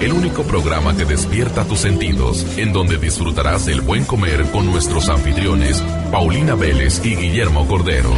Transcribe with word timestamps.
el 0.00 0.12
único 0.12 0.42
programa 0.42 0.94
que 0.96 1.04
despierta 1.04 1.64
tus 1.64 1.80
sentidos, 1.80 2.46
en 2.58 2.72
donde 2.72 2.98
disfrutarás 2.98 3.66
del 3.66 3.80
buen 3.80 4.04
comer 4.04 4.44
con 4.52 4.66
nuestros 4.66 5.08
anfitriones, 5.08 5.82
Paulina 6.10 6.54
Vélez 6.54 7.04
y 7.04 7.16
Guillermo 7.16 7.66
Cordero. 7.66 8.10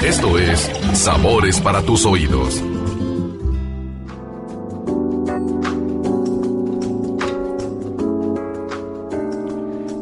Esto 0.00 0.38
es 0.38 0.70
Sabores 0.94 1.60
para 1.60 1.82
tus 1.82 2.06
oídos. 2.06 2.62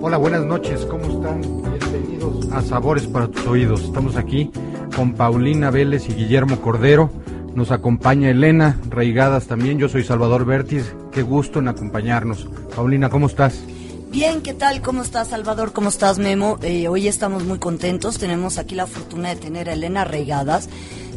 Hola, 0.03 0.19
buenas 0.19 0.45
noches, 0.45 0.87
¿cómo 0.87 1.05
están? 1.06 1.41
Bienvenidos 1.41 2.53
a 2.53 2.62
Sabores 2.62 3.06
para 3.06 3.28
tus 3.28 3.47
oídos. 3.47 3.83
Estamos 3.83 4.17
aquí 4.17 4.50
con 4.95 5.15
Paulina 5.15 5.70
Vélez 5.70 6.09
y 6.09 6.15
Guillermo 6.15 6.61
Cordero. 6.61 7.11
Nos 7.57 7.71
acompaña 7.71 8.29
Elena 8.29 8.79
Reigadas 8.91 9.47
también. 9.47 9.79
Yo 9.79 9.89
soy 9.89 10.05
Salvador 10.05 10.45
Vértiz. 10.45 10.95
Qué 11.11 11.23
gusto 11.23 11.59
en 11.59 11.69
acompañarnos. 11.69 12.47
Paulina, 12.77 13.09
¿cómo 13.09 13.29
estás? 13.29 13.62
Bien, 14.11 14.43
¿qué 14.43 14.53
tal? 14.53 14.83
¿Cómo 14.83 15.01
estás, 15.01 15.29
Salvador? 15.29 15.73
¿Cómo 15.73 15.89
estás, 15.89 16.19
Memo? 16.19 16.59
Eh, 16.61 16.87
hoy 16.87 17.09
estamos 17.09 17.45
muy 17.45 17.59
contentos. 17.59 18.19
Tenemos 18.19 18.59
aquí 18.59 18.75
la 18.75 18.87
fortuna 18.87 19.31
de 19.31 19.37
tener 19.37 19.71
a 19.71 19.73
Elena 19.73 20.05
Reigadas, 20.05 20.69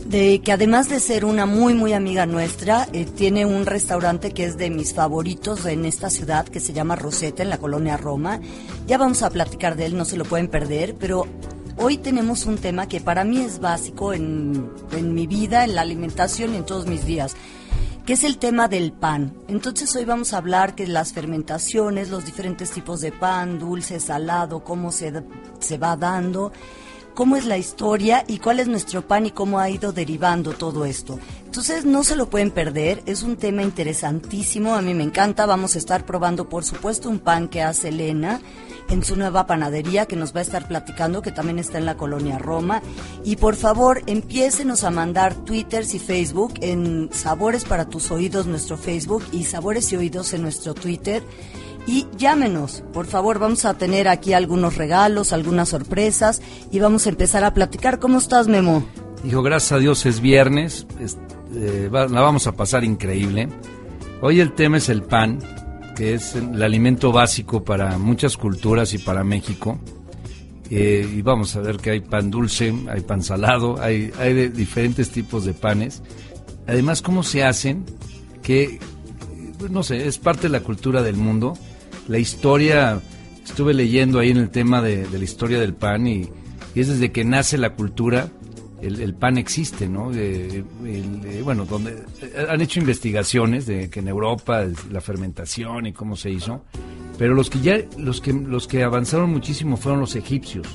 de 0.06 0.40
que 0.40 0.54
además 0.54 0.88
de 0.88 1.02
ser 1.02 1.26
una 1.26 1.46
muy, 1.46 1.74
muy 1.74 1.92
amiga 1.92 2.26
nuestra, 2.26 2.88
eh, 2.94 3.04
tiene 3.04 3.46
un 3.46 3.66
restaurante 3.66 4.32
que 4.32 4.46
es 4.46 4.58
de 4.58 4.70
mis 4.70 4.94
favoritos 4.94 5.66
en 5.66 5.84
esta 5.84 6.10
ciudad, 6.10 6.48
que 6.48 6.62
se 6.62 6.72
llama 6.72 6.96
Rosetta, 6.96 7.44
en 7.44 7.50
la 7.50 7.58
colonia 7.58 7.98
Roma. 7.98 8.40
Ya 8.88 8.98
vamos 8.98 9.24
a 9.24 9.30
platicar 9.30 9.76
de 9.76 9.88
él, 9.88 9.98
no 9.98 10.06
se 10.06 10.16
lo 10.16 10.24
pueden 10.24 10.48
perder, 10.48 10.96
pero 10.98 11.28
hoy 11.80 11.98
tenemos 11.98 12.46
un 12.46 12.58
tema 12.58 12.88
que 12.88 13.00
para 13.00 13.24
mí 13.24 13.40
es 13.40 13.60
básico 13.60 14.14
en, 14.14 14.70
en 14.92 15.14
mi 15.14 15.28
vida, 15.28 15.64
en 15.64 15.76
la 15.76 15.82
alimentación 15.82 16.54
y 16.54 16.58
en 16.58 16.66
todos 16.66 16.86
mis 16.86 17.06
días 17.06 17.36
que 18.06 18.14
es 18.14 18.24
el 18.24 18.40
tema 18.40 18.68
del 18.68 18.92
pan. 18.92 19.36
Entonces 19.48 19.96
hoy 19.96 20.04
vamos 20.04 20.34
a 20.34 20.38
hablar 20.38 20.74
que 20.74 20.88
las 20.88 21.14
fermentaciones, 21.14 22.10
los 22.10 22.26
diferentes 22.26 22.72
tipos 22.72 23.02
de 23.02 23.12
pan, 23.12 23.60
dulce, 23.60 24.00
salado, 24.00 24.64
cómo 24.64 24.92
se, 24.92 25.14
se 25.60 25.78
va 25.78 25.96
dando, 25.96 26.52
cómo 27.20 27.36
es 27.36 27.44
la 27.44 27.58
historia 27.58 28.24
y 28.30 28.38
cuál 28.38 28.62
es 28.62 28.70
nuestro 28.70 29.06
pan 29.06 29.26
y 29.26 29.32
cómo 29.32 29.60
ha 29.60 29.70
ido 29.70 29.92
derivando 29.92 30.54
todo 30.54 30.86
esto. 30.86 31.20
Entonces 31.44 31.84
no 31.84 32.06
se 32.06 32.16
lo 32.16 32.30
pueden 32.30 32.50
perder, 32.50 33.04
es 33.06 33.24
un 33.24 33.36
tema 33.36 33.62
interesantísimo, 33.62 34.74
a 34.74 34.82
mí 34.82 34.94
me 34.94 35.04
encanta, 35.04 35.46
vamos 35.46 35.76
a 35.76 35.80
estar 35.80 36.06
probando 36.06 36.48
por 36.48 36.64
supuesto 36.64 37.10
un 37.10 37.20
pan 37.20 37.50
que 37.50 37.62
hace 37.62 37.90
Elena 37.90 38.40
en 38.90 39.04
su 39.04 39.18
nueva 39.18 39.48
panadería 39.48 40.06
que 40.06 40.16
nos 40.16 40.34
va 40.34 40.40
a 40.40 40.44
estar 40.44 40.66
platicando, 40.70 41.22
que 41.22 41.34
también 41.34 41.60
está 41.60 41.78
en 41.78 41.86
la 41.86 41.98
colonia 41.98 42.40
Roma. 42.40 42.82
Y 43.26 43.36
por 43.36 43.58
favor, 43.58 44.02
empiécenos 44.08 44.86
a 44.86 44.90
mandar 44.90 45.36
twitters 45.36 45.94
y 45.96 46.00
Facebook 46.00 46.54
en 46.62 47.10
Sabores 47.12 47.66
para 47.66 47.90
tus 47.90 48.12
oídos, 48.12 48.46
nuestro 48.46 48.78
Facebook, 48.78 49.26
y 49.34 49.44
Sabores 49.44 49.92
y 49.92 49.98
Oídos 49.98 50.34
en 50.34 50.44
nuestro 50.44 50.74
Twitter. 50.74 51.22
Y 51.90 52.06
llámenos, 52.16 52.84
por 52.94 53.08
favor, 53.08 53.40
vamos 53.40 53.66
a 53.66 53.74
tener 53.74 54.08
aquí 54.08 54.34
algunos 54.34 54.78
regalos, 54.78 55.34
algunas 55.34 55.70
sorpresas 55.70 56.40
y 56.72 56.78
vamos 56.78 57.08
a 57.08 57.10
empezar 57.10 57.44
a 57.44 57.56
platicar. 57.56 57.98
¿Cómo 57.98 58.20
estás, 58.20 58.48
Memo? 58.48 58.86
Dijo, 59.24 59.42
gracias 59.42 59.72
a 59.72 59.80
Dios 59.80 60.06
es 60.06 60.22
viernes, 60.22 60.86
eh, 61.56 61.90
la 61.92 62.22
vamos 62.22 62.46
a 62.46 62.52
pasar 62.52 62.84
increíble. 62.84 63.50
Hoy 64.22 64.40
el 64.40 64.54
tema 64.54 64.78
es 64.78 64.88
el 64.90 65.02
pan, 65.02 65.40
que 65.96 66.14
es 66.14 66.36
el 66.36 66.62
alimento 66.62 67.12
básico 67.12 67.64
para 67.64 67.98
muchas 67.98 68.38
culturas 68.38 68.94
y 68.94 69.00
para 69.00 69.24
México. 69.24 69.80
Eh, 70.70 71.12
y 71.12 71.24
vamos 71.24 71.56
a 71.56 71.62
ver 71.62 71.78
que 71.78 71.90
hay 71.90 72.02
pan 72.02 72.30
dulce, 72.30 72.72
hay 72.88 73.02
pan 73.02 73.24
salado, 73.24 73.82
hay, 73.82 74.12
hay 74.20 74.36
de 74.36 74.50
diferentes 74.50 75.10
tipos 75.10 75.44
de 75.44 75.56
panes. 75.56 76.04
Además, 76.68 77.02
cómo 77.02 77.24
se 77.24 77.44
hacen, 77.44 77.84
que, 78.44 78.78
no 79.72 79.82
sé, 79.82 80.08
es 80.08 80.20
parte 80.20 80.44
de 80.44 80.50
la 80.50 80.60
cultura 80.60 81.02
del 81.02 81.16
mundo. 81.16 81.58
La 82.10 82.18
historia, 82.18 83.00
estuve 83.46 83.74
leyendo 83.74 84.18
ahí 84.20 84.32
en 84.32 84.38
el 84.38 84.50
tema 84.50 84.82
de, 84.82 85.08
la 85.10 85.24
historia 85.24 85.60
del 85.60 85.76
pan 85.76 86.08
y, 86.08 86.30
es 86.74 86.88
desde 86.88 87.12
que 87.12 87.24
nace 87.24 87.58
la 87.58 87.76
cultura 87.76 88.30
el, 88.82 89.14
pan 89.14 89.38
existe, 89.38 89.88
¿no? 89.88 90.12
bueno, 91.44 91.66
donde 91.66 92.04
eh, 92.22 92.48
han 92.50 92.62
hecho 92.62 92.80
investigaciones 92.80 93.66
de 93.66 93.90
que 93.90 94.00
en 94.00 94.08
Europa 94.08 94.66
la 94.90 95.02
fermentación 95.02 95.86
y 95.86 95.94
cómo 95.94 96.16
se 96.16 96.30
hizo, 96.32 96.64
pero 97.18 97.34
los 97.34 97.50
que 97.50 97.60
ya 97.60 97.78
los 97.98 98.22
que 98.22 98.34
los 98.34 98.68
que 98.68 98.84
avanzaron 98.84 99.30
muchísimo 99.32 99.78
fueron 99.78 100.00
los 100.00 100.16
egipcios. 100.16 100.68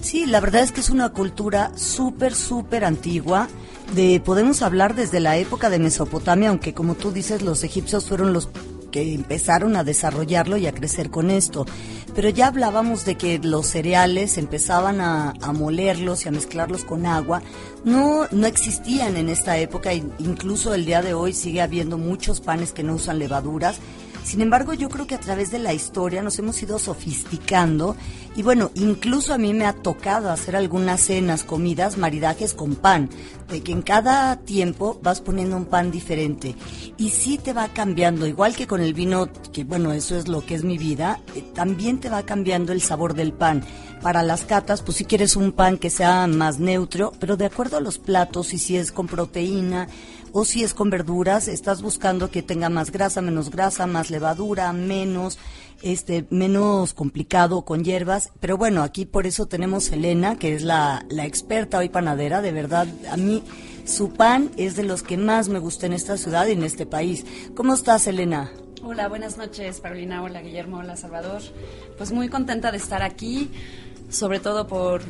Sí, 0.00 0.24
la 0.26 0.40
verdad 0.40 0.62
es 0.62 0.72
que 0.72 0.80
es 0.80 0.90
una 0.90 1.10
cultura 1.10 1.76
súper 1.76 2.34
súper 2.34 2.84
antigua. 2.84 3.48
De 3.94 4.20
podemos 4.24 4.62
hablar 4.62 4.94
desde 4.94 5.20
la 5.20 5.36
época 5.36 5.68
de 5.70 5.78
Mesopotamia, 5.78 6.48
aunque 6.48 6.74
como 6.74 6.94
tú 6.94 7.12
dices 7.12 7.42
los 7.42 7.62
egipcios 7.62 8.06
fueron 8.06 8.32
los 8.32 8.48
que 8.96 9.14
empezaron 9.14 9.76
a 9.76 9.84
desarrollarlo 9.84 10.56
y 10.56 10.66
a 10.66 10.72
crecer 10.72 11.10
con 11.10 11.30
esto. 11.30 11.66
Pero 12.14 12.30
ya 12.30 12.46
hablábamos 12.46 13.04
de 13.04 13.16
que 13.16 13.38
los 13.38 13.66
cereales 13.66 14.38
empezaban 14.38 15.02
a, 15.02 15.34
molerlos 15.52 16.24
y 16.24 16.28
a 16.28 16.32
mezclarlos 16.32 16.84
con 16.84 17.04
agua. 17.04 17.42
No, 17.84 18.26
no 18.30 18.46
existían 18.46 19.18
en 19.18 19.28
esta 19.28 19.58
época, 19.58 19.92
incluso 19.92 20.72
el 20.72 20.86
día 20.86 21.02
de 21.02 21.12
hoy 21.12 21.34
sigue 21.34 21.60
habiendo 21.60 21.98
muchos 21.98 22.40
panes 22.40 22.72
que 22.72 22.82
no 22.82 22.94
usan 22.94 23.18
levaduras 23.18 23.80
sin 24.26 24.40
embargo, 24.40 24.74
yo 24.74 24.88
creo 24.88 25.06
que 25.06 25.14
a 25.14 25.20
través 25.20 25.52
de 25.52 25.60
la 25.60 25.72
historia 25.72 26.20
nos 26.20 26.36
hemos 26.40 26.60
ido 26.60 26.80
sofisticando 26.80 27.94
y 28.34 28.42
bueno, 28.42 28.72
incluso 28.74 29.32
a 29.32 29.38
mí 29.38 29.54
me 29.54 29.66
ha 29.66 29.72
tocado 29.72 30.32
hacer 30.32 30.56
algunas 30.56 31.00
cenas, 31.00 31.44
comidas, 31.44 31.96
maridajes 31.96 32.52
con 32.52 32.74
pan, 32.74 33.08
de 33.48 33.62
que 33.62 33.70
en 33.70 33.82
cada 33.82 34.34
tiempo 34.40 34.98
vas 35.00 35.20
poniendo 35.20 35.56
un 35.56 35.66
pan 35.66 35.92
diferente 35.92 36.56
y 36.96 37.10
sí 37.10 37.38
te 37.38 37.52
va 37.52 37.68
cambiando, 37.68 38.26
igual 38.26 38.56
que 38.56 38.66
con 38.66 38.80
el 38.80 38.94
vino, 38.94 39.28
que 39.52 39.62
bueno, 39.62 39.92
eso 39.92 40.16
es 40.16 40.26
lo 40.26 40.44
que 40.44 40.56
es 40.56 40.64
mi 40.64 40.76
vida, 40.76 41.20
eh, 41.36 41.44
también 41.54 42.00
te 42.00 42.10
va 42.10 42.24
cambiando 42.24 42.72
el 42.72 42.82
sabor 42.82 43.14
del 43.14 43.32
pan. 43.32 43.62
Para 44.02 44.22
las 44.22 44.44
catas, 44.44 44.82
pues 44.82 44.98
si 44.98 45.04
quieres 45.04 45.36
un 45.36 45.52
pan 45.52 45.78
que 45.78 45.88
sea 45.88 46.26
más 46.26 46.58
neutro, 46.58 47.12
pero 47.18 47.36
de 47.36 47.46
acuerdo 47.46 47.76
a 47.76 47.80
los 47.80 47.98
platos 47.98 48.52
y 48.52 48.58
si 48.58 48.76
es 48.76 48.92
con 48.92 49.06
proteína, 49.06 49.88
o 50.38 50.44
si 50.44 50.62
es 50.62 50.74
con 50.74 50.90
verduras, 50.90 51.48
estás 51.48 51.80
buscando 51.80 52.30
que 52.30 52.42
tenga 52.42 52.68
más 52.68 52.92
grasa, 52.92 53.22
menos 53.22 53.50
grasa, 53.50 53.86
más 53.86 54.10
levadura, 54.10 54.70
menos, 54.74 55.38
este, 55.80 56.26
menos 56.28 56.92
complicado 56.92 57.62
con 57.62 57.84
hierbas. 57.84 58.32
Pero 58.38 58.58
bueno, 58.58 58.82
aquí 58.82 59.06
por 59.06 59.26
eso 59.26 59.46
tenemos 59.46 59.90
Elena, 59.90 60.38
que 60.38 60.54
es 60.54 60.62
la, 60.62 61.06
la 61.08 61.24
experta 61.24 61.78
hoy 61.78 61.88
panadera, 61.88 62.42
de 62.42 62.52
verdad, 62.52 62.86
a 63.10 63.16
mí 63.16 63.42
su 63.86 64.12
pan 64.12 64.50
es 64.58 64.76
de 64.76 64.82
los 64.82 65.02
que 65.02 65.16
más 65.16 65.48
me 65.48 65.58
gusta 65.58 65.86
en 65.86 65.94
esta 65.94 66.18
ciudad 66.18 66.46
y 66.48 66.52
en 66.52 66.64
este 66.64 66.84
país. 66.84 67.24
¿Cómo 67.54 67.72
estás, 67.72 68.06
Elena? 68.06 68.52
Hola, 68.82 69.08
buenas 69.08 69.38
noches, 69.38 69.80
Paulina. 69.80 70.22
Hola, 70.22 70.42
Guillermo. 70.42 70.80
Hola, 70.80 70.98
Salvador. 70.98 71.40
Pues 71.96 72.12
muy 72.12 72.28
contenta 72.28 72.70
de 72.72 72.76
estar 72.76 73.02
aquí, 73.02 73.50
sobre 74.10 74.40
todo 74.40 74.66
por 74.66 75.00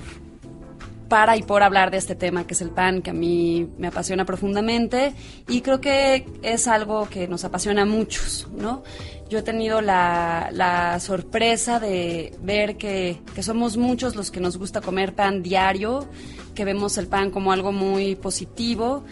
para 1.08 1.37
y 1.37 1.43
por 1.43 1.62
hablar 1.62 1.91
de 1.91 1.99
este 1.99 2.14
tema 2.14 2.47
que 2.47 2.55
es 2.55 2.61
el 2.61 2.70
pan, 2.70 3.03
que 3.03 3.11
a 3.11 3.14
mí 3.14 3.69
me 3.79 3.88
apasiona 3.88 4.25
profundamente 4.25 5.14
y 5.49 5.61
creo 5.61 5.81
que 5.81 6.26
es 6.43 6.69
algo 6.69 7.08
que 7.08 7.29
nos 7.29 7.44
apasiona 7.44 7.82
a 7.82 7.87
muchos, 7.87 8.49
¿no? 8.56 8.82
Yo 9.29 9.38
he 9.38 9.43
tenido 9.43 9.81
la, 9.81 10.99
sorpresa 11.00 11.81
de 11.81 12.32
ver 12.43 12.76
que, 12.76 13.20
somos 13.41 13.76
muchos 13.76 14.17
los 14.17 14.31
que 14.31 14.41
nos 14.41 14.56
gusta 14.56 14.81
comer 14.81 15.14
pan 15.14 15.43
diario, 15.43 16.06
que 16.55 16.64
vemos 16.64 16.97
el 16.99 17.06
pan 17.06 17.31
como 17.31 17.53
algo 17.53 17.73
muy 17.73 18.14
positivo 18.14 19.05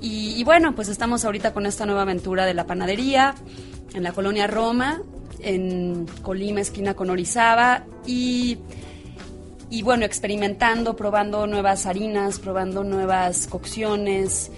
y, 0.00 0.34
y 0.36 0.44
bueno, 0.44 0.74
pues 0.74 0.88
estamos 0.88 1.24
ahorita 1.24 1.52
con 1.52 1.66
esta 1.66 1.86
nueva 1.86 2.02
aventura 2.02 2.46
de 2.46 2.54
la 2.54 2.66
panadería 2.66 3.34
en 3.94 4.02
la 4.02 4.12
colonia 4.12 4.46
Roma, 4.46 5.02
en 5.40 6.06
Colima, 6.22 6.60
esquina 6.60 6.94
con 6.94 7.10
Orizaba 7.10 7.84
y 8.06 8.58
y 9.70 9.82
bueno, 9.82 10.04
experimentando, 10.04 10.96
probando 10.96 11.46
nuevas 11.46 11.86
harinas, 11.86 12.40
probando 12.40 12.82
nuevas 12.82 13.46
cocciones, 13.46 14.50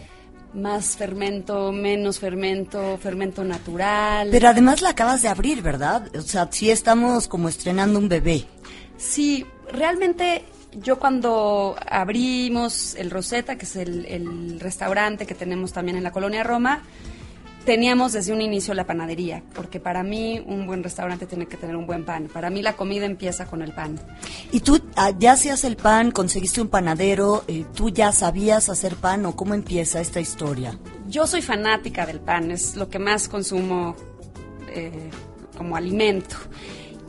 más 0.54 0.96
fermento, 0.96 1.70
menos 1.70 2.18
fermento, 2.18 2.98
fermento 2.98 3.44
natural. 3.44 4.28
Pero 4.30 4.48
además 4.48 4.80
la 4.80 4.90
acabas 4.90 5.22
de 5.22 5.28
abrir, 5.28 5.62
¿verdad? 5.62 6.08
O 6.16 6.22
sea, 6.22 6.48
sí 6.50 6.70
estamos 6.70 7.28
como 7.28 7.48
estrenando 7.48 7.98
un 7.98 8.08
bebé. 8.08 8.46
Sí, 8.96 9.46
realmente 9.70 10.44
yo 10.72 10.98
cuando 10.98 11.76
abrimos 11.86 12.94
el 12.94 13.10
Rosetta, 13.10 13.56
que 13.56 13.66
es 13.66 13.76
el, 13.76 14.06
el 14.06 14.60
restaurante 14.60 15.26
que 15.26 15.34
tenemos 15.34 15.72
también 15.72 15.98
en 15.98 16.04
la 16.04 16.12
colonia 16.12 16.42
Roma, 16.42 16.82
teníamos 17.64 18.12
desde 18.12 18.32
un 18.32 18.40
inicio 18.40 18.74
la 18.74 18.86
panadería, 18.86 19.42
porque 19.54 19.80
para 19.80 20.02
mí 20.02 20.42
un 20.46 20.66
buen 20.66 20.82
restaurante 20.82 21.26
tiene 21.26 21.46
que 21.46 21.56
tener 21.56 21.76
un 21.76 21.86
buen 21.86 22.04
pan. 22.04 22.28
Para 22.32 22.50
mí 22.50 22.62
la 22.62 22.74
comida 22.74 23.06
empieza 23.06 23.46
con 23.46 23.62
el 23.62 23.72
pan. 23.72 23.98
¿Y 24.50 24.60
tú 24.60 24.80
ah, 24.96 25.12
ya 25.18 25.32
hacías 25.32 25.64
el 25.64 25.76
pan, 25.76 26.10
conseguiste 26.10 26.60
un 26.60 26.68
panadero, 26.68 27.44
eh, 27.48 27.64
tú 27.74 27.90
ya 27.90 28.12
sabías 28.12 28.68
hacer 28.68 28.96
pan 28.96 29.26
o 29.26 29.36
cómo 29.36 29.54
empieza 29.54 30.00
esta 30.00 30.20
historia? 30.20 30.78
Yo 31.08 31.26
soy 31.26 31.42
fanática 31.42 32.06
del 32.06 32.20
pan, 32.20 32.50
es 32.50 32.76
lo 32.76 32.88
que 32.88 32.98
más 32.98 33.28
consumo 33.28 33.96
eh, 34.68 35.10
como 35.56 35.76
alimento. 35.76 36.36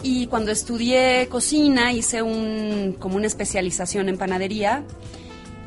Y 0.01 0.27
cuando 0.27 0.51
estudié 0.51 1.27
cocina 1.29 1.94
hice 1.94 2.21
un, 2.21 2.97
como 3.00 3.15
una 3.15 3.27
especialización 3.27 4.09
en 4.09 4.17
panadería 4.17 4.83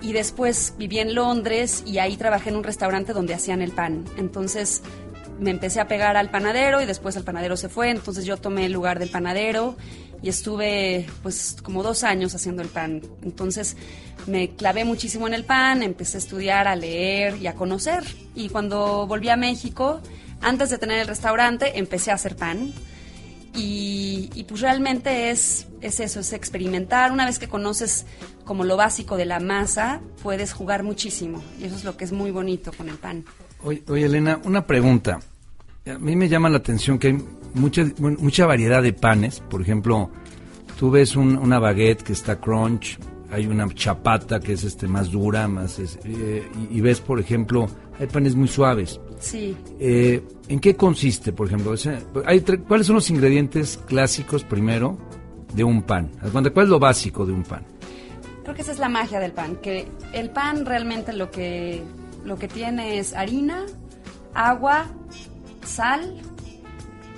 y 0.06 0.12
después 0.12 0.74
viví 0.78 1.00
en 1.00 1.16
Londres 1.16 1.82
y 1.84 1.98
ahí 1.98 2.16
trabajé 2.16 2.50
en 2.50 2.56
un 2.56 2.62
restaurante 2.62 3.12
donde 3.12 3.34
hacían 3.34 3.60
el 3.60 3.72
pan. 3.72 4.04
Entonces 4.16 4.80
me 5.40 5.50
empecé 5.50 5.80
a 5.80 5.88
pegar 5.88 6.16
al 6.16 6.30
panadero 6.30 6.80
y 6.80 6.86
después 6.86 7.16
el 7.16 7.24
panadero 7.24 7.56
se 7.56 7.68
fue, 7.68 7.90
entonces 7.90 8.24
yo 8.24 8.36
tomé 8.36 8.66
el 8.66 8.72
lugar 8.72 9.00
del 9.00 9.10
panadero 9.10 9.76
y 10.22 10.28
estuve 10.28 11.06
pues 11.24 11.56
como 11.60 11.82
dos 11.82 12.04
años 12.04 12.36
haciendo 12.36 12.62
el 12.62 12.68
pan. 12.68 13.02
Entonces 13.24 13.76
me 14.28 14.54
clavé 14.54 14.84
muchísimo 14.84 15.26
en 15.26 15.34
el 15.34 15.44
pan, 15.44 15.82
empecé 15.82 16.18
a 16.18 16.20
estudiar, 16.20 16.68
a 16.68 16.76
leer 16.76 17.38
y 17.38 17.48
a 17.48 17.56
conocer. 17.56 18.04
Y 18.36 18.48
cuando 18.48 19.08
volví 19.08 19.28
a 19.28 19.36
México, 19.36 20.00
antes 20.40 20.70
de 20.70 20.78
tener 20.78 21.00
el 21.00 21.08
restaurante, 21.08 21.80
empecé 21.80 22.12
a 22.12 22.14
hacer 22.14 22.36
pan. 22.36 22.72
Y, 23.56 24.30
y, 24.34 24.44
pues 24.44 24.60
realmente 24.60 25.30
es, 25.30 25.66
es 25.80 26.00
eso, 26.00 26.20
es 26.20 26.32
experimentar. 26.32 27.10
Una 27.10 27.24
vez 27.24 27.38
que 27.38 27.48
conoces 27.48 28.06
como 28.44 28.64
lo 28.64 28.76
básico 28.76 29.16
de 29.16 29.24
la 29.24 29.40
masa, 29.40 30.00
puedes 30.22 30.52
jugar 30.52 30.82
muchísimo. 30.82 31.42
Y 31.58 31.64
eso 31.64 31.76
es 31.76 31.84
lo 31.84 31.96
que 31.96 32.04
es 32.04 32.12
muy 32.12 32.30
bonito 32.30 32.70
con 32.72 32.88
el 32.88 32.96
pan. 32.96 33.24
Oye, 33.64 33.82
oye 33.88 34.06
Elena, 34.06 34.40
una 34.44 34.66
pregunta. 34.66 35.20
A 35.86 35.98
mí 35.98 36.16
me 36.16 36.28
llama 36.28 36.48
la 36.48 36.58
atención 36.58 36.98
que 36.98 37.08
hay 37.08 37.18
mucha, 37.54 37.84
mucha 37.98 38.46
variedad 38.46 38.82
de 38.82 38.92
panes. 38.92 39.40
Por 39.40 39.62
ejemplo, 39.62 40.10
tú 40.78 40.90
ves 40.90 41.16
un, 41.16 41.36
una 41.36 41.58
baguette 41.58 42.02
que 42.02 42.12
está 42.12 42.40
crunch, 42.40 42.98
hay 43.30 43.46
una 43.46 43.68
chapata 43.74 44.40
que 44.40 44.52
es 44.52 44.64
este 44.64 44.86
más 44.86 45.10
dura, 45.10 45.48
más 45.48 45.78
eh, 45.78 46.48
y, 46.70 46.80
ves, 46.80 47.00
por 47.00 47.18
ejemplo, 47.18 47.68
hay 47.98 48.06
panes 48.06 48.34
muy 48.34 48.48
suaves. 48.48 49.00
Sí. 49.20 49.56
Eh, 49.80 50.22
¿En 50.48 50.60
qué 50.60 50.76
consiste, 50.76 51.32
por 51.32 51.46
ejemplo? 51.46 51.74
Hay 52.24 52.40
¿Cuáles 52.40 52.86
son 52.86 52.96
los 52.96 53.10
ingredientes 53.10 53.78
clásicos 53.86 54.44
primero 54.44 54.98
de 55.54 55.64
un 55.64 55.82
pan? 55.82 56.10
¿Cuál 56.32 56.46
es 56.46 56.68
lo 56.68 56.78
básico 56.78 57.26
de 57.26 57.32
un 57.32 57.42
pan? 57.42 57.64
Creo 58.42 58.54
que 58.54 58.62
esa 58.62 58.72
es 58.72 58.78
la 58.78 58.88
magia 58.88 59.18
del 59.18 59.32
pan, 59.32 59.56
que 59.56 59.88
el 60.12 60.30
pan 60.30 60.66
realmente 60.66 61.12
lo 61.12 61.30
que, 61.30 61.82
lo 62.24 62.36
que 62.36 62.46
tiene 62.46 62.98
es 62.98 63.12
harina, 63.14 63.66
agua, 64.34 64.86
sal 65.64 66.20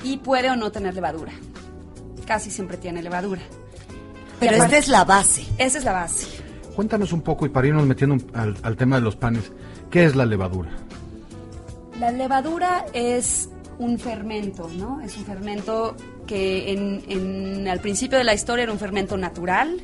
y 0.02 0.18
puede 0.18 0.50
o 0.50 0.56
no 0.56 0.72
tener 0.72 0.94
levadura. 0.94 1.32
Casi 2.26 2.50
siempre 2.50 2.76
tiene 2.76 3.02
levadura. 3.02 3.42
Pero 4.40 4.56
esta 4.56 4.78
es 4.78 4.88
la 4.88 5.04
base. 5.04 5.44
Esa 5.58 5.78
es 5.78 5.84
la 5.84 5.92
base. 5.92 6.26
Cuéntanos 6.74 7.12
un 7.12 7.22
poco 7.22 7.44
y 7.44 7.48
para 7.48 7.66
irnos 7.66 7.86
metiendo 7.86 8.16
al, 8.34 8.56
al 8.62 8.76
tema 8.76 8.96
de 8.96 9.02
los 9.02 9.16
panes, 9.16 9.52
¿qué 9.90 10.04
es 10.04 10.14
la 10.14 10.24
levadura? 10.24 10.70
La 11.98 12.12
levadura 12.12 12.86
es 12.92 13.48
un 13.78 13.98
fermento, 13.98 14.70
¿no? 14.76 15.00
Es 15.00 15.16
un 15.16 15.24
fermento 15.24 15.96
que 16.28 16.72
en, 16.72 17.02
en, 17.08 17.66
al 17.66 17.80
principio 17.80 18.18
de 18.18 18.24
la 18.24 18.34
historia 18.34 18.62
era 18.64 18.72
un 18.72 18.78
fermento 18.78 19.16
natural 19.16 19.80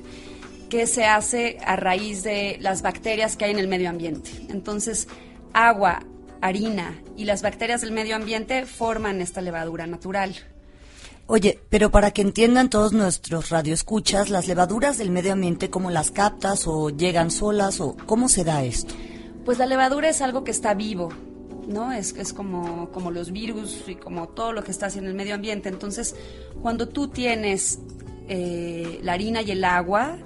que 0.68 0.86
se 0.86 1.06
hace 1.06 1.58
a 1.64 1.74
raíz 1.74 2.22
de 2.22 2.56
las 2.60 2.82
bacterias 2.82 3.36
que 3.36 3.46
hay 3.46 3.50
en 3.50 3.58
el 3.58 3.66
medio 3.66 3.90
ambiente. 3.90 4.30
Entonces, 4.48 5.08
agua, 5.52 6.04
harina 6.40 7.02
y 7.16 7.24
las 7.24 7.42
bacterias 7.42 7.80
del 7.80 7.90
medio 7.90 8.14
ambiente 8.14 8.64
forman 8.64 9.20
esta 9.20 9.40
levadura 9.40 9.88
natural. 9.88 10.36
Oye, 11.26 11.58
pero 11.68 11.90
para 11.90 12.12
que 12.12 12.22
entiendan 12.22 12.70
todos 12.70 12.92
nuestros 12.92 13.50
radioescuchas, 13.50 14.30
las 14.30 14.46
levaduras 14.46 14.98
del 14.98 15.10
medio 15.10 15.32
ambiente, 15.32 15.68
¿cómo 15.68 15.90
las 15.90 16.12
captas 16.12 16.68
o 16.68 16.90
llegan 16.90 17.32
solas 17.32 17.80
o 17.80 17.96
cómo 18.06 18.28
se 18.28 18.44
da 18.44 18.62
esto? 18.62 18.94
Pues 19.44 19.58
la 19.58 19.66
levadura 19.66 20.08
es 20.08 20.20
algo 20.20 20.44
que 20.44 20.50
está 20.50 20.74
vivo, 20.74 21.10
¿no? 21.68 21.92
Es, 21.92 22.14
es 22.16 22.32
como, 22.32 22.90
como 22.90 23.10
los 23.10 23.32
virus 23.32 23.84
y 23.86 23.94
como 23.94 24.28
todo 24.28 24.52
lo 24.52 24.62
que 24.64 24.70
está 24.70 24.88
en 24.88 25.06
el 25.06 25.14
medio 25.14 25.34
ambiente. 25.34 25.68
Entonces, 25.68 26.14
cuando 26.62 26.88
tú 26.88 27.08
tienes 27.08 27.80
eh, 28.28 29.00
la 29.02 29.12
harina 29.12 29.42
y 29.42 29.50
el 29.50 29.64
agua, 29.64 30.18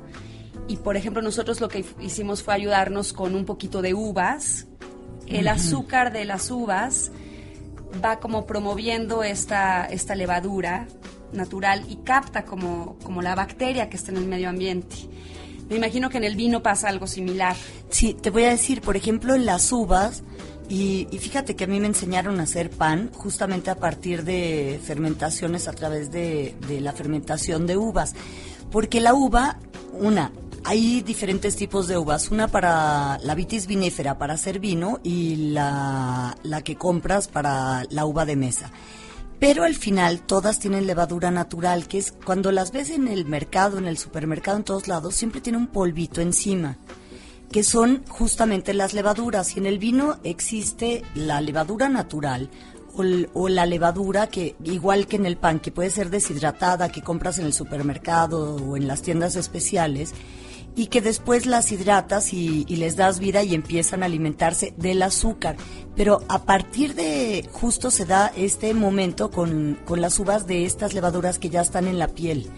y 0.69 0.77
por 0.77 0.97
ejemplo 0.97 1.23
nosotros 1.23 1.61
lo 1.61 1.69
que 1.69 1.85
hicimos 2.01 2.43
fue 2.43 2.55
ayudarnos 2.55 3.13
con 3.13 3.35
un 3.35 3.45
poquito 3.45 3.83
de 3.83 3.95
uvas, 3.95 4.67
el 5.27 5.49
azúcar 5.49 6.13
de 6.13 6.25
las 6.25 6.51
uvas 6.51 7.11
va 8.05 8.19
como 8.21 8.47
promoviendo 8.47 9.23
esta, 9.23 9.85
esta 9.87 10.15
levadura 10.15 10.87
natural 11.33 11.85
y 11.89 11.97
capta 11.97 12.45
como, 12.45 12.97
como 13.03 13.23
la 13.23 13.35
bacteria 13.35 13.91
que 13.91 13.97
está 13.97 14.11
en 14.11 14.19
el 14.19 14.27
medio 14.27 14.49
ambiente. 14.49 14.97
Me 15.69 15.77
imagino 15.77 16.09
que 16.09 16.17
en 16.17 16.25
el 16.25 16.37
vino 16.37 16.63
pasa 16.63 16.89
algo 16.89 17.07
similar. 17.07 17.55
Sí, 17.91 18.15
te 18.15 18.31
voy 18.31 18.45
a 18.45 18.51
decir, 18.51 18.81
por 18.81 18.97
ejemplo, 18.97 19.35
en 19.35 19.45
las 19.45 19.71
uvas, 19.71 20.23
y, 20.69 21.09
y, 21.11 21.19
fíjate 21.19 21.57
que 21.57 21.65
a 21.65 21.67
mí 21.67 21.81
me 21.81 21.87
enseñaron 21.87 22.41
a 22.41 22.45
hacer 22.45 22.71
pan 22.71 23.11
justamente 23.15 23.71
a 23.71 23.77
partir 23.77 24.25
de 24.25 24.81
fermentaciones 24.83 25.69
a 25.69 25.73
través 25.73 26.11
de, 26.11 26.55
de 26.69 26.81
la 26.81 26.93
fermentación 26.93 27.67
de 27.67 27.77
uvas. 27.77 28.15
Porque 28.71 29.01
la 29.01 29.15
uva, 29.15 29.59
una, 29.93 30.31
hay 30.65 31.01
diferentes 31.01 31.57
tipos 31.57 31.89
de 31.89 31.97
uvas, 31.97 32.31
una 32.31 32.49
para 32.49 33.19
la 33.23 33.35
vitis 33.35 33.67
vinífera 33.67 34.19
para 34.19 34.35
hacer 34.35 34.59
vino 34.59 35.01
y 35.03 35.53
la, 35.53 36.37
la 36.43 36.63
que 36.63 36.77
compras 36.77 37.29
para 37.29 37.85
la 37.91 38.05
uva 38.05 38.27
de 38.27 38.37
mesa. 38.37 38.71
Pero 39.39 39.63
al 39.63 39.77
final 39.77 40.21
todas 40.21 40.59
tienen 40.59 40.87
levadura 40.87 41.31
natural, 41.31 41.87
que 41.87 41.99
es 41.99 42.13
cuando 42.13 42.51
las 42.51 42.73
ves 42.73 42.91
en 42.91 43.07
el 43.07 43.25
mercado, 43.25 43.79
en 43.79 43.87
el 43.87 43.97
supermercado, 43.97 44.59
en 44.59 44.65
todos 44.65 44.89
lados, 44.89 45.15
siempre 45.15 45.41
tiene 45.41 45.59
un 45.59 45.69
polvito 45.69 46.21
encima, 46.21 46.77
que 47.51 47.63
son 47.63 48.05
justamente 48.09 48.75
las 48.75 48.95
levaduras. 48.95 49.57
Y 49.57 49.61
en 49.61 49.67
el 49.67 49.79
vino 49.79 50.19
existe 50.25 51.03
la 51.15 51.41
levadura 51.41 51.89
natural 51.89 52.51
o, 53.35 53.49
la 53.49 53.67
levadura 53.67 54.27
que, 54.27 54.57
igual 54.65 55.07
que 55.07 55.17
en 55.17 55.27
el 55.27 55.37
pan, 55.37 55.61
que 55.61 55.71
puede 55.71 55.91
ser 55.91 56.11
deshidratada, 56.11 56.91
que 56.91 57.03
compras 57.03 57.39
en 57.39 57.47
el 57.47 57.53
supermercado 57.53 58.57
o 58.57 58.77
en 58.77 58.89
las 58.89 59.03
tiendas 59.03 59.37
especiales, 59.37 60.15
y 60.75 60.87
que 60.87 61.01
después 61.01 61.47
las 61.47 61.73
hidratas 61.73 62.33
y, 62.33 62.65
y, 62.69 62.77
les 62.77 62.97
das 62.97 63.19
vida 63.19 63.43
y 63.43 63.55
empiezan 63.55 64.03
a 64.03 64.07
alimentarse 64.07 64.75
del 64.77 65.03
azúcar. 65.03 65.57
Pero 65.97 66.23
a 66.29 66.45
partir 66.45 66.95
de 66.95 67.49
justo 67.53 67.91
se 67.91 68.05
da 68.05 68.33
este 68.37 68.75
momento 68.75 69.31
con, 69.31 69.79
con 69.85 70.01
las 70.01 70.19
uvas 70.19 70.47
de 70.47 70.65
estas 70.65 70.95
levaduras 70.95 71.39
que 71.39 71.51
ya 71.51 71.61
están 71.61 71.87
en 71.89 71.99
la 71.99 72.09
piel 72.09 72.51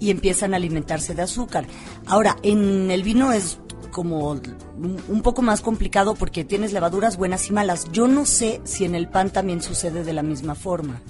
y 0.00 0.10
empiezan 0.10 0.54
a 0.54 0.56
alimentarse 0.56 1.14
de 1.14 1.22
azúcar. 1.22 1.66
Ahora, 2.06 2.36
en 2.42 2.90
el 2.90 3.02
vino 3.02 3.32
es 3.32 3.58
como 3.90 4.30
un 4.30 5.22
poco 5.22 5.42
más 5.42 5.60
complicado 5.60 6.14
porque 6.14 6.44
tienes 6.44 6.72
levaduras 6.72 7.16
buenas 7.16 7.48
y 7.48 7.52
malas. 7.52 7.90
Yo 7.92 8.08
no 8.08 8.26
sé 8.26 8.60
si 8.64 8.84
en 8.84 8.94
el 8.94 9.08
pan 9.08 9.30
también 9.30 9.62
sucede 9.62 10.04
de 10.04 10.12
la 10.12 10.22
misma 10.22 10.54
forma. 10.54 11.00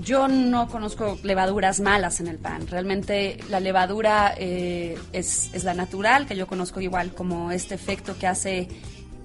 Yo 0.00 0.26
no 0.26 0.68
conozco 0.68 1.18
levaduras 1.22 1.80
malas 1.80 2.20
en 2.20 2.28
el 2.28 2.38
pan. 2.38 2.66
Realmente 2.66 3.38
la 3.50 3.60
levadura 3.60 4.34
eh, 4.38 4.98
es, 5.12 5.50
es, 5.52 5.64
la 5.64 5.74
natural, 5.74 6.26
que 6.26 6.34
yo 6.34 6.46
conozco 6.46 6.80
igual 6.80 7.12
como 7.14 7.50
este 7.50 7.74
efecto 7.74 8.16
que 8.18 8.26
hace 8.26 8.68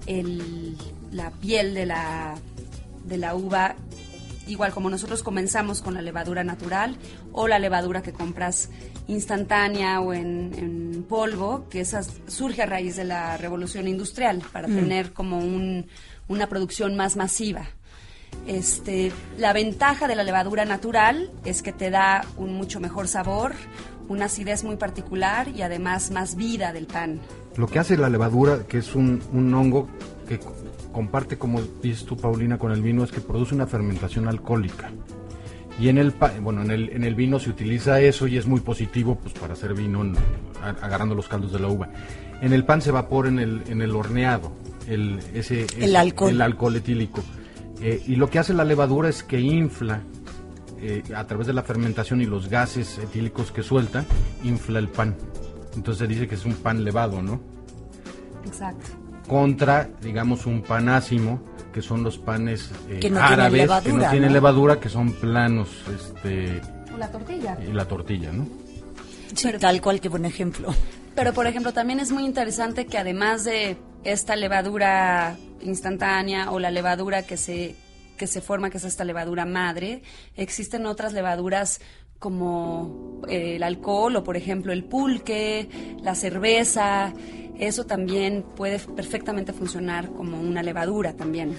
el, 0.06 0.76
la 1.10 1.30
piel 1.30 1.72
de 1.74 1.86
la, 1.86 2.34
de 3.04 3.16
la 3.16 3.34
uva, 3.34 3.76
igual 4.46 4.72
como 4.72 4.90
nosotros 4.90 5.22
comenzamos 5.22 5.80
con 5.80 5.94
la 5.94 6.02
levadura 6.02 6.44
natural 6.44 6.96
o 7.32 7.48
la 7.48 7.58
levadura 7.58 8.02
que 8.02 8.12
compras 8.12 8.68
instantánea 9.08 10.00
o 10.00 10.12
en, 10.12 10.52
en 10.56 11.02
polvo, 11.08 11.66
que 11.68 11.80
esa 11.80 12.02
surge 12.02 12.62
a 12.62 12.66
raíz 12.66 12.96
de 12.96 13.04
la 13.04 13.36
revolución 13.36 13.88
industrial 13.88 14.42
para 14.52 14.68
mm. 14.68 14.74
tener 14.74 15.12
como 15.12 15.38
un, 15.38 15.86
una 16.28 16.46
producción 16.48 16.94
más 16.94 17.16
masiva. 17.16 17.66
Este, 18.46 19.10
la 19.38 19.52
ventaja 19.52 20.06
de 20.06 20.14
la 20.14 20.22
levadura 20.22 20.64
natural 20.64 21.30
es 21.44 21.62
que 21.62 21.72
te 21.72 21.90
da 21.90 22.24
un 22.36 22.54
mucho 22.54 22.80
mejor 22.80 23.08
sabor, 23.08 23.54
una 24.08 24.26
acidez 24.26 24.64
muy 24.64 24.76
particular 24.76 25.48
y 25.48 25.62
además 25.62 26.10
más 26.10 26.36
vida 26.36 26.72
del 26.72 26.86
pan. 26.86 27.20
Lo 27.56 27.66
que 27.66 27.78
hace 27.78 27.96
la 27.96 28.08
levadura, 28.08 28.66
que 28.68 28.78
es 28.78 28.94
un, 28.94 29.22
un 29.32 29.52
hongo 29.54 29.88
que 30.28 30.38
comparte, 30.92 31.38
como 31.38 31.60
dices 31.82 32.04
tú, 32.04 32.16
Paulina, 32.16 32.58
con 32.58 32.72
el 32.72 32.82
vino, 32.82 33.04
es 33.04 33.10
que 33.10 33.20
produce 33.20 33.54
una 33.54 33.66
fermentación 33.66 34.28
alcohólica. 34.28 34.90
Y 35.78 35.88
en 35.88 35.98
el, 35.98 36.12
bueno, 36.42 36.62
en 36.62 36.70
el, 36.72 36.88
en 36.90 37.04
el 37.04 37.14
vino 37.14 37.38
se 37.38 37.50
utiliza 37.50 38.00
eso 38.00 38.26
y 38.26 38.36
es 38.36 38.46
muy 38.46 38.60
positivo 38.60 39.14
pues 39.16 39.32
para 39.34 39.52
hacer 39.52 39.74
vino 39.74 40.02
en- 40.02 40.16
agarrando 40.82 41.14
los 41.14 41.28
caldos 41.28 41.52
de 41.52 41.60
la 41.60 41.68
uva. 41.68 41.88
En 42.42 42.52
el 42.52 42.64
pan 42.64 42.82
se 42.82 42.90
evapora 42.90 43.28
en 43.28 43.38
el, 43.38 43.62
en 43.68 43.80
el 43.82 43.94
horneado 43.94 44.52
el, 44.88 45.20
ese, 45.34 45.62
El 45.76 45.84
ese- 45.84 45.96
alcohol. 45.96 46.30
el 46.30 46.40
alcohol 46.40 46.76
etílico. 46.76 47.22
Eh, 47.80 48.02
y 48.08 48.16
lo 48.16 48.28
que 48.28 48.40
hace 48.40 48.54
la 48.54 48.64
levadura 48.64 49.08
es 49.08 49.22
que 49.22 49.38
infla 49.40 50.00
eh, 50.80 51.02
a 51.14 51.24
través 51.26 51.46
de 51.46 51.52
la 51.52 51.62
fermentación 51.62 52.20
y 52.22 52.24
los 52.26 52.48
gases 52.48 52.98
etílicos 52.98 53.52
que 53.52 53.62
suelta, 53.62 54.04
infla 54.42 54.80
el 54.80 54.88
pan. 54.88 55.14
Entonces 55.76 55.98
se 56.00 56.06
dice 56.08 56.26
que 56.26 56.34
es 56.34 56.44
un 56.44 56.54
pan 56.54 56.82
levado, 56.82 57.22
¿no? 57.22 57.40
Exacto. 58.44 58.86
contra, 59.28 59.88
digamos, 60.02 60.46
un 60.46 60.62
pan 60.62 60.88
ácimo, 60.88 61.40
que 61.78 61.82
son 61.82 62.02
los 62.02 62.18
panes 62.18 62.72
eh, 62.88 62.98
Que 62.98 63.08
no 63.08 63.20
tienen 63.20 63.22
árabes, 63.22 63.52
que 63.52 63.66
levadura, 63.68 64.04
no 64.04 64.10
tienen 64.10 64.28
¿no? 64.30 64.34
levadura, 64.34 64.80
que 64.80 64.88
son 64.88 65.12
planos, 65.12 65.68
este, 65.94 66.60
O 66.92 66.98
la 66.98 67.08
tortilla. 67.08 67.56
y 67.64 67.72
la 67.72 67.84
tortilla, 67.84 68.32
¿no? 68.32 68.48
Sí, 69.32 69.48
tal 69.60 69.80
cual, 69.80 70.00
qué 70.00 70.08
buen 70.08 70.24
ejemplo. 70.24 70.74
Pero, 71.14 71.32
por 71.32 71.46
ejemplo, 71.46 71.72
también 71.72 72.00
es 72.00 72.10
muy 72.10 72.24
interesante 72.24 72.86
que 72.86 72.98
además 72.98 73.44
de 73.44 73.76
esta 74.02 74.34
levadura 74.34 75.36
instantánea 75.60 76.50
o 76.50 76.58
la 76.58 76.72
levadura 76.72 77.22
que 77.22 77.36
se, 77.36 77.76
que 78.16 78.26
se 78.26 78.40
forma, 78.40 78.70
que 78.70 78.78
es 78.78 78.84
esta 78.84 79.04
levadura 79.04 79.44
madre, 79.44 80.02
existen 80.36 80.84
otras 80.84 81.12
levaduras 81.12 81.80
como 82.18 83.22
eh, 83.28 83.54
el 83.54 83.62
alcohol 83.62 84.16
o, 84.16 84.24
por 84.24 84.36
ejemplo, 84.36 84.72
el 84.72 84.82
pulque, 84.82 85.68
la 86.02 86.16
cerveza. 86.16 87.12
Eso 87.58 87.84
también 87.84 88.44
puede 88.56 88.78
perfectamente 88.78 89.52
funcionar 89.52 90.08
como 90.10 90.40
una 90.40 90.62
levadura 90.62 91.14
también. 91.14 91.56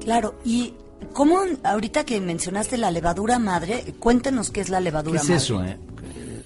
Claro, 0.00 0.34
y 0.44 0.74
¿cómo, 1.12 1.38
ahorita 1.62 2.04
que 2.04 2.20
mencionaste 2.20 2.76
la 2.76 2.90
levadura 2.90 3.38
madre, 3.38 3.94
cuéntenos 4.00 4.50
qué 4.50 4.60
es 4.60 4.68
la 4.70 4.78
¿Qué 4.78 4.84
levadura 4.84 5.18
es 5.20 5.24
madre? 5.24 5.36
eso, 5.36 5.64
eh? 5.64 5.78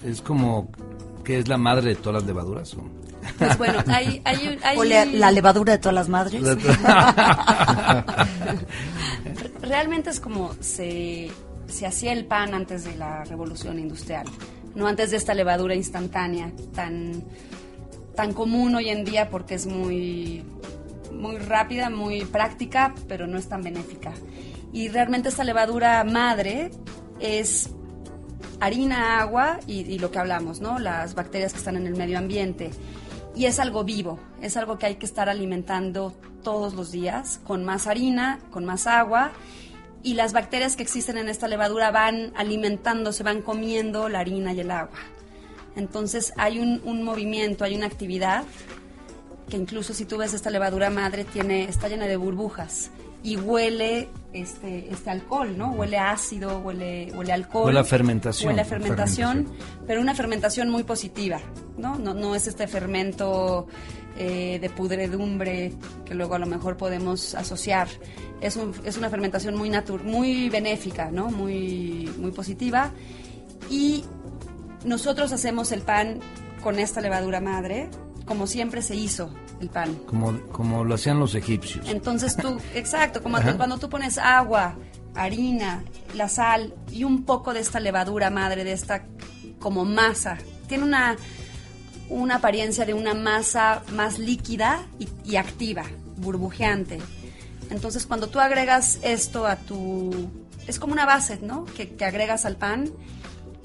Es 0.05 0.21
como 0.21 0.69
que 1.23 1.39
es 1.39 1.47
la 1.47 1.57
madre 1.57 1.89
de 1.89 1.95
todas 1.95 2.21
las 2.21 2.27
levaduras. 2.27 2.73
¿o? 2.75 2.83
Pues 3.37 3.57
bueno, 3.57 3.79
hay... 3.87 4.21
hay, 4.25 4.59
hay- 4.63 4.77
¿O 4.77 4.83
le- 4.83 5.05
la 5.17 5.31
levadura 5.31 5.73
de 5.73 5.79
todas 5.79 5.95
las 5.95 6.09
madres? 6.09 6.41
Realmente 9.61 10.09
es 10.09 10.19
como 10.19 10.51
se, 10.59 11.29
se 11.67 11.85
hacía 11.85 12.13
el 12.13 12.25
pan 12.25 12.53
antes 12.53 12.83
de 12.83 12.95
la 12.95 13.23
revolución 13.23 13.79
industrial, 13.79 14.25
no 14.75 14.87
antes 14.87 15.11
de 15.11 15.17
esta 15.17 15.33
levadura 15.33 15.75
instantánea 15.75 16.51
tan, 16.73 17.23
tan 18.15 18.33
común 18.33 18.75
hoy 18.75 18.89
en 18.89 19.05
día 19.05 19.29
porque 19.29 19.55
es 19.55 19.65
muy, 19.65 20.43
muy 21.11 21.37
rápida, 21.37 21.89
muy 21.89 22.25
práctica, 22.25 22.93
pero 23.07 23.27
no 23.27 23.37
es 23.37 23.47
tan 23.47 23.61
benéfica. 23.61 24.13
Y 24.73 24.89
realmente 24.89 25.29
esta 25.29 25.43
levadura 25.43 26.03
madre 26.03 26.71
es 27.19 27.69
harina, 28.59 29.19
agua 29.19 29.59
y, 29.67 29.81
y 29.81 29.99
lo 29.99 30.11
que 30.11 30.19
hablamos, 30.19 30.61
¿no? 30.61 30.79
Las 30.79 31.15
bacterias 31.15 31.51
que 31.53 31.59
están 31.59 31.75
en 31.75 31.87
el 31.87 31.95
medio 31.95 32.17
ambiente. 32.17 32.71
Y 33.35 33.45
es 33.45 33.59
algo 33.59 33.83
vivo, 33.83 34.19
es 34.41 34.57
algo 34.57 34.77
que 34.77 34.85
hay 34.85 34.95
que 34.95 35.05
estar 35.05 35.29
alimentando 35.29 36.13
todos 36.43 36.73
los 36.73 36.91
días, 36.91 37.39
con 37.43 37.63
más 37.63 37.87
harina, 37.87 38.39
con 38.51 38.65
más 38.65 38.87
agua. 38.87 39.31
Y 40.03 40.15
las 40.15 40.33
bacterias 40.33 40.75
que 40.75 40.83
existen 40.83 41.17
en 41.17 41.29
esta 41.29 41.47
levadura 41.47 41.91
van 41.91 42.33
alimentándose, 42.35 43.23
van 43.23 43.41
comiendo 43.41 44.09
la 44.09 44.19
harina 44.19 44.53
y 44.53 44.59
el 44.59 44.71
agua. 44.71 44.97
Entonces 45.75 46.33
hay 46.37 46.59
un, 46.59 46.81
un 46.83 47.03
movimiento, 47.03 47.63
hay 47.63 47.75
una 47.75 47.85
actividad 47.87 48.43
que 49.49 49.57
incluso 49.57 49.93
si 49.93 50.05
tú 50.05 50.17
ves 50.17 50.33
esta 50.33 50.49
levadura 50.49 50.89
madre 50.89 51.23
tiene 51.25 51.63
está 51.65 51.87
llena 51.89 52.07
de 52.07 52.15
burbujas 52.17 52.89
y 53.23 53.35
huele 53.37 54.07
este 54.33 54.91
este 54.91 55.09
alcohol, 55.09 55.57
¿no? 55.57 55.71
Huele 55.73 55.97
a 55.97 56.11
ácido, 56.11 56.59
huele 56.59 57.11
huele 57.15 57.31
a 57.31 57.35
alcohol. 57.35 57.65
Huele 57.67 57.79
a 57.81 57.83
fermentación. 57.85 58.47
Huele 58.49 58.61
a 58.61 58.65
fermentación, 58.65 59.47
pero 59.85 60.01
una 60.01 60.15
fermentación 60.15 60.69
muy 60.69 60.83
positiva, 60.83 61.39
¿no? 61.77 61.97
No, 61.99 62.13
no 62.13 62.33
es 62.35 62.47
este 62.47 62.65
fermento 62.67 63.67
eh, 64.17 64.57
de 64.61 64.69
pudredumbre 64.69 65.73
que 66.05 66.15
luego 66.15 66.35
a 66.35 66.39
lo 66.39 66.45
mejor 66.47 66.77
podemos 66.77 67.35
asociar. 67.35 67.87
Es, 68.41 68.55
un- 68.55 68.73
es 68.85 68.97
una 68.97 69.09
fermentación 69.09 69.55
muy 69.55 69.69
natu- 69.69 70.01
muy 70.01 70.49
benéfica, 70.49 71.11
¿no? 71.11 71.29
Muy 71.29 72.09
muy 72.17 72.31
positiva 72.31 72.89
y 73.69 74.03
nosotros 74.83 75.31
hacemos 75.31 75.71
el 75.71 75.81
pan 75.81 76.19
con 76.63 76.79
esta 76.79 77.01
levadura 77.01 77.41
madre, 77.41 77.89
como 78.25 78.47
siempre 78.47 78.81
se 78.81 78.95
hizo 78.95 79.33
el 79.59 79.69
pan. 79.69 79.95
Como, 80.05 80.39
como 80.51 80.83
lo 80.83 80.95
hacían 80.95 81.19
los 81.19 81.35
egipcios. 81.35 81.87
Entonces 81.89 82.35
tú, 82.35 82.57
exacto, 82.75 83.21
como 83.21 83.37
Ajá. 83.37 83.57
cuando 83.57 83.77
tú 83.77 83.89
pones 83.89 84.17
agua, 84.17 84.75
harina, 85.15 85.83
la 86.15 86.29
sal 86.29 86.73
y 86.91 87.03
un 87.03 87.23
poco 87.23 87.53
de 87.53 87.59
esta 87.59 87.79
levadura 87.79 88.29
madre, 88.29 88.63
de 88.63 88.71
esta 88.71 89.05
como 89.59 89.85
masa, 89.85 90.37
tiene 90.67 90.83
una, 90.83 91.17
una 92.09 92.35
apariencia 92.35 92.85
de 92.85 92.93
una 92.93 93.13
masa 93.13 93.83
más 93.93 94.17
líquida 94.17 94.85
y, 94.97 95.07
y 95.23 95.35
activa, 95.35 95.83
burbujeante. 96.17 96.99
Entonces 97.69 98.05
cuando 98.05 98.27
tú 98.27 98.39
agregas 98.39 98.99
esto 99.01 99.45
a 99.45 99.55
tu... 99.55 100.29
Es 100.67 100.79
como 100.79 100.93
una 100.93 101.05
base, 101.05 101.39
¿no? 101.41 101.65
Que, 101.65 101.89
que 101.89 102.05
agregas 102.05 102.45
al 102.45 102.55
pan 102.55 102.91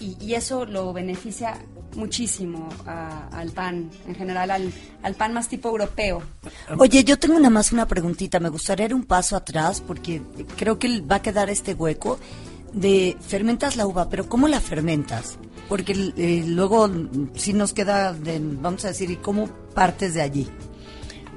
y, 0.00 0.16
y 0.20 0.34
eso 0.34 0.64
lo 0.66 0.92
beneficia 0.92 1.58
muchísimo 1.94 2.68
a- 2.86 3.28
al 3.28 3.50
pan, 3.52 3.90
en 4.06 4.14
general 4.14 4.50
al, 4.50 4.72
al 5.02 5.14
pan 5.14 5.32
más 5.32 5.48
tipo 5.48 5.68
europeo. 5.70 6.22
Oye, 6.78 7.04
yo 7.04 7.18
tengo 7.18 7.36
nada 7.36 7.50
más 7.50 7.72
una 7.72 7.86
preguntita. 7.86 8.38
Me 8.40 8.48
gustaría 8.50 8.86
ir 8.86 8.94
un 8.94 9.04
paso 9.04 9.36
atrás 9.36 9.80
porque 9.80 10.20
creo 10.56 10.78
que 10.78 11.00
va 11.00 11.16
a 11.16 11.22
quedar 11.22 11.48
este 11.50 11.74
hueco 11.74 12.18
de 12.72 13.16
fermentas 13.20 13.76
la 13.76 13.86
uva, 13.86 14.08
pero 14.10 14.28
¿cómo 14.28 14.48
la 14.48 14.60
fermentas? 14.60 15.38
Porque 15.68 16.12
eh, 16.16 16.44
luego 16.46 16.88
sí 17.34 17.52
nos 17.54 17.72
queda, 17.72 18.12
de, 18.12 18.38
vamos 18.42 18.84
a 18.84 18.88
decir, 18.88 19.10
¿y 19.10 19.16
cómo 19.16 19.48
partes 19.74 20.12
de 20.14 20.20
allí? 20.22 20.46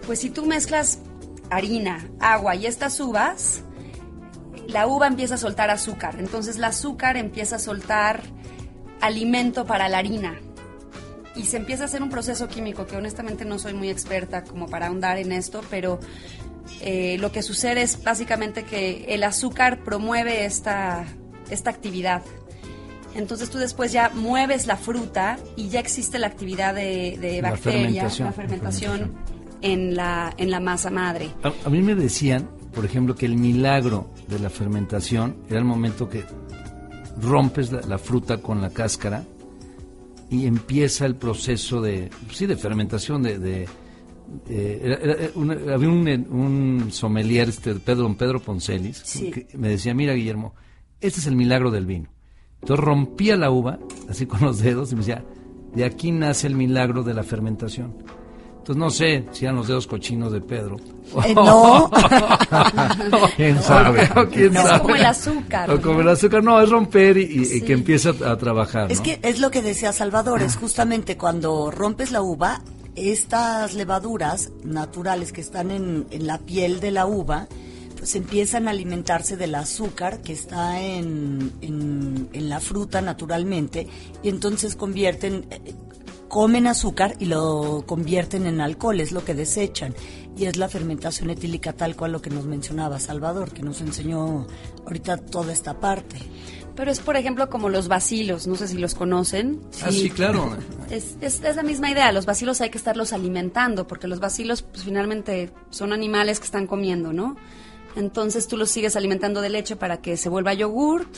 Pues 0.05 0.19
si 0.19 0.29
tú 0.29 0.45
mezclas 0.45 0.99
harina, 1.49 2.05
agua 2.19 2.55
y 2.55 2.65
estas 2.65 2.99
uvas, 2.99 3.61
la 4.69 4.87
uva 4.87 5.07
empieza 5.07 5.35
a 5.35 5.37
soltar 5.37 5.69
azúcar. 5.69 6.15
Entonces 6.19 6.57
el 6.57 6.63
azúcar 6.63 7.17
empieza 7.17 7.57
a 7.57 7.59
soltar 7.59 8.23
alimento 9.01 9.65
para 9.65 9.89
la 9.89 9.97
harina. 9.97 10.39
Y 11.35 11.45
se 11.45 11.57
empieza 11.57 11.83
a 11.83 11.85
hacer 11.85 12.01
un 12.01 12.09
proceso 12.09 12.47
químico 12.47 12.85
que 12.85 12.97
honestamente 12.97 13.45
no 13.45 13.59
soy 13.59 13.73
muy 13.73 13.89
experta 13.89 14.43
como 14.43 14.67
para 14.67 14.87
ahondar 14.87 15.17
en 15.17 15.31
esto, 15.31 15.61
pero 15.69 15.99
eh, 16.81 17.17
lo 17.19 17.31
que 17.31 17.41
sucede 17.41 17.81
es 17.81 18.03
básicamente 18.03 18.63
que 18.63 19.05
el 19.09 19.23
azúcar 19.23 19.83
promueve 19.83 20.45
esta, 20.45 21.05
esta 21.49 21.69
actividad. 21.69 22.23
Entonces 23.15 23.49
tú 23.49 23.57
después 23.57 23.91
ya 23.91 24.09
mueves 24.13 24.67
la 24.67 24.75
fruta 24.75 25.39
y 25.55 25.69
ya 25.69 25.79
existe 25.79 26.19
la 26.19 26.27
actividad 26.27 26.75
de, 26.75 27.17
de 27.19 27.41
La 27.41 27.51
bacterias, 27.51 28.17
fermentación, 28.17 28.25
la 28.25 28.29
la 28.29 28.33
fermentación 28.33 29.11
en 29.61 29.95
la, 29.95 30.33
en 30.37 30.51
la 30.51 30.59
masa 30.59 30.89
madre. 30.89 31.31
A, 31.43 31.53
a 31.65 31.69
mí 31.69 31.81
me 31.81 31.95
decían, 31.95 32.49
por 32.73 32.85
ejemplo, 32.85 33.15
que 33.15 33.25
el 33.25 33.35
milagro 33.37 34.09
de 34.27 34.39
la 34.39 34.49
fermentación 34.49 35.35
era 35.49 35.59
el 35.59 35.65
momento 35.65 36.07
que 36.09 36.23
rompes 37.21 37.71
la, 37.71 37.81
la 37.81 37.97
fruta 37.97 38.37
con 38.37 38.61
la 38.61 38.69
cáscara 38.69 39.23
y 40.29 40.45
empieza 40.45 41.05
el 41.05 41.15
proceso 41.15 41.81
de, 41.81 42.09
sí, 42.31 42.45
de 42.45 42.55
fermentación, 42.55 43.23
de... 43.23 43.39
de- 43.39 43.67
eh, 44.47 44.79
era- 44.83 44.95
era 45.13 45.31
una- 45.33 45.73
había 45.73 45.89
un, 45.89 46.07
un 46.29 46.91
sommelier, 46.91 47.49
este, 47.49 47.73
Pedro, 47.75 48.03
don 48.03 48.15
Pedro 48.15 48.39
Poncelis, 48.39 48.97
Sí. 49.03 49.31
que 49.31 49.47
me 49.57 49.69
decía, 49.69 49.95
mira 49.95 50.13
Guillermo, 50.13 50.53
este 51.01 51.19
es 51.19 51.25
el 51.25 51.35
milagro 51.35 51.71
del 51.71 51.87
vino. 51.87 52.09
Entonces 52.61 52.85
rompía 52.85 53.35
la 53.37 53.49
uva, 53.49 53.79
así 54.07 54.27
con 54.27 54.41
los 54.41 54.59
dedos, 54.59 54.91
y 54.91 54.95
me 54.95 54.99
decía, 55.01 55.25
de 55.73 55.83
aquí 55.83 56.11
nace 56.11 56.45
el 56.45 56.55
milagro 56.55 57.01
de 57.03 57.13
la 57.15 57.23
fermentación. 57.23 57.95
Entonces 58.69 58.77
no 58.77 58.89
sé 58.91 59.25
si 59.31 59.45
eran 59.45 59.55
los 59.55 59.67
dedos 59.67 59.87
cochinos 59.87 60.31
de 60.31 60.41
Pedro. 60.41 60.77
Eh, 61.25 61.33
no. 61.33 61.89
¿Quién 63.35 63.59
sabe? 63.63 64.07
O 64.15 64.27
quién 64.27 64.55
Es 64.55 64.61
sabe. 64.61 64.79
como 64.81 64.95
el 64.95 65.05
azúcar. 65.07 65.71
O 65.71 65.81
como 65.81 66.01
el 66.01 66.09
azúcar, 66.09 66.43
no, 66.43 66.61
es 66.61 66.69
romper 66.69 67.17
y, 67.17 67.21
y- 67.23 67.39
y 67.41 67.45
Sí. 67.45 67.61
que 67.61 67.73
empiece 67.73 68.09
a, 68.09 68.31
a 68.31 68.37
trabajar. 68.37 68.91
Es 68.91 68.99
¿no? 68.99 69.03
que 69.05 69.19
es 69.23 69.39
lo 69.39 69.49
que 69.49 69.63
decía 69.63 69.91
Salvador, 69.91 70.43
es 70.43 70.55
justamente 70.55 71.17
cuando 71.17 71.71
rompes 71.71 72.11
la 72.11 72.21
uva, 72.21 72.61
estas 72.95 73.73
levaduras 73.73 74.51
naturales 74.63 75.31
que 75.31 75.41
están 75.41 75.71
en, 75.71 76.05
en 76.11 76.27
la 76.27 76.37
piel 76.37 76.79
de 76.79 76.91
la 76.91 77.07
uva, 77.07 77.47
pues 77.97 78.15
empiezan 78.15 78.67
a 78.67 78.71
alimentarse 78.71 79.35
del 79.35 79.55
azúcar 79.55 80.19
que 80.21 80.33
está 80.33 80.79
en, 80.79 81.53
en, 81.61 82.29
en 82.33 82.49
la 82.49 82.59
fruta 82.59 83.01
naturalmente 83.01 83.87
y 84.21 84.29
entonces 84.29 84.75
convierten, 84.75 85.45
eh, 85.49 85.73
comen 86.29 86.67
azúcar 86.67 87.15
y 87.19 87.25
lo 87.25 87.83
convierten 87.85 88.45
en 88.45 88.61
alcohol, 88.61 89.01
es 89.01 89.11
lo 89.11 89.25
que 89.25 89.33
desechan. 89.33 89.93
Y 90.37 90.45
es 90.45 90.55
la 90.55 90.69
fermentación 90.69 91.29
etílica 91.31 91.73
tal 91.73 91.97
cual 91.97 92.13
lo 92.13 92.21
que 92.21 92.29
nos 92.29 92.45
mencionaba 92.45 92.99
Salvador, 92.99 93.51
que 93.51 93.63
nos 93.63 93.81
enseñó 93.81 94.47
ahorita 94.85 95.17
toda 95.17 95.51
esta 95.51 95.81
parte. 95.81 96.17
Pero 96.75 96.91
es, 96.91 97.01
por 97.01 97.17
ejemplo, 97.17 97.49
como 97.49 97.67
los 97.67 97.89
bacilos, 97.89 98.47
no 98.47 98.55
sé 98.55 98.69
si 98.69 98.77
los 98.77 98.95
conocen. 98.95 99.59
Ah, 99.83 99.91
sí, 99.91 100.09
claro. 100.09 100.55
Es, 100.89 101.17
es, 101.21 101.43
es 101.43 101.55
la 101.55 101.61
misma 101.61 101.91
idea, 101.91 102.11
los 102.11 102.25
bacilos 102.25 102.61
hay 102.61 102.71
que 102.71 102.79
estarlos 102.79 103.13
alimentando, 103.13 103.85
porque 103.85 104.07
los 104.07 104.19
bacilos 104.19 104.63
pues, 104.63 104.85
finalmente 104.85 105.51
son 105.69 105.93
animales 105.93 106.39
que 106.39 106.45
están 106.45 106.65
comiendo, 106.65 107.13
¿no? 107.13 107.35
Entonces 107.95 108.47
tú 108.47 108.57
los 108.57 108.71
sigues 108.71 108.95
alimentando 108.95 109.41
de 109.41 109.49
leche 109.49 109.75
para 109.75 110.01
que 110.01 110.17
se 110.17 110.29
vuelva 110.29 110.55
yogurt 110.55 111.17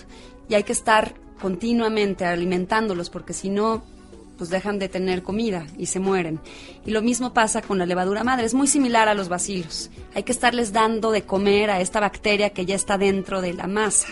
y 0.50 0.56
hay 0.56 0.64
que 0.64 0.74
estar 0.74 1.14
continuamente 1.40 2.26
alimentándolos 2.26 3.10
porque 3.10 3.32
si 3.32 3.50
no 3.50 3.82
pues 4.42 4.50
dejan 4.50 4.80
de 4.80 4.90
tener 4.90 5.22
comida 5.22 5.68
y 5.78 5.86
se 5.86 6.00
mueren. 6.00 6.40
Y 6.84 6.90
lo 6.90 7.04
mismo 7.04 7.32
pasa 7.32 7.62
con 7.62 7.78
la 7.78 7.86
levadura 7.86 8.24
madre, 8.24 8.48
es 8.48 8.56
muy 8.56 8.66
similar 8.66 9.08
a 9.08 9.14
los 9.14 9.30
bacilos. 9.30 9.92
Hay 10.16 10.24
que 10.24 10.32
estarles 10.32 10.74
dando 10.74 11.12
de 11.12 11.22
comer 11.22 11.70
a 11.70 11.80
esta 11.80 12.00
bacteria 12.00 12.50
que 12.50 12.66
ya 12.66 12.74
está 12.74 12.98
dentro 12.98 13.40
de 13.40 13.54
la 13.54 13.68
masa. 13.68 14.08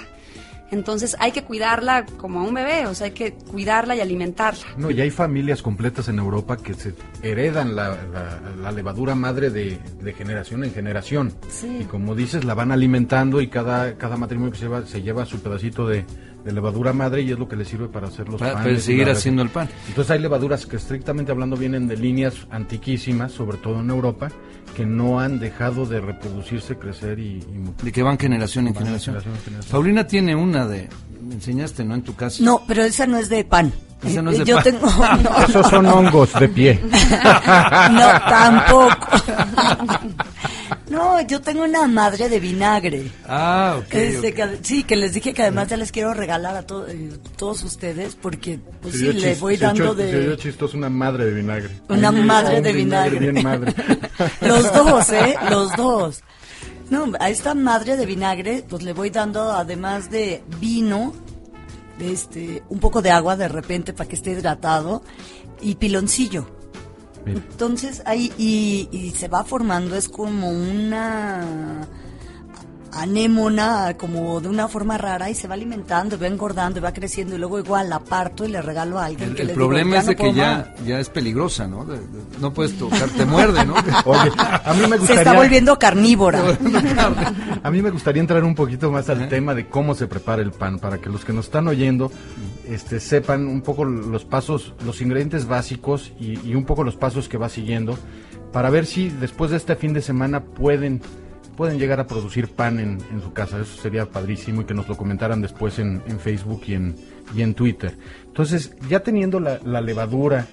Entonces 0.69 1.15
hay 1.17 1.31
que 1.31 1.43
cuidarla 1.43 2.05
como 2.05 2.41
a 2.41 2.43
un 2.43 2.53
bebé, 2.53 2.85
o 2.85 2.93
sea, 2.93 3.05
hay 3.05 3.13
que 3.13 3.33
cuidarla 3.33 3.95
y 3.95 4.01
alimentarla. 4.01 4.67
No, 4.77 4.91
y 4.91 5.01
hay 5.01 5.09
familias 5.09 5.63
completas 5.63 6.09
en 6.09 6.19
Europa 6.19 6.57
que 6.57 6.75
se 6.75 6.93
heredan 7.23 7.75
la, 7.75 7.97
la, 8.61 8.71
levadura 8.71 9.15
madre 9.15 9.49
de, 9.49 9.79
de, 10.03 10.13
generación 10.13 10.63
en 10.63 10.71
generación. 10.71 11.33
Sí. 11.49 11.79
Y 11.81 11.83
como 11.85 12.13
dices, 12.13 12.45
la 12.45 12.53
van 12.53 12.71
alimentando 12.71 13.41
y 13.41 13.47
cada, 13.47 13.95
cada 13.97 14.15
matrimonio 14.15 14.51
que 14.51 14.59
se 14.59 14.65
lleva, 14.65 14.85
se 14.85 15.01
lleva 15.01 15.25
su 15.25 15.41
pedacito 15.41 15.87
de, 15.87 16.05
de 16.43 16.51
levadura 16.53 16.93
madre 16.93 17.21
y 17.21 17.31
es 17.31 17.39
lo 17.39 17.47
que 17.47 17.55
le 17.55 17.65
sirve 17.65 17.87
para 17.87 18.07
hacer 18.07 18.27
los 18.29 18.39
para, 18.39 18.53
panes. 18.53 18.67
para 18.67 18.79
seguir 18.79 19.09
haciendo 19.09 19.41
el 19.41 19.49
pan. 19.49 19.69
Entonces 19.87 20.11
hay 20.11 20.19
levaduras 20.19 20.65
que 20.65 20.77
estrictamente 20.77 21.31
hablando 21.31 21.55
vienen 21.57 21.87
de 21.87 21.97
líneas 21.97 22.35
antiquísimas, 22.49 23.31
sobre 23.31 23.57
todo 23.57 23.79
en 23.81 23.89
Europa, 23.89 24.29
que 24.75 24.85
no 24.85 25.19
han 25.19 25.39
dejado 25.39 25.85
de 25.85 25.99
reproducirse, 25.99 26.77
crecer 26.77 27.19
y... 27.19 27.39
y 27.39 27.83
de 27.83 27.91
que 27.91 28.03
van 28.03 28.17
generación 28.17 28.67
en 28.67 28.73
van 28.73 28.83
generación. 28.83 29.15
generación 29.15 29.35
en 29.35 29.41
generación. 29.43 29.71
Paulina 29.71 30.07
tiene 30.07 30.35
una 30.35 30.65
de... 30.65 30.87
Me 31.21 31.35
enseñaste, 31.35 31.83
¿no? 31.83 31.95
En 31.95 32.01
tu 32.01 32.15
casa. 32.15 32.41
No, 32.43 32.61
pero 32.67 32.83
esa 32.83 33.05
no 33.05 33.17
es 33.17 33.27
de 33.29 33.43
pan. 33.43 33.71
Esa 34.03 34.21
no 34.21 34.31
es 34.31 34.39
de 34.39 34.45
Yo 34.45 34.55
pan. 34.55 34.63
tengo... 34.63 34.87
no. 35.23 35.45
Esos 35.45 35.67
son 35.69 35.85
hongos 35.85 36.33
de 36.39 36.49
pie. 36.49 36.79
No, 37.91 38.07
tampoco. 38.29 39.07
No, 40.89 41.21
yo 41.21 41.39
tengo 41.41 41.63
una 41.63 41.87
madre 41.87 42.29
de 42.29 42.39
vinagre. 42.39 43.11
Ah, 43.27 43.75
ok. 43.79 43.93
Este, 43.93 44.29
ok. 44.29 44.35
que- 44.35 44.59
sí, 44.63 44.83
que 44.83 44.95
les 44.95 45.13
dije 45.13 45.33
que 45.33 45.43
además 45.43 45.67
ya 45.67 45.77
les 45.77 45.91
quiero 45.91 46.13
regalar 46.15 46.55
a 46.55 46.63
to- 46.65 46.87
eh, 46.87 47.11
todos 47.37 47.63
ustedes 47.63 48.15
porque 48.15 48.59
pues 48.81 48.95
sí, 48.95 49.13
le 49.13 49.35
voy 49.35 49.55
dando 49.57 49.95
se 49.95 50.05
dio 50.21 50.31
de 50.31 50.37
chistoso 50.37 50.75
una 50.77 50.89
madre 50.89 51.25
de 51.25 51.33
vinagre. 51.33 51.69
una 51.89 52.09
Un- 52.09 52.25
madre 52.25 52.61
de 52.61 52.73
vinagre. 52.73 53.19
Bien 53.19 53.43
madre. 53.43 53.73
Los 54.41 54.73
dos, 54.73 55.09
¿eh? 55.11 55.35
Los 55.49 55.75
dos. 55.75 56.21
No, 56.89 57.11
a 57.19 57.29
esta 57.29 57.53
madre 57.53 57.95
de 57.95 58.05
vinagre 58.07 58.65
pues 58.67 58.81
le 58.81 58.93
voy 58.93 59.11
dando 59.11 59.51
además 59.51 60.09
de 60.09 60.43
vino, 60.59 61.13
este, 61.99 62.63
un 62.69 62.79
poco 62.79 63.01
de 63.03 63.11
agua 63.11 63.35
de 63.35 63.47
repente 63.47 63.93
para 63.93 64.07
que 64.09 64.15
esté 64.15 64.31
hidratado 64.31 65.03
y 65.61 65.75
piloncillo. 65.75 66.49
Entonces 67.31 68.01
ahí 68.05 68.31
y, 68.37 68.89
y 68.91 69.11
se 69.11 69.27
va 69.27 69.43
formando, 69.43 69.95
es 69.95 70.09
como 70.09 70.49
una 70.49 71.87
anémona, 72.93 73.95
como 73.97 74.39
de 74.41 74.47
una 74.49 74.67
forma 74.67 74.97
rara 74.97 75.29
y 75.29 75.35
se 75.35 75.47
va 75.47 75.53
alimentando, 75.55 76.15
y 76.15 76.19
va 76.19 76.27
engordando, 76.27 76.79
y 76.79 76.81
va 76.81 76.93
creciendo 76.93 77.35
y 77.35 77.37
luego 77.37 77.59
igual 77.59 77.89
la 77.89 77.99
parto 77.99 78.45
y 78.45 78.49
le 78.49 78.61
regalo 78.61 78.99
a 78.99 79.05
alguien 79.05 79.29
El, 79.29 79.35
que 79.35 79.41
el 79.41 79.47
le 79.47 79.53
digo, 79.53 79.65
problema 79.65 79.91
"Ya 79.91 79.99
es 79.99 80.05
no 80.05 80.09
de 80.09 80.15
que 80.15 80.33
ya, 80.33 80.55
más". 80.75 80.85
ya 80.87 80.99
es 80.99 81.09
peligrosa, 81.09 81.67
¿no? 81.67 81.85
De- 81.85 81.97
de- 81.99 82.05
no 82.39 82.53
puedes 82.53 82.77
tocar, 82.77 83.09
te 83.09 83.25
muerde, 83.25 83.65
¿no? 83.65 83.73
Oye, 84.05 84.31
a 84.37 84.73
mí 84.73 84.81
me 84.81 84.87
se 84.89 84.97
gustaría... 84.97 85.21
está 85.21 85.33
volviendo 85.33 85.77
carnívora. 85.79 86.41
A 87.63 87.71
mí 87.71 87.81
me 87.81 87.89
gustaría 87.89 88.21
entrar 88.21 88.43
un 88.43 88.55
poquito 88.55 88.91
más 88.91 89.09
al 89.09 89.27
tema 89.27 89.53
de 89.53 89.67
cómo 89.67 89.93
se 89.95 90.07
prepara 90.07 90.41
el 90.41 90.51
pan, 90.51 90.79
para 90.79 90.97
que 90.99 91.09
los 91.09 91.25
que 91.25 91.33
nos 91.33 91.45
están 91.45 91.67
oyendo 91.67 92.11
este, 92.67 92.99
sepan 92.99 93.47
un 93.47 93.61
poco 93.61 93.83
los 93.85 94.25
pasos, 94.25 94.73
los 94.85 95.01
ingredientes 95.01 95.45
básicos 95.47 96.13
y, 96.19 96.39
y 96.47 96.55
un 96.55 96.65
poco 96.65 96.83
los 96.83 96.95
pasos 96.95 97.27
que 97.27 97.37
va 97.37 97.49
siguiendo, 97.49 97.97
para 98.53 98.69
ver 98.69 98.85
si 98.85 99.09
después 99.09 99.51
de 99.51 99.57
este 99.57 99.75
fin 99.75 99.93
de 99.93 100.01
semana 100.01 100.43
pueden, 100.43 101.01
pueden 101.59 101.77
llegar 101.77 101.99
a 101.99 102.07
producir 102.07 102.47
pan 102.47 102.79
en, 102.79 102.97
en 103.11 103.21
su 103.21 103.33
casa. 103.33 103.59
Eso 103.59 103.75
sería 103.81 104.05
padrísimo 104.05 104.61
y 104.61 104.63
que 104.63 104.73
nos 104.73 104.87
lo 104.87 104.95
comentaran 104.95 105.41
después 105.41 105.77
en, 105.77 106.01
en 106.07 106.17
Facebook 106.17 106.61
y 106.67 106.73
en, 106.75 106.95
y 107.35 107.41
en 107.41 107.53
Twitter. 107.53 107.97
Entonces, 108.27 108.73
ya 108.89 109.01
teniendo 109.01 109.41
la, 109.41 109.59
la 109.65 109.81
levadura, 109.81 110.47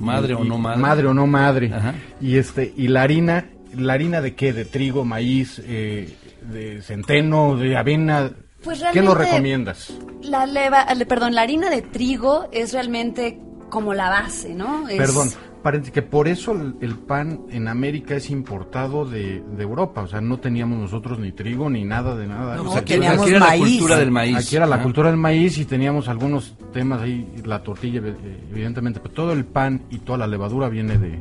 Madre 0.00 0.32
y- 0.32 0.36
o 0.36 0.44
no 0.44 0.56
madre. 0.56 0.80
Madre 0.80 1.06
o 1.08 1.12
no 1.14 1.26
madre. 1.26 1.70
Ajá. 1.74 1.94
Y 2.22 2.38
este, 2.38 2.72
y 2.74 2.88
la 2.88 3.02
harina, 3.02 3.50
¿la 3.76 3.92
harina 3.92 4.22
de 4.22 4.34
qué? 4.34 4.54
¿De 4.54 4.64
trigo, 4.64 5.04
maíz, 5.04 5.60
eh, 5.62 6.16
de 6.50 6.80
centeno, 6.80 7.56
de 7.56 7.76
avena? 7.76 8.30
Pues 8.64 8.82
¿Qué 8.94 9.02
nos 9.02 9.16
recomiendas? 9.16 9.92
La 10.22 10.46
leva, 10.46 10.86
le- 10.94 11.04
perdón, 11.06 11.34
la 11.34 11.42
harina 11.42 11.68
de 11.68 11.82
trigo 11.82 12.48
es 12.50 12.72
realmente 12.72 13.38
como 13.70 13.94
la 13.94 14.08
base, 14.08 14.54
¿no? 14.54 14.88
Es- 14.88 14.96
Perdón, 14.98 15.28
paréntesis, 15.62 15.92
que 15.92 16.02
por 16.02 16.28
eso 16.28 16.52
el, 16.52 16.76
el 16.80 16.94
pan 16.96 17.40
en 17.50 17.66
América 17.68 18.14
es 18.14 18.30
importado 18.30 19.04
de, 19.04 19.42
de 19.56 19.62
Europa. 19.62 20.02
O 20.02 20.06
sea, 20.06 20.20
no 20.20 20.38
teníamos 20.38 20.78
nosotros 20.78 21.18
ni 21.18 21.32
trigo 21.32 21.68
ni 21.68 21.84
nada 21.84 22.14
de 22.14 22.26
nada. 22.28 22.56
No, 22.56 22.68
O 22.68 22.72
sea, 22.72 22.82
aquí, 22.82 22.94
teníamos 22.94 23.22
aquí 23.22 23.30
era 23.30 23.40
la 23.40 23.56
cultura 23.58 23.96
del 23.98 24.10
maíz. 24.12 24.36
aquí 24.36 24.56
era 24.56 24.66
la 24.66 24.76
Ah. 24.76 24.82
cultura 24.82 25.10
del 25.10 25.18
maíz 25.18 25.58
y 25.58 25.64
teníamos 25.64 26.08
algunos 26.08 26.54
temas 26.72 27.02
ahí, 27.02 27.26
la 27.44 27.62
tortilla, 27.62 28.00
eh, 28.04 28.44
evidentemente, 28.52 29.00
pero 29.00 29.12
todo 29.14 29.32
el 29.32 29.44
pan 29.44 29.82
y 29.90 29.98
toda 29.98 30.18
la 30.18 30.26
levadura 30.28 30.68
viene 30.68 30.98
de, 30.98 31.18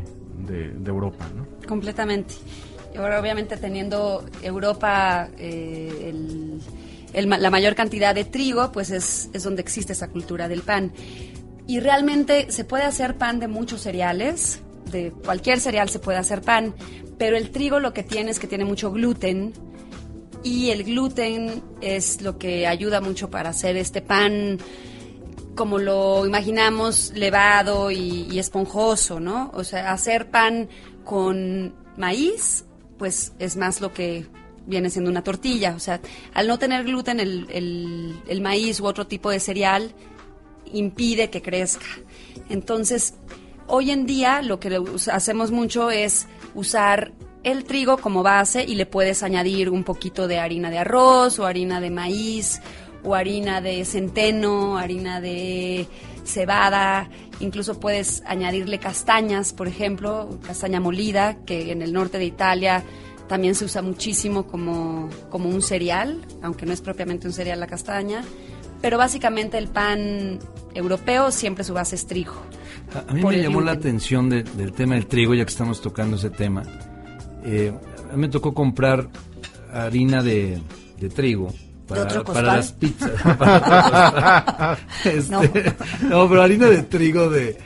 de, 0.48 0.70
de 0.70 0.90
Europa, 0.90 1.26
¿no? 1.36 1.46
Completamente. 1.68 2.36
Y 2.94 2.98
ahora, 2.98 3.20
obviamente, 3.20 3.58
teniendo 3.58 4.24
Europa 4.44 5.28
eh, 5.38 6.10
el- 6.14 6.62
el 7.14 7.28
ma- 7.28 7.38
la 7.38 7.50
mayor 7.50 7.76
cantidad 7.76 8.14
de 8.14 8.26
trigo, 8.26 8.72
pues 8.72 8.92
es, 8.92 9.30
es 9.34 9.44
donde 9.44 9.62
existe 9.62 9.94
esa 9.94 10.10
cultura 10.10 10.48
del 10.48 10.62
pan. 10.62 10.92
Y 11.68 11.80
realmente 11.80 12.52
se 12.52 12.64
puede 12.64 12.84
hacer 12.84 13.18
pan 13.18 13.40
de 13.40 13.48
muchos 13.48 13.82
cereales, 13.82 14.62
de 14.92 15.12
cualquier 15.12 15.60
cereal 15.60 15.90
se 15.90 16.00
puede 16.00 16.18
hacer 16.20 16.42
pan, 16.42 16.76
pero 17.18 17.38
el 17.38 17.50
trigo 17.50 17.80
lo 17.80 17.94
que 17.94 18.04
tiene 18.04 18.30
es 18.32 18.40
que 18.40 18.48
tiene 18.48 18.66
mucho 18.66 18.92
gluten 18.92 19.54
y 20.44 20.70
el 20.70 20.84
gluten 20.84 21.64
es 21.82 22.22
lo 22.22 22.38
que 22.38 22.68
ayuda 22.68 23.02
mucho 23.02 23.32
para 23.32 23.50
hacer 23.50 23.78
este 23.78 24.02
pan 24.02 24.60
como 25.56 25.80
lo 25.80 26.26
imaginamos, 26.28 27.14
levado 27.16 27.90
y, 27.90 28.28
y 28.30 28.40
esponjoso, 28.40 29.20
¿no? 29.20 29.50
O 29.56 29.64
sea, 29.64 29.92
hacer 29.94 30.30
pan 30.30 30.68
con 31.06 31.74
maíz, 31.98 32.66
pues 33.00 33.32
es 33.40 33.56
más 33.56 33.80
lo 33.80 33.94
que 33.94 34.28
viene 34.68 34.90
siendo 34.90 35.10
una 35.10 35.24
tortilla. 35.24 35.74
O 35.76 35.80
sea, 35.80 36.02
al 36.34 36.48
no 36.48 36.60
tener 36.60 36.84
gluten, 36.84 37.22
el, 37.22 37.48
el- 37.52 38.20
el 38.28 38.42
maíz 38.42 38.82
u 38.82 38.86
otro 38.86 39.08
tipo 39.08 39.30
de 39.30 39.40
cereal 39.40 39.94
impide 40.76 41.30
que 41.30 41.42
crezca. 41.42 41.86
Entonces, 42.50 43.16
hoy 43.68 43.92
en 43.92 44.06
día 44.06 44.42
lo 44.42 44.60
que 44.60 44.80
hacemos 45.12 45.52
mucho 45.52 45.90
es 45.92 46.28
usar 46.54 47.14
el 47.44 47.64
trigo 47.64 47.98
como 47.98 48.24
base 48.24 48.64
y 48.64 48.76
le 48.76 48.86
puedes 48.86 49.24
añadir 49.24 49.70
un 49.70 49.84
poquito 49.84 50.28
de 50.28 50.40
harina 50.40 50.70
de 50.72 50.80
arroz 50.80 51.40
o 51.40 51.46
harina 51.46 51.80
de 51.80 51.92
maíz 51.92 52.60
o 53.04 53.14
harina 53.14 53.62
de 53.62 53.86
centeno, 53.86 54.78
harina 54.78 55.22
de 55.22 55.88
cebada, 56.24 57.08
incluso 57.40 57.80
puedes 57.80 58.24
añadirle 58.26 58.80
castañas, 58.80 59.54
por 59.54 59.68
ejemplo, 59.68 60.40
castaña 60.46 60.80
molida, 60.80 61.38
que 61.46 61.72
en 61.72 61.84
el 61.84 61.94
norte 61.94 62.18
de 62.18 62.26
Italia 62.26 62.84
también 63.28 63.54
se 63.54 63.66
usa 63.66 63.82
muchísimo 63.82 64.48
como, 64.48 65.10
como 65.30 65.50
un 65.50 65.62
cereal, 65.62 66.26
aunque 66.42 66.66
no 66.66 66.74
es 66.74 66.82
propiamente 66.82 67.28
un 67.28 67.34
cereal 67.34 67.60
la 67.60 67.68
castaña, 67.68 68.24
pero 68.86 69.00
básicamente 69.00 69.58
el 69.58 69.68
pan 69.68 70.38
europeo 70.76 71.32
siempre 71.32 71.64
su 71.64 71.74
base 71.74 71.96
es 71.96 72.06
trigo. 72.06 72.36
A, 72.94 73.10
a 73.10 73.14
mí 73.16 73.24
me 73.24 73.42
llamó 73.42 73.60
la 73.62 73.72
atención 73.72 74.30
de- 74.30 74.44
del 74.44 74.74
tema 74.74 74.94
del 74.94 75.08
trigo, 75.08 75.34
ya 75.34 75.44
que 75.44 75.50
estamos 75.50 75.82
tocando 75.82 76.18
ese 76.18 76.30
tema. 76.30 76.62
Eh, 77.44 77.74
a 78.12 78.14
mí 78.16 78.22
me 78.22 78.30
tocó 78.30 78.54
comprar 78.54 79.10
harina 79.74 80.22
de, 80.22 80.60
de 81.00 81.10
trigo 81.10 81.52
para, 81.88 82.44
las 82.44 82.74
pizzas. 82.74 83.10
Para- 83.40 84.78
Este, 85.04 85.32
No. 85.32 85.42
no. 86.08 86.30
pero 86.30 86.44
harina 86.44 86.68
de 86.68 86.84
trigo 86.84 87.28
de... 87.28 87.50
eh, 87.50 87.58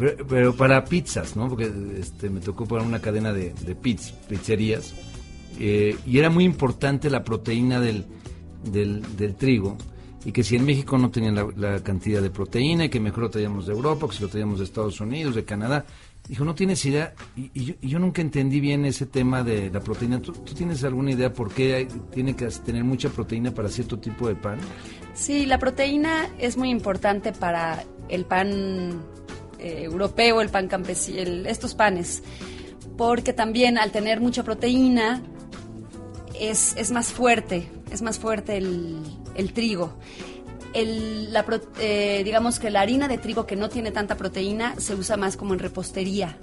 eh, 0.00 0.16
pero, 0.28 0.54
para 0.54 0.84
pizzas, 0.84 1.34
¿no? 1.34 1.48
Porque 1.48 1.72
este, 1.98 2.28
me 2.28 2.40
tocó 2.40 2.66
para 2.66 2.82
una 2.82 3.00
cadena 3.00 3.32
de, 3.32 3.54
de 3.54 3.74
pizz- 3.74 4.12
pizzerías 4.28 4.92
y 5.58 6.18
era 6.18 6.28
muy 6.28 6.44
importante 6.44 7.08
la 7.08 7.24
proteína 7.24 7.80
del, 7.80 8.04
del, 8.70 9.00
del 9.16 9.34
trigo 9.36 9.78
y 10.24 10.32
que 10.32 10.42
si 10.42 10.56
en 10.56 10.64
México 10.64 10.96
no 10.96 11.10
tenían 11.10 11.52
la, 11.56 11.80
cantidad 11.80 12.22
de 12.22 12.30
proteína 12.30 12.86
y 12.86 12.88
que 12.88 12.98
mejor 12.98 13.24
lo 13.24 13.30
traíamos 13.30 13.66
de 13.66 13.74
Europa, 13.74 14.08
que 14.08 14.16
si 14.16 14.22
lo 14.22 14.28
traíamos 14.28 14.58
de 14.58 14.64
Estados 14.64 15.00
Unidos, 15.00 15.34
de 15.34 15.44
Canadá. 15.44 15.84
Dijo, 16.26 16.46
no 16.46 16.54
tienes 16.54 16.82
idea, 16.86 17.12
y, 17.36 17.76
yo, 17.86 17.98
nunca 17.98 18.22
entendí 18.22 18.58
bien 18.58 18.86
ese 18.86 19.04
tema 19.04 19.42
de 19.42 19.70
la 19.70 19.80
proteína. 19.80 20.22
¿Tú, 20.22 20.32
tienes 20.32 20.82
alguna 20.82 21.10
idea 21.10 21.30
por 21.30 21.52
qué 21.52 21.86
tiene 22.14 22.34
que 22.34 22.46
tener 22.46 22.82
mucha 22.82 23.10
proteína 23.10 23.50
para 23.50 23.68
cierto 23.68 23.98
tipo 23.98 24.26
de 24.26 24.34
pan? 24.34 24.58
Sí, 25.12 25.44
la 25.44 25.58
proteína 25.58 26.30
es 26.38 26.56
muy 26.56 26.70
importante 26.70 27.32
para 27.32 27.84
el 28.08 28.24
pan 28.24 29.02
eh, 29.58 29.82
europeo, 29.82 30.40
el 30.40 30.48
pan 30.48 30.66
campesino, 30.66 31.46
estos 31.46 31.74
panes, 31.74 32.22
porque 32.96 33.34
también 33.34 33.76
al 33.76 33.92
tener 33.92 34.22
mucha 34.22 34.44
proteína 34.44 35.22
es, 36.40 36.74
es 36.78 36.90
más 36.90 37.12
fuerte, 37.12 37.68
es 37.90 38.00
más 38.00 38.18
fuerte 38.18 38.56
el, 38.56 39.02
el 39.34 39.52
trigo. 39.52 39.94
El- 40.72 41.32
la 41.32 41.44
eh, 41.78 42.22
digamos 42.24 42.58
que 42.58 42.70
la 42.70 42.80
harina 42.80 43.06
de 43.08 43.18
trigo 43.18 43.46
que 43.46 43.54
no 43.56 43.68
tiene 43.68 43.92
tanta 43.92 44.16
proteína 44.16 44.74
se 44.78 44.94
usa 44.94 45.16
más 45.16 45.36
como 45.36 45.52
en 45.54 45.60
repostería. 45.60 46.36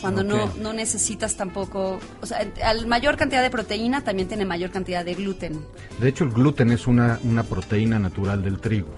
cuando 0.00 0.24
no, 0.24 0.50
no 0.54 0.72
necesitas 0.72 1.36
tampoco, 1.36 1.98
o 2.22 2.26
sea, 2.26 2.38
al 2.64 2.86
mayor 2.86 3.18
cantidad 3.18 3.42
de 3.42 3.50
proteína 3.50 4.02
también 4.02 4.28
tiene 4.28 4.46
mayor 4.46 4.70
cantidad 4.70 5.04
de 5.04 5.14
gluten. 5.14 5.60
De 6.00 6.08
hecho, 6.08 6.24
el 6.24 6.30
gluten 6.30 6.70
es 6.70 6.86
una, 6.86 7.20
una 7.22 7.42
proteína 7.42 7.98
natural 7.98 8.42
del 8.42 8.58
trigo, 8.60 8.88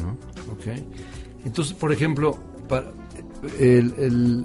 ¿no? 0.00 0.12
Ok. 0.50 0.78
Entonces, 1.44 1.74
por 1.74 1.92
ejemplo, 1.92 2.38
para- 2.70 2.90
el- 3.58 3.94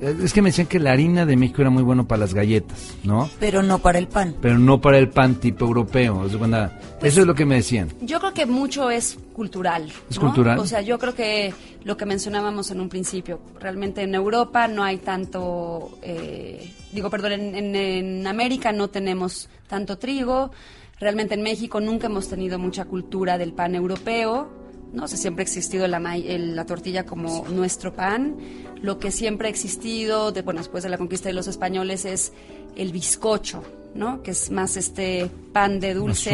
el- 0.02 0.22
es 0.24 0.34
que 0.34 0.42
me 0.42 0.50
decían 0.50 0.68
que 0.68 0.80
la 0.80 0.92
harina 0.92 1.26
de 1.26 1.36
México 1.36 1.62
era 1.62 1.70
muy 1.70 1.84
bueno 1.84 2.08
para 2.08 2.20
las 2.20 2.34
galletas, 2.34 2.96
¿no? 3.04 3.30
Pero 3.40 3.64
no 3.64 3.80
para 3.80 4.00
el 4.00 4.08
pan. 4.08 4.36
Pero 4.42 4.58
no 4.60 4.80
para 4.82 4.98
el 4.98 5.10
pan 5.10 5.36
tipo 5.36 5.66
europeo. 5.66 6.28
cuenta, 6.38 6.80
Eso 7.02 7.22
es 7.22 7.28
lo 7.28 7.34
que 7.36 7.46
me 7.46 7.56
decían. 7.56 7.90
Yo 8.02 8.20
creo 8.20 8.34
que 8.34 8.46
mucho 8.46 8.90
es 8.92 9.18
cultural. 9.34 9.92
¿Es 10.10 10.18
¿no? 10.18 10.22
cultural? 10.24 10.60
O 10.60 10.66
sea, 10.66 10.82
yo 10.82 11.00
creo 11.00 11.16
que 11.16 11.54
lo 11.84 11.98
que 11.98 12.06
mencionábamos 12.06 12.70
en 12.72 12.80
un 12.82 12.90
principio, 12.90 13.40
realmente 13.60 14.02
en 14.04 14.14
Europa 14.16 14.68
no 14.68 14.84
hay 14.84 14.98
tanto, 14.98 15.98
eh, 16.02 16.72
digo, 16.92 17.10
perdón, 17.10 17.32
en, 17.34 17.56
en- 17.56 17.76
en 17.76 18.28
América 18.28 18.72
no 18.72 18.90
tenemos 18.90 19.50
tanto 19.68 19.98
trigo. 19.98 20.52
Realmente 21.00 21.34
en 21.34 21.42
México 21.42 21.80
nunca 21.80 22.06
hemos 22.08 22.28
tenido 22.30 22.60
mucha 22.60 22.86
cultura 22.86 23.38
del 23.40 23.54
pan 23.54 23.74
europeo. 23.74 24.61
¿No? 24.94 25.04
O 25.06 25.08
sea, 25.08 25.18
siempre 25.18 25.42
ha 25.44 25.46
existido 25.46 25.88
la, 25.88 26.00
ma- 26.00 26.18
el- 26.18 26.56
la 26.56 26.66
tortilla 26.66 27.06
como 27.06 27.46
nuestro 27.50 27.94
pan. 27.94 28.36
Lo 28.82 28.98
que 29.00 29.12
siempre 29.12 29.48
ha 29.48 29.52
existido, 29.52 30.32
de, 30.32 30.42
bueno, 30.42 30.60
después 30.60 30.84
de 30.84 30.90
la 30.90 30.98
conquista 30.98 31.30
de 31.30 31.34
los 31.34 31.48
españoles, 31.48 32.04
es 32.06 32.34
el 32.76 32.92
bizcocho, 32.92 33.64
¿no? 33.94 34.24
Que 34.24 34.32
es 34.32 34.50
más 34.50 34.76
este 34.78 35.30
pan 35.54 35.80
de 35.80 35.94
dulce 35.94 36.32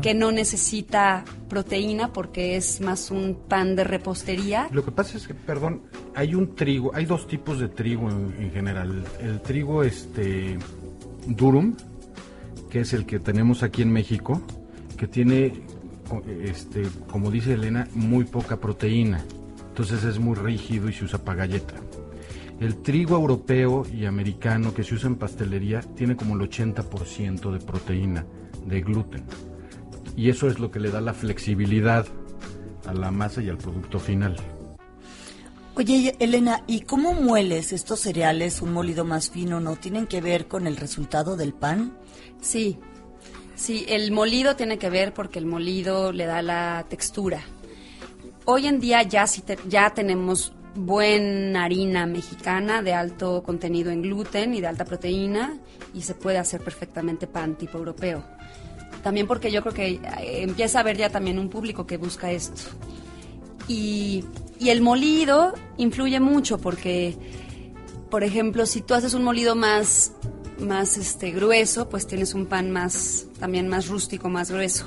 que 0.00 0.14
no 0.14 0.32
necesita 0.32 1.24
proteína 1.48 2.12
porque 2.12 2.56
es 2.56 2.80
más 2.80 3.10
un 3.10 3.36
pan 3.48 3.76
de 3.76 3.84
repostería. 3.84 4.68
Lo 4.72 4.84
que 4.84 4.90
pasa 4.92 5.16
es 5.18 5.26
que, 5.26 5.34
perdón, 5.34 5.82
hay 6.14 6.34
un 6.34 6.54
trigo, 6.54 6.92
hay 6.94 7.04
dos 7.04 7.26
tipos 7.28 7.58
de 7.60 7.68
trigo 7.68 8.08
en, 8.10 8.34
en 8.40 8.50
general. 8.52 9.04
El 9.20 9.40
trigo 9.42 9.82
este 9.82 10.58
durum, 11.26 11.74
que 12.70 12.80
es 12.80 12.92
el 12.92 13.04
que 13.06 13.18
tenemos 13.18 13.62
aquí 13.62 13.82
en 13.82 13.92
México, 13.92 14.40
que 14.96 15.06
tiene, 15.08 15.52
este, 16.42 16.82
como 17.10 17.30
dice 17.30 17.54
Elena, 17.54 17.88
muy 17.94 18.24
poca 18.24 18.58
proteína. 18.58 19.24
Entonces 19.68 20.04
es 20.04 20.18
muy 20.18 20.34
rígido 20.34 20.88
y 20.88 20.92
se 20.92 21.04
usa 21.04 21.18
para 21.18 21.46
galleta. 21.46 21.74
El 22.60 22.80
trigo 22.82 23.16
europeo 23.16 23.84
y 23.92 24.06
americano 24.06 24.72
que 24.72 24.82
se 24.82 24.94
usa 24.94 25.08
en 25.08 25.16
pastelería 25.16 25.80
tiene 25.80 26.16
como 26.16 26.34
el 26.34 26.48
80% 26.48 27.52
de 27.52 27.58
proteína, 27.58 28.24
de 28.66 28.80
gluten. 28.80 29.24
Y 30.16 30.30
eso 30.30 30.48
es 30.48 30.58
lo 30.58 30.70
que 30.70 30.80
le 30.80 30.90
da 30.90 31.02
la 31.02 31.12
flexibilidad 31.12 32.06
a 32.86 32.94
la 32.94 33.10
masa 33.10 33.42
y 33.42 33.50
al 33.50 33.58
producto 33.58 33.98
final. 33.98 34.36
Oye, 35.74 36.16
Elena, 36.18 36.62
¿y 36.66 36.80
cómo 36.80 37.12
mueles 37.12 37.74
estos 37.74 38.00
cereales, 38.00 38.62
un 38.62 38.72
molido 38.72 39.04
más 39.04 39.28
fino, 39.28 39.60
no 39.60 39.76
tienen 39.76 40.06
que 40.06 40.22
ver 40.22 40.48
con 40.48 40.66
el 40.66 40.78
resultado 40.78 41.36
del 41.36 41.52
pan? 41.52 41.98
Sí, 42.40 42.78
sí, 43.56 43.84
el 43.88 44.12
molido 44.12 44.54
tiene 44.54 44.78
que 44.78 44.90
ver 44.90 45.12
porque 45.12 45.38
el 45.40 45.46
molido 45.46 46.12
le 46.12 46.26
da 46.26 46.40
la 46.42 46.86
textura. 46.88 47.40
Hoy 48.44 48.66
en 48.68 48.78
día 48.78 49.02
ya, 49.02 49.26
sí 49.26 49.40
te- 49.42 49.58
ya 49.68 49.90
tenemos 49.90 50.52
buena 50.76 51.64
harina 51.64 52.06
mexicana 52.06 52.82
de 52.82 52.92
alto 52.92 53.42
contenido 53.42 53.90
en 53.90 54.02
gluten 54.02 54.54
y 54.54 54.60
de 54.60 54.66
alta 54.68 54.84
proteína 54.84 55.56
y 55.94 56.02
se 56.02 56.14
puede 56.14 56.38
hacer 56.38 56.60
perfectamente 56.60 57.26
pan 57.26 57.56
tipo 57.56 57.78
europeo. 57.78 58.22
También 59.02 59.26
porque 59.26 59.50
yo 59.50 59.62
creo 59.62 59.74
que 59.74 59.86
eh, 59.94 60.00
empieza 60.42 60.78
a 60.78 60.80
haber 60.82 60.96
ya 60.96 61.08
también 61.10 61.38
un 61.38 61.48
público 61.48 61.86
que 61.86 61.96
busca 61.96 62.30
esto. 62.30 62.60
Y, 63.68 64.24
y 64.60 64.68
el 64.70 64.80
molido 64.80 65.54
influye 65.76 66.20
mucho 66.20 66.58
porque, 66.58 67.16
por 68.10 68.22
ejemplo, 68.22 68.66
si 68.66 68.80
tú 68.82 68.94
haces 68.94 69.14
un 69.14 69.24
molido 69.24 69.56
más, 69.56 70.12
más 70.58 70.96
este, 70.96 71.30
grueso, 71.30 71.88
pues 71.88 72.06
tienes 72.06 72.34
un 72.34 72.46
pan 72.46 72.70
más, 72.70 73.26
también 73.38 73.68
más 73.68 73.88
rústico, 73.88 74.28
más 74.28 74.50
grueso. 74.50 74.86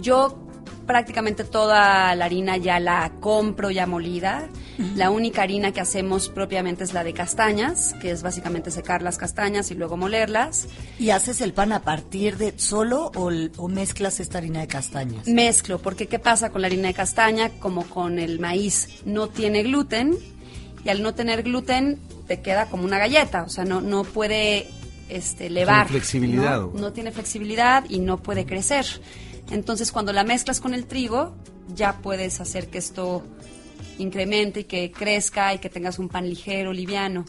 Yo 0.00 0.46
prácticamente 0.86 1.44
toda 1.44 2.14
la 2.14 2.24
harina 2.24 2.56
ya 2.56 2.78
la 2.80 3.12
compro 3.20 3.70
ya 3.70 3.86
molida. 3.86 4.48
La 4.94 5.10
única 5.10 5.42
harina 5.42 5.72
que 5.72 5.80
hacemos 5.80 6.28
propiamente 6.28 6.84
es 6.84 6.92
la 6.92 7.02
de 7.02 7.14
castañas, 7.14 7.94
que 7.94 8.10
es 8.10 8.22
básicamente 8.22 8.70
secar 8.70 9.00
las 9.00 9.16
castañas 9.16 9.70
y 9.70 9.74
luego 9.74 9.96
molerlas. 9.96 10.68
¿Y 10.98 11.10
haces 11.10 11.40
el 11.40 11.54
pan 11.54 11.72
a 11.72 11.80
partir 11.80 12.36
de 12.36 12.52
solo 12.58 13.10
o, 13.14 13.30
o 13.56 13.68
mezclas 13.68 14.20
esta 14.20 14.36
harina 14.38 14.60
de 14.60 14.66
castañas? 14.66 15.26
Mezclo, 15.28 15.78
porque 15.78 16.08
¿qué 16.08 16.18
pasa 16.18 16.50
con 16.50 16.60
la 16.60 16.66
harina 16.66 16.88
de 16.88 16.94
castaña? 16.94 17.50
Como 17.58 17.84
con 17.84 18.18
el 18.18 18.38
maíz, 18.38 19.00
no 19.06 19.28
tiene 19.28 19.62
gluten 19.62 20.14
y 20.84 20.90
al 20.90 21.02
no 21.02 21.14
tener 21.14 21.42
gluten 21.42 21.98
te 22.28 22.42
queda 22.42 22.66
como 22.66 22.84
una 22.84 22.98
galleta, 22.98 23.44
o 23.44 23.48
sea, 23.48 23.64
no, 23.64 23.80
no 23.80 24.04
puede 24.04 24.68
este, 25.08 25.46
elevar. 25.46 25.88
flexibilidad, 25.88 26.60
¿no? 26.60 26.72
No 26.72 26.92
tiene 26.92 27.12
flexibilidad 27.12 27.84
y 27.88 28.00
no 28.00 28.18
puede 28.18 28.46
crecer. 28.46 28.86
Entonces, 29.50 29.92
cuando 29.92 30.12
la 30.12 30.24
mezclas 30.24 30.60
con 30.60 30.74
el 30.74 30.86
trigo, 30.86 31.34
ya 31.74 31.98
puedes 31.98 32.40
hacer 32.40 32.68
que 32.68 32.78
esto 32.78 33.22
incremente 33.98 34.60
y 34.60 34.64
que 34.64 34.90
crezca 34.90 35.54
y 35.54 35.58
que 35.58 35.68
tengas 35.68 35.98
un 35.98 36.08
pan 36.08 36.28
ligero, 36.28 36.72
liviano. 36.72 37.24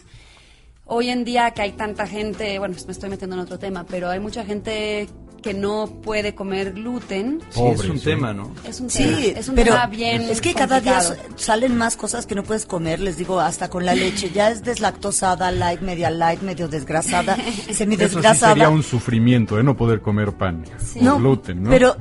Hoy 0.86 1.10
en 1.10 1.24
día 1.26 1.52
que 1.52 1.62
hay 1.62 1.74
tanta 1.74 2.08
gente, 2.08 2.58
bueno, 2.60 2.76
me 2.86 2.92
estoy 2.92 3.10
metiendo 3.10 3.36
en 3.36 3.42
otro 3.42 3.60
tema, 3.60 3.86
pero 3.86 4.10
hay 4.10 4.20
mucha 4.20 4.46
gente 4.46 5.08
que 5.42 5.54
no 5.54 5.88
puede 6.04 6.36
comer 6.36 6.74
gluten. 6.74 7.42
Sí, 7.50 7.62
es 7.64 7.84
un 7.86 8.00
sí. 8.00 8.06
tema, 8.06 8.34
¿no? 8.34 8.52
Es 8.68 8.80
un 8.80 8.88
tema, 8.88 9.18
Sí, 9.18 9.34
es 9.36 9.48
un 9.50 9.56
pero 9.56 9.74
tema 9.74 9.86
bien 9.88 10.22
es 10.24 10.42
que 10.42 10.54
cada 10.54 10.80
día 10.82 11.00
salen 11.36 11.78
más 11.78 11.96
cosas 11.96 12.26
que 12.26 12.36
no 12.36 12.44
puedes 12.44 12.66
comer, 12.66 13.00
les 13.00 13.18
digo, 13.18 13.40
hasta 13.40 13.70
con 13.70 13.86
la 13.86 13.96
leche. 13.96 14.32
Ya 14.34 14.50
es 14.50 14.64
deslactosada, 14.64 15.52
light, 15.52 15.82
media 15.82 16.10
light, 16.10 16.42
medio 16.42 16.68
desgrasada, 16.68 17.36
Eso 17.48 17.62
sí 17.68 17.74
semidesgrasada. 17.74 18.54
sería 18.54 18.70
un 18.70 18.84
sufrimiento, 18.84 19.60
¿eh? 19.60 19.64
No 19.64 19.76
poder 19.78 20.02
comer 20.02 20.34
pan. 20.34 20.64
con 20.94 21.04
No, 21.04 21.18
gluten, 21.18 21.64
¿no? 21.64 21.70
pero 21.70 21.96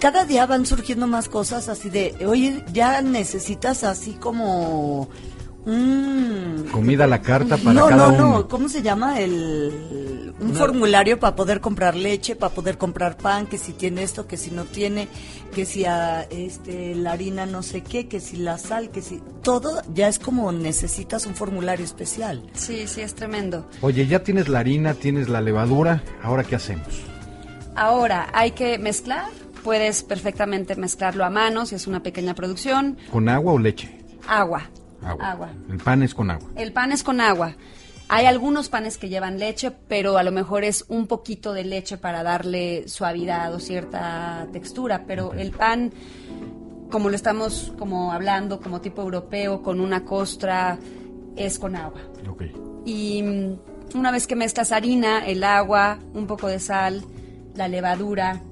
cada 0.00 0.24
día 0.24 0.46
van 0.46 0.66
surgiendo 0.66 1.06
más 1.06 1.28
cosas 1.28 1.68
así 1.68 1.90
de, 1.90 2.14
oye, 2.26 2.64
ya 2.72 3.00
necesitas 3.02 3.84
así 3.84 4.12
como 4.12 5.08
un... 5.64 6.66
Comida 6.72 7.04
a 7.04 7.06
la 7.06 7.22
carta 7.22 7.56
para 7.56 7.72
no, 7.72 7.86
cada 7.88 8.08
no, 8.08 8.18
no, 8.18 8.28
uno. 8.28 8.48
¿cómo 8.48 8.68
se 8.68 8.82
llama? 8.82 9.20
El, 9.20 10.34
un 10.40 10.54
formulario 10.54 11.20
para 11.20 11.36
poder 11.36 11.60
comprar 11.60 11.94
leche, 11.94 12.34
para 12.34 12.52
poder 12.52 12.78
comprar 12.78 13.16
pan, 13.16 13.46
que 13.46 13.58
si 13.58 13.72
tiene 13.72 14.02
esto, 14.02 14.26
que 14.26 14.36
si 14.36 14.50
no 14.50 14.64
tiene, 14.64 15.08
que 15.54 15.64
si 15.64 15.84
ah, 15.84 16.26
este, 16.30 16.94
la 16.94 17.12
harina 17.12 17.46
no 17.46 17.62
sé 17.62 17.82
qué, 17.82 18.08
que 18.08 18.20
si 18.20 18.36
la 18.36 18.58
sal, 18.58 18.90
que 18.90 19.02
si... 19.02 19.20
Todo 19.42 19.82
ya 19.94 20.08
es 20.08 20.18
como 20.18 20.50
necesitas 20.52 21.26
un 21.26 21.34
formulario 21.34 21.84
especial. 21.84 22.42
Sí, 22.54 22.86
sí, 22.86 23.00
es 23.02 23.14
tremendo. 23.14 23.68
Oye, 23.80 24.06
ya 24.06 24.22
tienes 24.22 24.48
la 24.48 24.60
harina, 24.60 24.94
tienes 24.94 25.28
la 25.28 25.40
levadura, 25.40 26.02
¿ahora 26.22 26.44
qué 26.44 26.56
hacemos? 26.56 26.88
Ahora, 27.74 28.28
hay 28.32 28.52
que 28.52 28.78
mezclar. 28.78 29.26
Puedes 29.62 30.02
perfectamente 30.02 30.74
mezclarlo 30.74 31.24
a 31.24 31.30
mano 31.30 31.66
si 31.66 31.76
es 31.76 31.86
una 31.86 32.02
pequeña 32.02 32.34
producción. 32.34 32.98
¿Con 33.12 33.28
agua 33.28 33.52
o 33.52 33.58
leche? 33.58 33.96
Agua. 34.26 34.68
Agua. 35.04 35.50
El 35.70 35.78
pan 35.78 36.02
es 36.02 36.14
con 36.14 36.30
agua. 36.30 36.48
El 36.56 36.72
pan 36.72 36.92
es 36.92 37.02
con 37.02 37.20
agua. 37.20 37.56
Hay 38.08 38.26
algunos 38.26 38.68
panes 38.68 38.98
que 38.98 39.08
llevan 39.08 39.38
leche, 39.38 39.70
pero 39.70 40.18
a 40.18 40.22
lo 40.22 40.32
mejor 40.32 40.64
es 40.64 40.84
un 40.88 41.06
poquito 41.06 41.52
de 41.52 41.64
leche 41.64 41.96
para 41.96 42.22
darle 42.22 42.86
suavidad 42.88 43.54
o 43.54 43.58
cierta 43.58 44.46
textura. 44.52 45.04
Pero 45.06 45.32
el 45.32 45.50
pan, 45.50 45.92
como 46.90 47.08
lo 47.08 47.16
estamos 47.16 47.72
como 47.78 48.12
hablando, 48.12 48.60
como 48.60 48.80
tipo 48.80 49.02
europeo, 49.02 49.62
con 49.62 49.80
una 49.80 50.04
costra, 50.04 50.78
es 51.36 51.58
con 51.58 51.74
agua. 51.74 52.00
Ok. 52.28 52.42
Y 52.84 53.22
mm, 53.22 53.98
una 53.98 54.10
vez 54.10 54.26
que 54.26 54.36
mezclas 54.36 54.72
harina, 54.72 55.26
el 55.26 55.42
agua, 55.42 55.98
un 56.12 56.26
poco 56.26 56.48
de 56.48 56.60
sal, 56.60 57.02
la 57.54 57.68
levadura, 57.68 58.42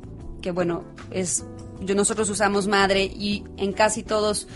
que 0.41 0.53
bueno, 0.53 0.85
es 1.11 1.45
yo 1.81 1.95
nosotros 1.95 2.29
usamos 2.29 2.67
madre 2.67 3.05
y 3.05 3.45
en 3.57 3.73
casi 3.73 4.03
todos 4.03 4.47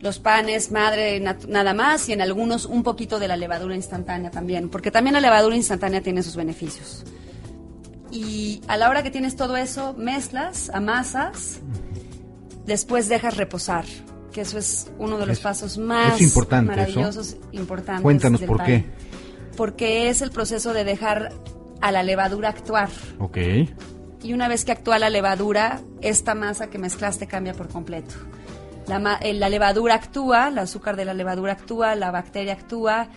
los 0.00 0.18
panes 0.20 0.70
madre 0.70 1.20
nada 1.20 1.74
más 1.74 2.08
y 2.08 2.12
en 2.12 2.20
algunos 2.22 2.66
un 2.66 2.82
poquito 2.84 3.18
de 3.18 3.26
la 3.28 3.36
levadura 3.36 3.74
instantánea 3.74 4.30
también, 4.30 4.68
porque 4.68 4.90
también 4.90 5.14
la 5.14 5.20
levadura 5.20 5.56
instantánea 5.56 6.00
tiene 6.02 6.22
sus 6.22 6.36
beneficios. 6.36 7.04
Y 8.10 8.62
a 8.68 8.76
la 8.76 8.88
hora 8.88 9.02
que 9.02 9.10
tienes 9.10 9.36
todo 9.36 9.56
eso, 9.56 9.94
mezclas, 9.98 10.70
amasas, 10.70 11.60
después 12.64 13.08
dejas 13.08 13.36
reposar, 13.36 13.84
que 14.32 14.40
eso 14.42 14.56
es 14.58 14.90
uno 14.98 15.18
de 15.18 15.26
los 15.26 15.38
Es- 15.38 15.42
pasos 15.42 15.78
más 15.78 16.20
importante 16.20 16.72
eso. 16.72 16.78
maravillosos, 16.80 17.36
importantes. 17.52 18.02
Cuéntanos 18.02 18.40
del 18.40 18.46
por 18.48 18.58
pan. 18.58 18.66
qué. 18.66 18.84
Porque 19.56 20.08
es 20.08 20.22
el 20.22 20.30
proceso 20.30 20.72
de 20.72 20.84
dejar 20.84 21.32
a 21.80 21.92
la 21.92 22.02
levadura 22.02 22.48
actuar. 22.50 22.88
Ok. 23.18 23.36
Y 24.22 24.32
una 24.32 24.48
vez 24.48 24.64
que 24.64 24.72
actúa 24.72 24.98
la 24.98 25.10
levadura, 25.10 25.80
esta 26.00 26.34
masa 26.34 26.68
que 26.70 26.78
mezclaste 26.78 27.26
cambia 27.26 27.52
por 27.54 27.68
completo. 27.68 28.14
La, 28.88 29.18
eh, 29.20 29.34
la 29.34 29.48
levadura 29.48 29.94
actúa, 29.94 30.48
el 30.48 30.58
azúcar 30.58 30.96
de 30.96 31.04
la 31.04 31.14
levadura 31.14 31.52
actúa, 31.52 31.94
la 31.94 32.10
bacteria 32.10 32.54
actúa, 32.54 33.08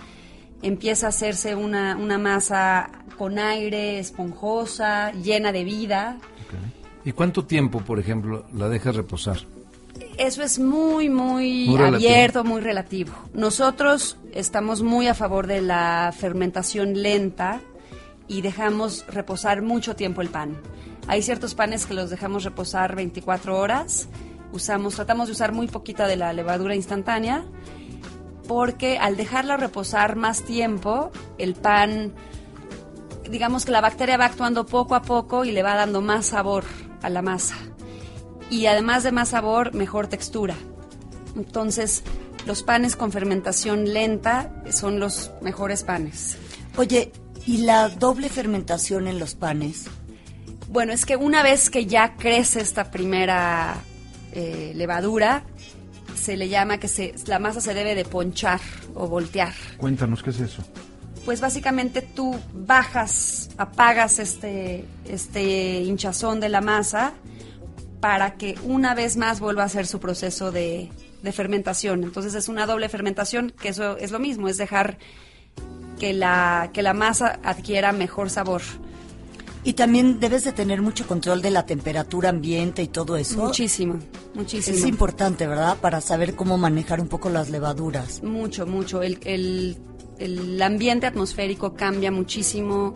empieza 0.62 1.08
a 1.08 1.10
hacerse 1.10 1.56
una, 1.56 1.96
una 1.98 2.18
masa 2.18 2.90
con 3.18 3.40
aire, 3.40 4.00
esponjosa, 4.00 5.12
llena 5.12 5.52
de 5.52 5.64
vida. 5.64 6.18
¿Y 7.06 7.14
cuánto 7.14 7.46
tiempo, 7.46 7.80
por 7.82 8.00
ejemplo, 8.00 8.46
la 8.54 8.68
dejas 8.70 8.96
reposar? 8.96 9.38
Eso 10.18 10.44
es 10.44 10.60
muy, 10.60 11.10
muy, 11.10 11.68
Muy 11.68 11.78
relativo. 11.78 12.10
abierto, 12.10 12.44
muy 12.44 12.62
relativo. 12.62 13.14
Nosotros 13.34 14.18
estamos 14.34 14.82
muy 14.84 15.08
a 15.08 15.14
favor 15.14 15.48
de 15.48 15.62
la 15.62 16.14
fermentación 16.18 17.02
lenta 17.02 17.62
y 18.28 18.42
dejamos 18.42 19.06
reposar 19.08 19.62
mucho 19.62 19.96
tiempo 19.96 20.22
el 20.22 20.30
pan. 20.30 20.58
Hay 21.08 21.22
ciertos 21.22 21.56
panes 21.56 21.86
que 21.86 21.94
los 21.94 22.10
dejamos 22.10 22.44
reposar 22.44 22.96
24 22.96 23.58
horas. 23.58 24.08
Usamos, 24.54 24.96
tratamos 24.96 25.28
de 25.28 25.34
usar 25.34 25.54
muy 25.54 25.68
poquita 25.68 26.08
de 26.08 26.18
la 26.18 26.34
levadura 26.34 26.76
instantánea 26.76 27.46
porque 28.48 28.98
al 28.98 29.16
dejarla 29.16 29.56
reposar 29.56 30.16
más 30.18 30.44
tiempo, 30.44 31.12
el 31.38 31.56
pan, 31.56 32.14
digamos 33.30 33.64
que 33.64 33.72
la 33.72 33.80
bacteria 33.80 34.18
va 34.18 34.26
actuando 34.26 34.66
poco 34.66 34.96
a 34.96 35.02
poco 35.04 35.46
y 35.46 35.52
le 35.52 35.64
va 35.64 35.76
dando 35.76 36.02
más 36.02 36.26
sabor 36.26 36.66
a 37.02 37.10
la 37.10 37.22
masa. 37.22 37.56
Y 38.50 38.66
además 38.66 39.04
de 39.04 39.14
más 39.14 39.30
sabor, 39.30 39.74
mejor 39.74 40.08
textura. 40.08 40.56
Entonces, 41.38 42.04
los 42.46 42.64
panes 42.64 42.98
con 42.98 43.14
fermentación 43.14 43.94
lenta 43.94 44.52
son 44.70 45.00
los 45.00 45.32
mejores 45.42 45.84
panes. 45.84 46.38
Oye, 46.76 47.14
¿y 47.46 47.60
la 47.60 47.88
doble 47.88 48.28
fermentación 48.28 49.08
en 49.08 49.20
los 49.20 49.36
panes? 49.36 49.86
Bueno, 50.68 50.92
es 50.92 51.06
que 51.06 51.16
una 51.16 51.44
vez 51.44 51.70
que 51.70 51.86
ya 51.86 52.16
crece 52.18 52.60
esta 52.60 52.92
primera 52.92 53.76
eh, 54.34 54.74
levadura, 54.76 55.44
se 56.16 56.38
le 56.38 56.50
llama 56.50 56.78
que 56.78 56.88
se, 56.88 57.16
la 57.28 57.40
masa 57.40 57.62
se 57.62 57.74
debe 57.74 57.96
de 57.96 58.06
ponchar 58.06 58.60
o 58.94 59.08
voltear. 59.08 59.54
Cuéntanos, 59.78 60.24
¿qué 60.24 60.32
es 60.32 60.40
eso? 60.40 60.64
Pues 61.26 61.40
básicamente 61.40 62.02
tú 62.02 62.40
bajas, 62.54 63.50
apagas 63.58 64.20
este, 64.20 64.86
este 65.06 65.82
hinchazón 65.82 66.40
de 66.40 66.50
la 66.50 66.62
masa 66.62 67.14
para 68.00 68.34
que 68.34 68.56
una 68.64 68.96
vez 68.96 69.18
más 69.18 69.40
vuelva 69.40 69.64
a 69.64 69.66
hacer 69.68 69.86
su 69.86 70.00
proceso 70.00 70.52
de, 70.52 70.90
de 71.22 71.32
fermentación. 71.32 72.04
Entonces 72.04 72.34
es 72.34 72.50
una 72.50 72.66
doble 72.66 72.90
fermentación, 72.90 73.52
que 73.52 73.70
eso 73.70 73.98
es 73.98 74.12
lo 74.12 74.20
mismo, 74.20 74.48
es 74.48 74.58
dejar 74.58 74.98
que 76.00 76.14
la, 76.14 76.72
que 76.74 76.82
la 76.82 76.96
masa 76.96 77.40
adquiera 77.44 77.92
mejor 77.92 78.30
sabor. 78.32 78.64
Y 79.64 79.74
también 79.74 80.20
debes 80.20 80.44
de 80.44 80.52
tener 80.54 80.82
mucho 80.82 81.06
control 81.08 81.42
de 81.42 81.52
la 81.52 81.66
temperatura 81.68 82.30
ambiente 82.30 82.82
y 82.82 82.88
todo 82.88 83.16
eso. 83.16 83.44
Muchísimo, 83.46 84.00
muchísimo. 84.34 84.76
Es 84.78 84.86
importante, 84.86 85.46
¿verdad? 85.46 85.78
Para 85.80 86.02
saber 86.02 86.36
cómo 86.36 86.58
manejar 86.58 87.00
un 87.00 87.08
poco 87.08 87.30
las 87.30 87.50
levaduras. 87.52 88.24
Mucho, 88.24 88.66
mucho. 88.66 89.02
El, 89.04 89.20
el- 89.24 89.78
el 90.18 90.62
ambiente 90.62 91.06
atmosférico 91.08 91.74
cambia 91.74 92.12
muchísimo 92.12 92.94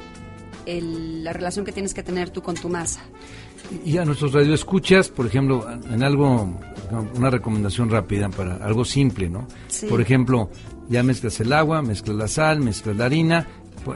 el- 0.66 1.24
la 1.24 1.34
relación 1.34 1.66
que 1.66 1.72
tienes 1.72 1.94
que 1.94 2.02
tener 2.04 2.30
tú 2.32 2.42
con 2.42 2.56
tu 2.56 2.70
masa. 2.70 3.02
Y 3.84 3.98
a 3.98 4.06
nuestros 4.06 4.32
radioescuchas, 4.34 5.10
por 5.10 5.26
ejemplo, 5.26 5.66
en 5.92 6.04
algo, 6.04 6.60
una 7.16 7.30
recomendación 7.32 7.90
rápida 7.90 8.30
para 8.30 8.56
algo 8.58 8.86
simple, 8.86 9.28
¿no? 9.30 9.48
Sí. 9.68 9.88
Por 9.88 10.02
ejemplo, 10.02 10.50
ya 10.88 11.02
mezclas 11.04 11.40
el 11.40 11.52
agua, 11.52 11.82
mezclas 11.82 12.16
la 12.16 12.28
sal, 12.28 12.60
mezclas 12.62 12.96
la 12.96 13.06
harina, 13.06 13.48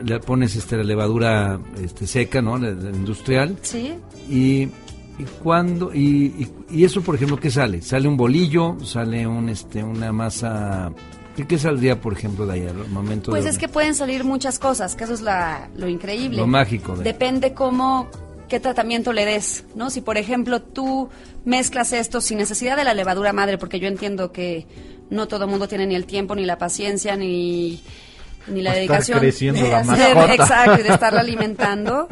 le 0.03 0.19
pones 0.19 0.55
este, 0.55 0.77
la 0.77 0.83
levadura 0.83 1.59
este, 1.83 2.05
seca, 2.07 2.41
¿no? 2.41 2.57
La, 2.57 2.71
la 2.71 2.89
industrial. 2.89 3.57
¿Sí? 3.61 3.93
Y, 4.29 4.63
y 5.17 5.23
cuando 5.43 5.93
y, 5.93 6.33
y, 6.37 6.47
y 6.71 6.83
eso, 6.85 7.01
por 7.01 7.15
ejemplo, 7.15 7.37
¿qué 7.39 7.51
sale? 7.51 7.81
Sale 7.81 8.07
un 8.07 8.15
bolillo, 8.17 8.77
sale 8.83 9.25
un 9.27 9.49
este 9.49 9.83
una 9.83 10.11
masa. 10.11 10.91
¿Qué, 11.35 11.45
qué 11.47 11.57
saldría, 11.57 11.99
por 12.01 12.13
ejemplo, 12.13 12.45
de 12.45 12.53
ahí 12.53 12.67
al 12.67 12.89
momento 12.89 13.31
Pues 13.31 13.43
de 13.45 13.49
es 13.51 13.57
que 13.57 13.67
pueden 13.69 13.95
salir 13.95 14.23
muchas 14.25 14.59
cosas, 14.59 14.95
que 14.95 15.05
eso 15.05 15.13
es 15.13 15.21
la, 15.21 15.69
lo 15.75 15.87
increíble. 15.87 16.37
Lo 16.37 16.47
mágico 16.47 16.95
de- 16.97 17.03
Depende 17.03 17.53
cómo, 17.53 18.07
qué 18.49 18.59
tratamiento 18.59 19.13
le 19.13 19.25
des, 19.25 19.63
¿no? 19.75 19.89
Si, 19.89 20.01
por 20.01 20.17
ejemplo, 20.17 20.61
tú 20.61 21.07
mezclas 21.45 21.93
esto 21.93 22.19
sin 22.19 22.37
necesidad 22.39 22.75
de 22.75 22.83
la 22.83 22.93
levadura 22.93 23.31
madre, 23.31 23.57
porque 23.57 23.79
yo 23.79 23.87
entiendo 23.87 24.31
que 24.33 24.67
no 25.09 25.27
todo 25.27 25.45
el 25.45 25.49
mundo 25.49 25.67
tiene 25.69 25.87
ni 25.87 25.95
el 25.95 26.05
tiempo, 26.05 26.35
ni 26.35 26.45
la 26.45 26.57
paciencia, 26.57 27.15
ni, 27.15 27.81
ni 28.47 28.61
la 28.61 28.73
dedicación 28.73 29.19
creciendo 29.19 29.61
de 29.61 29.69
la 29.69 29.79
hacer- 29.81 30.15
mascota. 30.15 30.33
exacto, 30.33 30.79
y 30.79 30.83
de 30.83 30.89
estarla 30.89 31.19
alimentando. 31.21 32.07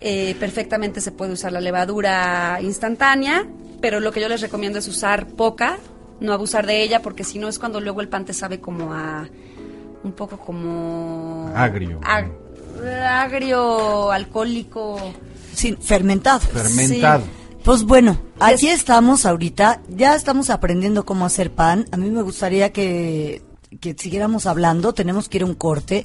Eh, 0.00 0.36
perfectamente 0.38 1.00
se 1.00 1.10
puede 1.12 1.32
usar 1.32 1.52
la 1.52 1.60
levadura 1.60 2.58
instantánea, 2.62 3.46
pero 3.80 3.98
lo 4.00 4.12
que 4.12 4.20
yo 4.20 4.28
les 4.28 4.40
recomiendo 4.42 4.78
es 4.78 4.86
usar 4.88 5.26
poca, 5.26 5.78
no 6.20 6.32
abusar 6.32 6.66
de 6.66 6.82
ella, 6.82 7.00
porque 7.02 7.24
si 7.24 7.38
no 7.38 7.48
es 7.48 7.58
cuando 7.58 7.80
luego 7.80 8.00
el 8.02 8.08
pan 8.08 8.24
te 8.24 8.32
sabe 8.34 8.60
como 8.60 8.92
a 8.92 9.26
un 10.04 10.12
poco 10.12 10.36
como 10.38 11.50
Agrio. 11.54 12.00
Ag- 12.02 12.30
agrio, 13.08 14.10
alcohólico. 14.12 15.00
Sí, 15.54 15.76
fermentado. 15.80 16.40
Fermentado. 16.40 17.24
Pues 17.64 17.82
bueno, 17.82 18.18
aquí 18.38 18.68
Es- 18.68 18.74
estamos 18.80 19.26
ahorita, 19.26 19.80
ya 19.88 20.14
estamos 20.14 20.50
aprendiendo 20.50 21.04
cómo 21.04 21.24
hacer 21.24 21.50
pan. 21.50 21.86
A 21.90 21.96
mí 21.96 22.10
me 22.10 22.22
gustaría 22.22 22.72
que, 22.72 23.42
que 23.80 23.94
siguiéramos 23.98 24.46
hablando, 24.46 24.92
tenemos 24.92 25.28
que 25.28 25.38
ir 25.38 25.42
a 25.42 25.46
un 25.46 25.54
corte 25.54 26.04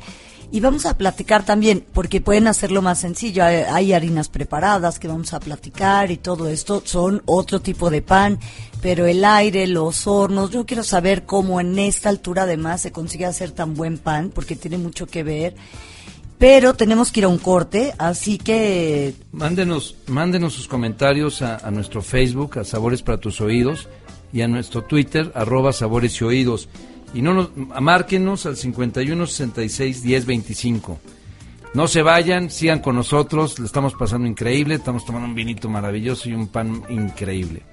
y 0.54 0.60
vamos 0.60 0.86
a 0.86 0.97
platicar 0.97 1.45
también, 1.45 1.86
porque 1.93 2.19
pueden 2.19 2.47
hacerlo 2.47 2.82
más 2.82 3.00
sencillo. 3.00 3.43
Hay, 3.43 3.93
harinas 3.93 4.28
preparadas 4.28 5.00
que 5.00 5.08
vamos 5.08 5.34
a 5.34 5.39
platicar 5.39 6.12
y 6.12 6.17
todo 6.17 6.50
esto 6.50 6.84
son 6.84 7.21
otro 7.26 7.62
tipo 7.62 7.89
de 7.89 8.02
pan, 8.02 8.38
pero 8.82 9.06
el 9.06 9.24
aire, 9.24 9.65
los 9.67 10.08
hornos, 10.08 10.52
yo 10.52 10.65
quiero 10.65 10.84
saber 10.84 11.26
cómo 11.26 11.62
en 11.62 11.80
esta 11.80 12.10
altura 12.10 12.43
además 12.43 12.82
se 12.82 12.91
consigue 12.91 13.26
hacer 13.26 13.52
tan 13.52 13.76
buen 13.76 13.97
pan, 13.97 14.30
porque 14.34 14.58
tiene 14.58 14.78
mucho 14.78 15.08
que 15.08 15.24
ver. 15.24 15.56
Pero 16.38 16.74
tenemos 16.74 17.12
que 17.12 17.21
ir 17.21 17.26
a 17.26 17.30
un 17.30 17.38
corte, 17.38 17.93
así 17.97 18.38
que 18.38 19.13
Mándenos, 19.32 19.95
mándenos 20.08 20.54
sus 20.54 20.67
comentarios 20.67 21.41
a, 21.43 21.58
a 21.58 21.71
nuestro 21.71 22.02
Facebook, 22.02 22.60
a 22.60 22.63
Sabores 22.65 23.04
para 23.04 23.19
tus 23.19 23.39
Oídos, 23.39 23.88
y 24.34 24.41
a 24.41 24.47
nuestro 24.47 24.84
Twitter, 24.84 25.32
arroba 25.36 25.71
Sabores 25.71 26.19
y 26.19 26.24
Oídos. 26.26 26.67
Y 27.13 27.21
no 27.21 27.34
nos, 27.34 27.50
márquenos 27.56 28.45
al 28.45 28.58
51 28.58 29.28
66 29.28 30.04
10 30.04 30.26
25. 30.26 31.00
No 31.74 31.88
se 31.88 32.02
vayan, 32.02 32.50
sigan 32.50 32.80
con 32.80 32.95
nosotros, 32.95 33.58
le 33.60 33.65
estamos 33.65 33.93
pasando 33.93 34.28
increíble, 34.28 34.76
estamos 34.76 35.06
tomando 35.06 35.28
un 35.28 35.36
vinito 35.36 35.69
maravilloso 35.69 36.30
y 36.30 36.34
un 36.34 36.47
pan 36.47 36.84
increíble. 36.89 37.63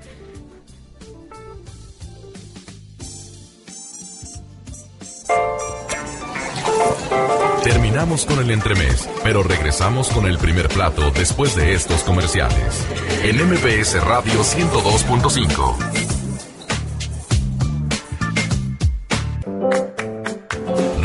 Terminamos 7.64 8.24
con 8.24 8.38
el 8.38 8.51
entremés, 8.51 9.09
pero 9.24 9.42
regresamos 9.42 10.09
con 10.11 10.27
el 10.27 10.38
primer 10.38 10.68
plato 10.68 11.11
después 11.11 11.57
de 11.57 11.74
estos 11.74 12.05
comerciales. 12.05 12.87
En 13.24 13.37
MBS 13.37 14.03
Radio 14.05 14.42
102.5. 14.42 15.98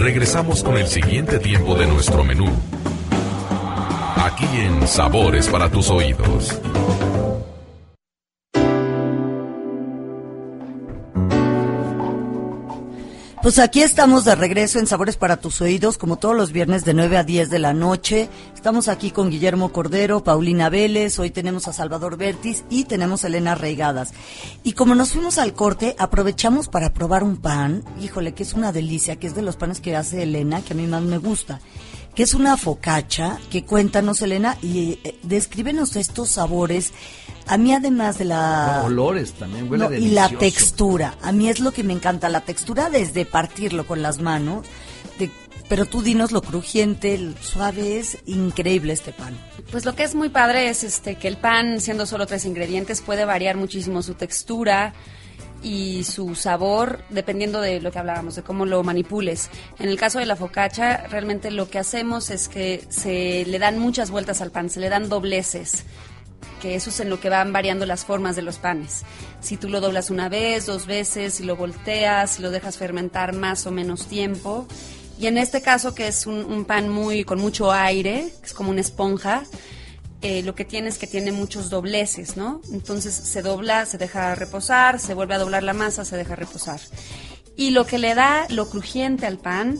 Regresamos 0.03 0.61
con 0.61 0.75
el 0.75 0.85
siguiente 0.85 1.39
tiempo 1.39 1.75
de 1.75 1.87
nuestro 1.87 2.25
menú. 2.25 2.51
Aquí 4.17 4.45
en 4.53 4.85
Sabores 4.85 5.47
para 5.47 5.69
tus 5.69 5.89
oídos. 5.89 6.59
Pues 13.43 13.59
aquí 13.59 13.81
estamos 13.81 14.23
de 14.23 14.35
regreso 14.35 14.79
en 14.79 14.87
Sabores 14.87 15.17
para 15.17 15.35
tus 15.35 15.59
oídos, 15.59 15.97
como 15.97 16.15
todos 16.15 16.33
los 16.33 16.53
viernes 16.53 16.85
de 16.85 16.93
9 16.93 17.17
a 17.17 17.25
10 17.25 17.49
de 17.49 17.59
la 17.59 17.73
noche. 17.73 18.29
Estamos 18.55 18.87
aquí 18.87 19.11
con 19.11 19.29
Guillermo 19.29 19.73
Cordero, 19.73 20.23
Paulina 20.23 20.69
Vélez, 20.69 21.19
hoy 21.19 21.29
tenemos 21.29 21.67
a 21.67 21.73
Salvador 21.73 22.15
Bertis 22.15 22.63
y 22.69 22.85
tenemos 22.85 23.25
a 23.25 23.27
Elena 23.27 23.53
Reigadas. 23.53 24.13
Y 24.63 24.71
como 24.71 24.95
nos 24.95 25.11
fuimos 25.11 25.39
al 25.39 25.53
corte, 25.53 25.93
aprovechamos 25.99 26.69
para 26.69 26.93
probar 26.93 27.21
un 27.21 27.35
pan, 27.35 27.83
híjole, 28.01 28.33
que 28.33 28.43
es 28.43 28.53
una 28.53 28.71
delicia, 28.71 29.17
que 29.17 29.27
es 29.27 29.35
de 29.35 29.41
los 29.41 29.57
panes 29.57 29.81
que 29.81 29.97
hace 29.97 30.23
Elena, 30.23 30.61
que 30.61 30.71
a 30.71 30.77
mí 30.77 30.87
más 30.87 31.01
me 31.01 31.17
gusta, 31.17 31.59
que 32.15 32.23
es 32.23 32.33
una 32.33 32.57
focacha, 32.57 33.39
que 33.51 33.63
cuéntanos 33.65 34.21
Elena, 34.21 34.57
y 34.61 34.99
eh, 35.03 35.17
descríbenos 35.23 35.95
estos 35.95 36.29
sabores. 36.29 36.91
A 37.47 37.57
mí 37.57 37.73
además 37.73 38.17
de 38.19 38.25
la... 38.25 38.83
Olores 38.85 39.33
también, 39.33 39.69
huele 39.69 39.89
No, 39.89 39.93
y 39.95 40.11
la 40.11 40.29
textura. 40.29 41.15
A 41.21 41.31
mí 41.31 41.49
es 41.49 41.59
lo 41.59 41.71
que 41.71 41.83
me 41.83 41.93
encanta, 41.93 42.29
la 42.29 42.41
textura 42.41 42.89
desde 42.89 43.25
partirlo 43.25 43.85
con 43.87 44.01
las 44.01 44.19
manos. 44.19 44.65
de- 45.19 45.31
pero 45.69 45.85
tú 45.85 46.01
dinos 46.03 46.31
lo 46.31 46.41
crujiente, 46.41 47.15
el 47.15 47.35
suave, 47.41 47.97
es 47.97 48.17
increíble 48.25 48.93
este 48.93 49.11
pan. 49.11 49.35
Pues 49.71 49.85
lo 49.85 49.95
que 49.95 50.03
es 50.03 50.13
muy 50.13 50.29
padre 50.29 50.69
es 50.69 50.83
este 50.83 51.15
que 51.15 51.27
el 51.27 51.37
pan, 51.37 51.81
siendo 51.81 52.05
solo 52.05 52.27
tres 52.27 52.45
ingredientes, 52.45 53.01
puede 53.01 53.25
variar 53.25 53.55
muchísimo 53.57 54.03
su 54.03 54.13
textura 54.13 54.93
y 55.63 56.03
su 56.03 56.35
sabor 56.35 57.03
dependiendo 57.09 57.61
de 57.61 57.81
lo 57.81 57.91
que 57.91 57.99
hablábamos, 57.99 58.35
de 58.35 58.43
cómo 58.43 58.65
lo 58.65 58.83
manipules. 58.83 59.49
En 59.79 59.89
el 59.89 59.97
caso 59.97 60.19
de 60.19 60.25
la 60.25 60.35
focacha, 60.35 61.07
realmente 61.07 61.49
lo 61.51 61.69
que 61.69 61.79
hacemos 61.79 62.29
es 62.29 62.49
que 62.49 62.83
se 62.89 63.45
le 63.47 63.59
dan 63.59 63.79
muchas 63.79 64.11
vueltas 64.11 64.41
al 64.41 64.51
pan, 64.51 64.69
se 64.69 64.79
le 64.79 64.89
dan 64.89 65.09
dobleces 65.09 65.85
que 66.63 66.75
eso 66.75 66.91
es 66.91 66.99
en 67.01 67.09
lo 67.09 67.19
que 67.19 67.27
van 67.27 67.51
variando 67.51 67.85
las 67.85 68.05
formas 68.05 68.37
de 68.37 68.41
los 68.41 68.57
panes. 68.57 69.03
Si 69.41 69.57
tú 69.57 69.67
lo 69.67 69.81
doblas 69.81 70.09
una 70.09 70.29
vez, 70.29 70.65
dos 70.65 70.85
veces, 70.85 71.33
si 71.33 71.43
lo 71.43 71.57
volteas, 71.57 72.31
si 72.31 72.41
lo 72.41 72.51
dejas 72.51 72.77
fermentar 72.77 73.33
más 73.33 73.67
o 73.67 73.71
menos 73.71 74.07
tiempo. 74.07 74.65
Y 75.19 75.27
en 75.27 75.37
este 75.37 75.61
caso, 75.61 75.93
que 75.93 76.07
es 76.07 76.25
un, 76.25 76.45
un 76.45 76.63
pan 76.63 76.87
muy 76.87 77.25
con 77.25 77.39
mucho 77.39 77.73
aire, 77.73 78.33
que 78.39 78.45
es 78.45 78.53
como 78.53 78.69
una 78.69 78.79
esponja, 78.79 79.43
eh, 80.23 80.41
lo 80.41 80.55
que 80.55 80.63
tiene 80.63 80.87
es 80.87 80.97
que 80.97 81.05
tiene 81.05 81.33
muchos 81.33 81.69
dobleces, 81.69 82.37
¿no? 82.37 82.61
Entonces 82.71 83.13
se 83.13 83.41
dobla, 83.41 83.85
se 83.85 83.97
deja 83.97 84.35
reposar, 84.35 84.99
se 84.99 85.13
vuelve 85.13 85.35
a 85.35 85.39
doblar 85.39 85.63
la 85.63 85.73
masa, 85.73 86.05
se 86.05 86.15
deja 86.15 86.35
reposar. 86.35 86.79
Y 87.57 87.71
lo 87.71 87.85
que 87.85 87.97
le 87.97 88.15
da 88.15 88.47
lo 88.49 88.69
crujiente 88.69 89.25
al 89.25 89.37
pan 89.37 89.79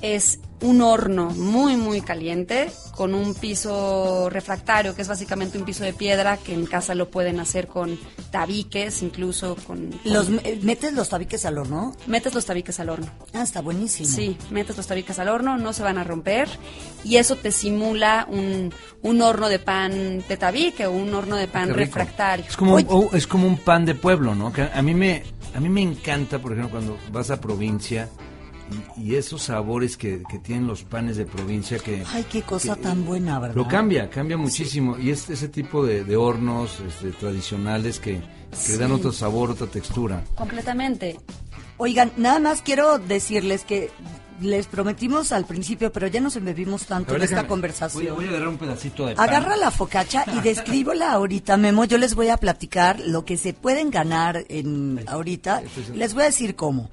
es 0.00 0.38
un 0.62 0.80
horno 0.80 1.30
muy 1.30 1.76
muy 1.76 2.00
caliente 2.00 2.70
con 2.98 3.14
un 3.14 3.32
piso 3.34 4.28
refractario 4.28 4.92
que 4.96 5.02
es 5.02 5.06
básicamente 5.08 5.56
un 5.56 5.64
piso 5.64 5.84
de 5.84 5.92
piedra 5.92 6.36
que 6.36 6.52
en 6.52 6.66
casa 6.66 6.96
lo 6.96 7.08
pueden 7.08 7.38
hacer 7.38 7.68
con 7.68 7.96
tabiques 8.32 9.02
incluso 9.02 9.54
con, 9.64 9.92
con- 9.92 10.00
Los, 10.12 10.28
eh, 10.42 10.58
¿Metes 10.62 10.92
los 10.94 11.08
tabiques 11.08 11.44
al 11.46 11.58
horno? 11.58 11.94
metes 12.08 12.34
los 12.34 12.44
tabiques 12.44 12.80
al 12.80 12.88
horno 12.88 13.06
Ah, 13.32 13.42
está 13.42 13.60
buenísimo. 13.60 14.08
sí 14.08 14.36
metes 14.50 14.76
los 14.76 14.88
tabiques 14.88 15.16
al 15.20 15.28
horno 15.28 15.56
no 15.58 15.72
se 15.72 15.84
van 15.84 15.96
a 15.96 16.02
romper 16.02 16.48
y 17.04 17.18
eso 17.18 17.36
te 17.36 17.52
simula 17.52 18.26
un, 18.28 18.74
un 19.02 19.22
horno 19.22 19.48
de 19.48 19.60
pan 19.60 20.24
de 20.28 20.36
tabique 20.36 20.84
o 20.86 20.90
un 20.90 21.14
horno 21.14 21.36
de 21.36 21.46
pan 21.46 21.68
Qué 21.68 21.74
rico. 21.74 21.98
refractario 21.98 22.46
Es 22.48 22.56
como, 22.56 22.74
oh, 22.88 23.10
es 23.12 23.28
como 23.28 23.46
un 23.46 23.58
pan 23.58 23.84
de 23.84 23.94
pueblo, 23.94 24.34
¿no? 24.34 24.52
Que 24.52 24.62
a 24.62 24.82
mí 24.82 24.92
me 24.94 25.22
a 25.54 25.60
mí 25.60 25.68
me 25.68 25.82
encanta, 25.82 26.40
por 26.40 26.52
ejemplo, 26.52 26.72
cuando 26.72 26.98
vas 27.12 27.30
a 27.30 27.40
provincia 27.40 28.08
y, 28.96 29.10
y 29.10 29.14
esos 29.16 29.42
sabores 29.42 29.96
que, 29.96 30.22
que 30.28 30.38
tienen 30.38 30.66
los 30.66 30.82
panes 30.82 31.16
de 31.16 31.26
provincia 31.26 31.78
que 31.78 32.02
Ay, 32.12 32.24
qué 32.30 32.42
cosa 32.42 32.76
tan 32.76 33.04
buena, 33.04 33.38
¿verdad? 33.38 33.56
lo 33.56 33.68
cambia, 33.68 34.08
cambia 34.10 34.36
muchísimo. 34.36 34.98
Y 34.98 35.10
es 35.10 35.28
ese 35.30 35.48
tipo 35.48 35.84
de, 35.84 36.04
de 36.04 36.16
hornos 36.16 36.80
este, 36.80 37.10
tradicionales 37.12 37.98
que, 37.98 38.20
que 38.66 38.76
dan 38.76 38.92
otro 38.92 39.12
sabor, 39.12 39.50
otra 39.50 39.66
textura. 39.66 40.24
completamente 40.34 41.18
Oigan, 41.80 42.10
nada 42.16 42.40
más 42.40 42.60
quiero 42.60 42.98
decirles 42.98 43.62
que 43.62 43.90
les 44.40 44.66
prometimos 44.66 45.30
al 45.30 45.44
principio, 45.46 45.92
pero 45.92 46.08
ya 46.08 46.20
nos 46.20 46.34
embebimos 46.36 46.86
tanto 46.86 47.14
en 47.14 47.22
esta 47.22 47.46
conversación. 47.46 48.14
Voy, 48.14 48.14
voy 48.16 48.26
a 48.26 48.28
agarrar 48.30 48.48
un 48.48 48.58
pedacito 48.58 49.06
de 49.06 49.14
pan. 49.14 49.28
Agarra 49.28 49.56
la 49.56 49.70
focacha 49.70 50.24
y 50.36 50.40
descríbola 50.40 51.12
ahorita, 51.12 51.56
Memo. 51.56 51.84
Yo 51.84 51.98
les 51.98 52.16
voy 52.16 52.28
a 52.28 52.36
platicar 52.36 52.98
lo 53.00 53.24
que 53.24 53.36
se 53.36 53.52
pueden 53.52 53.90
ganar 53.90 54.44
en 54.48 55.04
ahorita. 55.06 55.62
Les 55.94 56.14
voy 56.14 56.24
a 56.24 56.26
decir 56.26 56.56
cómo. 56.56 56.90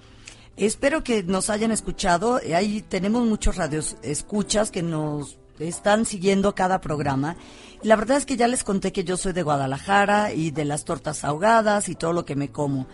Espero 0.58 1.04
que 1.04 1.22
nos 1.24 1.50
hayan 1.50 1.72
escuchado. 1.72 2.39
Ahí 2.56 2.82
tenemos 2.82 3.26
muchos 3.26 3.58
radios 3.58 3.98
escuchas 4.04 4.72
que 4.72 4.82
nos 4.82 5.38
están 5.60 6.06
siguiendo 6.06 6.56
cada 6.56 6.80
programa. 6.80 7.36
La 7.84 7.98
verdad 7.98 8.18
es 8.18 8.26
que 8.26 8.38
ya 8.38 8.48
les 8.48 8.63
conté 8.63 8.94
que 8.94 9.04
yo 9.04 9.18
soy 9.18 9.34
de 9.34 9.44
Guadalajara 9.44 10.32
y 10.32 10.52
de 10.52 10.63
las 10.63 10.86
tortas 10.86 11.26
ahogadas 11.26 11.89
y 11.89 11.96
todo 11.96 12.13
lo 12.13 12.24
que 12.24 12.38
me 12.38 12.52
como. 12.52 12.88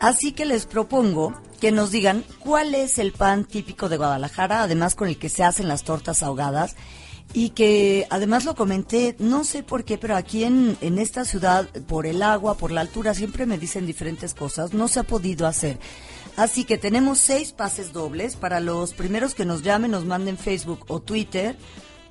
Así 0.00 0.32
que 0.32 0.44
les 0.44 0.66
propongo 0.66 1.34
que 1.60 1.70
nos 1.70 1.92
digan 1.92 2.24
cuál 2.40 2.74
es 2.74 2.98
el 2.98 3.12
pan 3.12 3.44
típico 3.44 3.88
de 3.88 3.96
Guadalajara, 3.96 4.62
además 4.62 4.96
con 4.96 5.08
el 5.08 5.18
que 5.18 5.28
se 5.28 5.44
hacen 5.44 5.68
las 5.68 5.84
tortas 5.84 6.24
ahogadas. 6.24 6.74
Y 7.32 7.50
que 7.50 8.06
además 8.10 8.44
lo 8.44 8.54
comenté, 8.54 9.14
no 9.18 9.44
sé 9.44 9.62
por 9.62 9.84
qué, 9.84 9.98
pero 9.98 10.16
aquí 10.16 10.44
en, 10.44 10.78
en 10.80 10.98
esta 10.98 11.26
ciudad, 11.26 11.68
por 11.86 12.06
el 12.06 12.22
agua, 12.22 12.56
por 12.56 12.72
la 12.72 12.80
altura, 12.80 13.12
siempre 13.12 13.44
me 13.44 13.58
dicen 13.58 13.86
diferentes 13.86 14.32
cosas, 14.32 14.72
no 14.72 14.88
se 14.88 15.00
ha 15.00 15.02
podido 15.02 15.46
hacer. 15.46 15.78
Así 16.38 16.62
que 16.62 16.78
tenemos 16.78 17.18
seis 17.18 17.50
pases 17.50 17.92
dobles 17.92 18.36
para 18.36 18.60
los 18.60 18.94
primeros 18.94 19.34
que 19.34 19.44
nos 19.44 19.64
llamen, 19.64 19.90
nos 19.90 20.04
manden 20.04 20.38
Facebook 20.38 20.84
o 20.86 21.00
Twitter, 21.00 21.56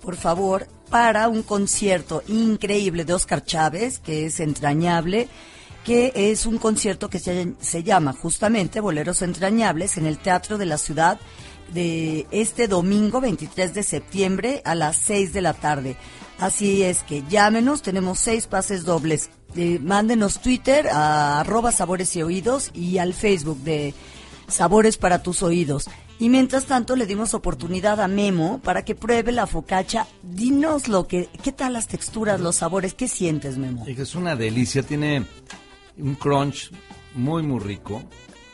por 0.01 0.17
favor, 0.17 0.67
para 0.89 1.29
un 1.29 1.43
concierto 1.43 2.21
increíble 2.27 3.05
de 3.05 3.13
Oscar 3.13 3.45
Chávez, 3.45 3.99
que 3.99 4.25
es 4.25 4.41
entrañable 4.41 5.29
que 5.85 6.11
es 6.13 6.45
un 6.45 6.57
concierto 6.57 7.09
que 7.09 7.19
se, 7.19 7.53
se 7.61 7.83
llama 7.83 8.11
justamente 8.11 8.81
Boleros 8.81 9.21
Entrañables 9.21 9.95
en 9.95 10.05
el 10.05 10.17
Teatro 10.17 10.57
de 10.57 10.65
la 10.65 10.77
Ciudad 10.77 11.17
de 11.73 12.27
este 12.31 12.67
domingo 12.67 13.21
23 13.21 13.73
de 13.73 13.83
septiembre 13.83 14.61
a 14.65 14.75
las 14.75 14.97
6 14.97 15.31
de 15.31 15.41
la 15.41 15.53
tarde. 15.53 15.95
Así 16.39 16.83
es 16.83 17.03
que 17.03 17.23
llámenos, 17.29 17.81
tenemos 17.81 18.19
seis 18.19 18.45
pases 18.45 18.83
dobles. 18.83 19.29
Eh, 19.55 19.79
mándenos 19.81 20.39
Twitter 20.39 20.87
a 20.89 21.39
arroba 21.39 21.71
sabores 21.71 22.15
y 22.15 22.21
oídos 22.21 22.69
y 22.73 22.99
al 22.99 23.13
Facebook 23.13 23.59
de 23.63 23.93
Sabores 24.47 24.97
para 24.97 25.23
tus 25.23 25.43
oídos. 25.43 25.89
Y 26.19 26.29
mientras 26.29 26.65
tanto 26.65 26.95
le 26.95 27.05
dimos 27.05 27.33
oportunidad 27.33 28.01
a 28.01 28.07
Memo 28.07 28.59
para 28.63 28.83
que 28.83 28.95
pruebe 28.95 29.31
la 29.31 29.45
focacha. 29.45 30.07
Dinos 30.23 30.87
lo 30.87 31.07
que, 31.07 31.29
qué 31.43 31.51
tal 31.51 31.73
las 31.73 31.87
texturas, 31.87 32.39
los 32.39 32.55
sabores, 32.55 32.93
¿qué 32.93 33.07
sientes, 33.07 33.57
Memo? 33.57 33.85
Y 33.87 33.93
que 33.93 34.01
Es 34.01 34.15
una 34.15 34.35
delicia, 34.35 34.81
tiene 34.83 35.25
un 35.97 36.15
crunch 36.15 36.71
muy, 37.13 37.43
muy 37.43 37.59
rico. 37.59 38.01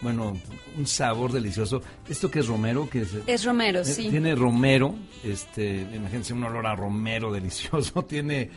Bueno, 0.01 0.37
un 0.77 0.85
sabor 0.85 1.31
delicioso. 1.31 1.81
¿Esto 2.09 2.29
que 2.29 2.39
es 2.39 2.47
romero? 2.47 2.89
que 2.89 3.01
es? 3.01 3.09
es 3.25 3.45
romero 3.45 3.79
Eh, 3.81 3.85
sí 3.85 4.09
Tiene 4.09 4.35
romero, 4.35 4.95
este, 5.23 5.87
imagínense 5.93 6.33
un 6.33 6.43
olor 6.43 6.67
a 6.67 6.75
romero 6.75 7.31
delicioso. 7.31 8.03
Tiene, 8.07 8.49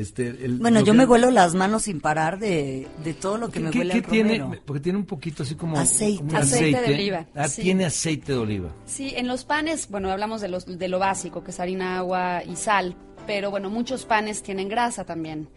este, 0.00 0.28
el, 0.28 0.58
Bueno, 0.58 0.80
yo 0.80 0.92
que- 0.92 0.98
me 0.98 1.04
huelo 1.06 1.30
las 1.30 1.54
manos 1.54 1.82
sin 1.84 2.00
parar 2.00 2.38
de, 2.38 2.86
de 3.04 3.14
todo 3.14 3.38
lo 3.38 3.48
que 3.50 3.60
me 3.60 3.70
¿Qué, 3.70 3.78
huele 3.78 3.92
qué 3.92 3.98
al 3.98 4.04
tiene? 4.06 4.60
Porque 4.64 4.80
tiene 4.80 4.98
un 4.98 5.06
poquito 5.06 5.42
así 5.44 5.54
como 5.54 5.78
Aceite. 5.78 6.24
como 6.24 6.36
Aceite 6.36 6.80
de 6.82 6.94
oliva, 6.94 7.26
Ah, 7.34 7.48
sí. 7.48 7.62
tiene 7.62 7.84
aceite 7.84 8.32
de 8.32 8.38
oliva. 8.38 8.70
Sí, 8.86 9.12
en 9.16 9.26
los 9.28 9.44
panes, 9.44 9.88
bueno, 9.88 10.10
hablamos 10.10 10.40
de, 10.40 10.48
los, 10.48 10.66
de 10.66 10.88
lo 10.88 10.98
básico, 10.98 11.44
que 11.44 11.50
es 11.52 11.60
harina, 11.60 11.98
agua 11.98 12.42
y 12.44 12.56
sal, 12.56 12.96
pero 13.26 13.50
bueno, 13.50 13.70
muchos 13.70 14.04
panes 14.04 14.42
tienen 14.42 14.68
grasa 14.68 15.04
también. 15.04 15.48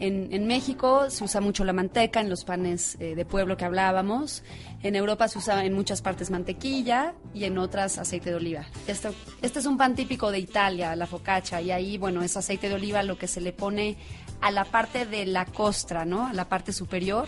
En, 0.00 0.32
en 0.32 0.46
México 0.46 1.08
se 1.08 1.22
usa 1.24 1.40
mucho 1.40 1.64
la 1.64 1.72
manteca 1.72 2.20
en 2.20 2.28
los 2.28 2.44
panes 2.44 2.96
eh, 3.00 3.14
de 3.14 3.24
pueblo 3.24 3.56
que 3.56 3.64
hablábamos. 3.64 4.42
En 4.82 4.96
Europa 4.96 5.28
se 5.28 5.38
usa 5.38 5.64
en 5.64 5.72
muchas 5.72 6.02
partes 6.02 6.30
mantequilla 6.30 7.14
y 7.32 7.44
en 7.44 7.58
otras 7.58 7.98
aceite 7.98 8.30
de 8.30 8.36
oliva. 8.36 8.66
Esto, 8.88 9.14
este 9.40 9.60
es 9.60 9.66
un 9.66 9.78
pan 9.78 9.94
típico 9.94 10.30
de 10.32 10.40
Italia, 10.40 10.96
la 10.96 11.06
focaccia, 11.06 11.60
y 11.60 11.70
ahí, 11.70 11.96
bueno, 11.96 12.22
es 12.22 12.36
aceite 12.36 12.68
de 12.68 12.74
oliva 12.74 13.02
lo 13.02 13.16
que 13.16 13.28
se 13.28 13.40
le 13.40 13.52
pone 13.52 13.96
a 14.40 14.50
la 14.50 14.64
parte 14.64 15.06
de 15.06 15.26
la 15.26 15.44
costra, 15.46 16.04
¿no? 16.04 16.26
A 16.26 16.32
la 16.32 16.48
parte 16.48 16.72
superior, 16.72 17.26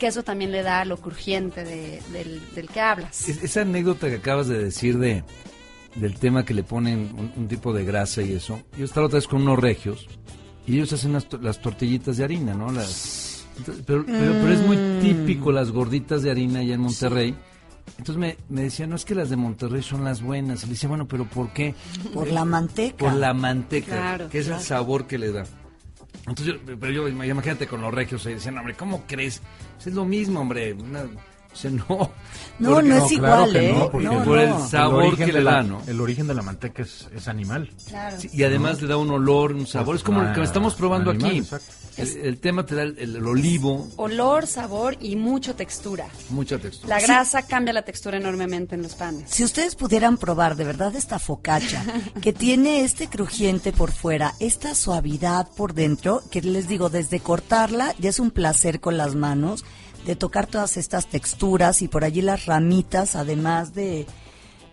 que 0.00 0.06
eso 0.08 0.22
también 0.24 0.50
le 0.52 0.62
da 0.62 0.84
lo 0.84 0.96
crujiente 0.96 1.64
de- 1.64 2.00
del, 2.12 2.40
del 2.54 2.68
que 2.68 2.80
hablas. 2.80 3.28
Es- 3.28 3.42
esa 3.42 3.60
anécdota 3.60 4.08
que 4.08 4.16
acabas 4.16 4.48
de 4.48 4.64
decir 4.64 4.98
de 4.98 5.22
del 5.94 6.18
tema 6.18 6.44
que 6.44 6.52
le 6.52 6.62
ponen 6.62 7.14
un, 7.16 7.32
un 7.34 7.48
tipo 7.48 7.72
de 7.72 7.82
grasa 7.84 8.20
y 8.20 8.32
eso. 8.34 8.60
Yo 8.76 8.84
estaba 8.84 9.06
otra 9.06 9.16
vez 9.16 9.26
con 9.26 9.40
unos 9.40 9.58
regios 9.58 10.06
y 10.66 10.74
ellos 10.74 10.92
hacen 10.92 11.12
las, 11.12 11.28
to- 11.28 11.38
las 11.38 11.60
tortillitas 11.60 12.16
de 12.16 12.24
harina, 12.24 12.54
¿no? 12.54 12.70
Las, 12.72 13.46
entonces, 13.58 13.84
pero, 13.86 14.04
pero, 14.04 14.32
pero 14.32 14.52
es 14.52 14.60
muy 14.66 14.76
típico 15.00 15.52
las 15.52 15.70
gorditas 15.70 16.22
de 16.22 16.30
harina 16.30 16.60
allá 16.60 16.74
en 16.74 16.80
Monterrey. 16.80 17.34
Entonces 17.98 18.16
me, 18.16 18.36
me 18.48 18.62
decían, 18.62 18.90
no 18.90 18.96
es 18.96 19.04
que 19.04 19.14
las 19.14 19.30
de 19.30 19.36
Monterrey 19.36 19.82
son 19.82 20.04
las 20.04 20.20
buenas. 20.20 20.62
Y 20.64 20.66
le 20.66 20.72
decía, 20.72 20.88
bueno, 20.88 21.06
pero 21.06 21.24
¿por 21.24 21.52
qué? 21.52 21.74
Por 22.12 22.28
la 22.28 22.44
manteca. 22.44 22.96
Por 22.98 23.14
la 23.14 23.32
manteca, 23.32 23.86
Claro, 23.86 24.28
que 24.28 24.38
es 24.40 24.46
claro. 24.46 24.60
el 24.60 24.66
sabor 24.66 25.06
que 25.06 25.18
le 25.18 25.32
da. 25.32 25.44
Entonces, 26.26 26.46
yo, 26.66 26.76
pero 26.80 26.92
yo, 26.92 27.08
imagínate 27.08 27.66
con 27.68 27.80
los 27.80 27.94
regios 27.94 28.26
ahí, 28.26 28.34
decían, 28.34 28.58
hombre, 28.58 28.74
¿cómo 28.74 29.04
crees? 29.06 29.40
Pues 29.76 29.86
es 29.86 29.94
lo 29.94 30.04
mismo, 30.04 30.40
hombre. 30.40 30.72
Una- 30.74 31.06
o 31.56 31.58
sea, 31.58 31.70
no. 31.70 31.86
No, 32.58 32.70
Porque- 32.74 32.88
no 32.88 32.96
es 32.96 33.12
claro 33.18 33.46
igual, 33.46 33.52
que 33.52 33.70
¿eh? 33.70 33.72
no, 33.72 33.90
porque 33.90 34.06
No, 34.06 34.24
por 34.24 34.38
el 34.38 34.52
sabor 34.68 35.02
origen 35.04 35.26
que 35.26 35.32
de 35.32 35.38
le 35.38 35.44
la- 35.44 35.50
da, 35.52 35.62
¿no? 35.62 35.82
El 35.86 36.00
origen 36.00 36.26
de 36.26 36.34
la 36.34 36.42
manteca 36.42 36.82
es, 36.82 37.08
es 37.14 37.28
animal. 37.28 37.70
Claro. 37.88 38.18
Sí, 38.20 38.30
y 38.32 38.42
además 38.44 38.80
le 38.80 38.88
da 38.88 38.96
un 38.96 39.10
olor, 39.10 39.52
un 39.52 39.66
sabor. 39.66 39.96
Es 39.96 40.02
como 40.02 40.22
lo 40.22 40.32
que 40.32 40.42
estamos 40.42 40.74
probando 40.74 41.10
Animal, 41.10 41.30
aquí. 41.30 41.38
exacto. 41.38 41.72
El, 41.98 42.08
el 42.26 42.38
tema 42.38 42.66
te 42.66 42.74
da 42.74 42.82
el, 42.82 42.98
el 42.98 43.26
olivo, 43.26 43.88
olor, 43.96 44.46
sabor 44.46 44.98
y 45.00 45.16
mucha 45.16 45.54
textura. 45.56 46.06
mucha 46.28 46.58
textura. 46.58 46.94
La 46.94 47.02
grasa 47.02 47.46
cambia 47.46 47.72
la 47.72 47.82
textura 47.86 48.18
enormemente 48.18 48.74
en 48.74 48.82
los 48.82 48.94
panes. 48.94 49.30
Si 49.30 49.42
ustedes 49.42 49.76
pudieran 49.76 50.18
probar 50.18 50.56
de 50.56 50.64
verdad 50.64 50.94
esta 50.94 51.18
focacha, 51.18 51.82
que 52.20 52.34
tiene 52.34 52.82
este 52.84 53.08
crujiente 53.08 53.72
por 53.72 53.92
fuera, 53.92 54.34
esta 54.40 54.74
suavidad 54.74 55.48
por 55.56 55.72
dentro, 55.72 56.22
que 56.30 56.42
les 56.42 56.68
digo, 56.68 56.90
desde 56.90 57.20
cortarla 57.20 57.94
ya 57.98 58.10
es 58.10 58.20
un 58.20 58.30
placer 58.30 58.78
con 58.80 58.98
las 58.98 59.14
manos, 59.14 59.64
de 60.06 60.16
tocar 60.16 60.46
todas 60.46 60.76
estas 60.76 61.06
texturas 61.06 61.82
y 61.82 61.88
por 61.88 62.04
allí 62.04 62.22
las 62.22 62.46
ramitas, 62.46 63.16
además 63.16 63.74
de, 63.74 64.06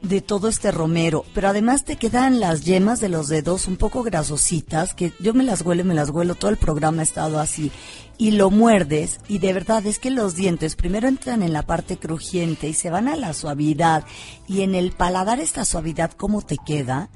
de 0.03 0.21
todo 0.21 0.47
este 0.47 0.71
romero. 0.71 1.25
Pero 1.33 1.47
además 1.47 1.85
te 1.85 1.95
quedan 1.95 2.39
las 2.39 2.63
yemas 2.63 2.99
de 2.99 3.09
los 3.09 3.29
dedos 3.29 3.67
un 3.67 3.77
poco 3.77 4.03
grasositas, 4.03 4.93
que 4.93 5.11
yo 5.19 5.33
me 5.33 5.43
las 5.43 5.61
huelo, 5.61 5.83
me 5.83 5.95
las 5.95 6.11
huelo, 6.11 6.35
todo 6.35 6.51
el 6.51 6.57
programa 6.57 7.01
ha 7.01 7.03
estado 7.03 7.39
así. 7.39 7.71
Y 8.17 8.31
lo 8.31 8.51
muerdes 8.51 9.19
y 9.27 9.39
de 9.39 9.53
verdad 9.53 9.85
es 9.87 9.97
que 9.97 10.11
los 10.11 10.35
dientes 10.35 10.75
primero 10.75 11.07
entran 11.07 11.41
en 11.41 11.51
la 11.51 11.63
parte 11.63 11.97
crujiente 11.97 12.69
y 12.69 12.73
se 12.73 12.91
van 12.91 13.07
a 13.07 13.15
la 13.15 13.33
suavidad. 13.33 14.05
Y 14.47 14.61
en 14.61 14.75
el 14.75 14.91
paladar 14.91 15.39
esta 15.39 15.65
suavidad, 15.65 16.11
¿cómo 16.11 16.43
te 16.43 16.57
queda? 16.63 17.09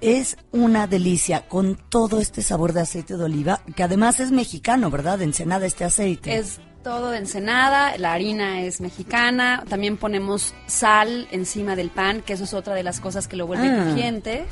Es 0.00 0.36
una 0.50 0.86
delicia 0.86 1.48
con 1.48 1.76
todo 1.88 2.20
este 2.20 2.42
sabor 2.42 2.72
de 2.72 2.80
aceite 2.80 3.16
de 3.16 3.24
oliva, 3.24 3.60
que 3.76 3.82
además 3.82 4.18
es 4.20 4.32
mexicano, 4.32 4.90
¿verdad? 4.90 5.18
De 5.18 5.24
Ensenada 5.24 5.66
este 5.66 5.84
aceite. 5.84 6.36
Es 6.36 6.60
todo 6.82 7.10
de 7.10 7.18
ensenada, 7.18 7.96
la 7.98 8.12
harina 8.12 8.62
es 8.62 8.80
mexicana, 8.80 9.64
también 9.68 9.96
ponemos 9.96 10.54
sal 10.66 11.28
encima 11.30 11.76
del 11.76 11.90
pan, 11.90 12.22
que 12.22 12.32
eso 12.34 12.44
es 12.44 12.54
otra 12.54 12.74
de 12.74 12.82
las 12.82 13.00
cosas 13.00 13.28
que 13.28 13.36
lo 13.36 13.46
vuelve 13.46 13.68
Ah. 13.68 13.84
crujiente. 13.84 14.46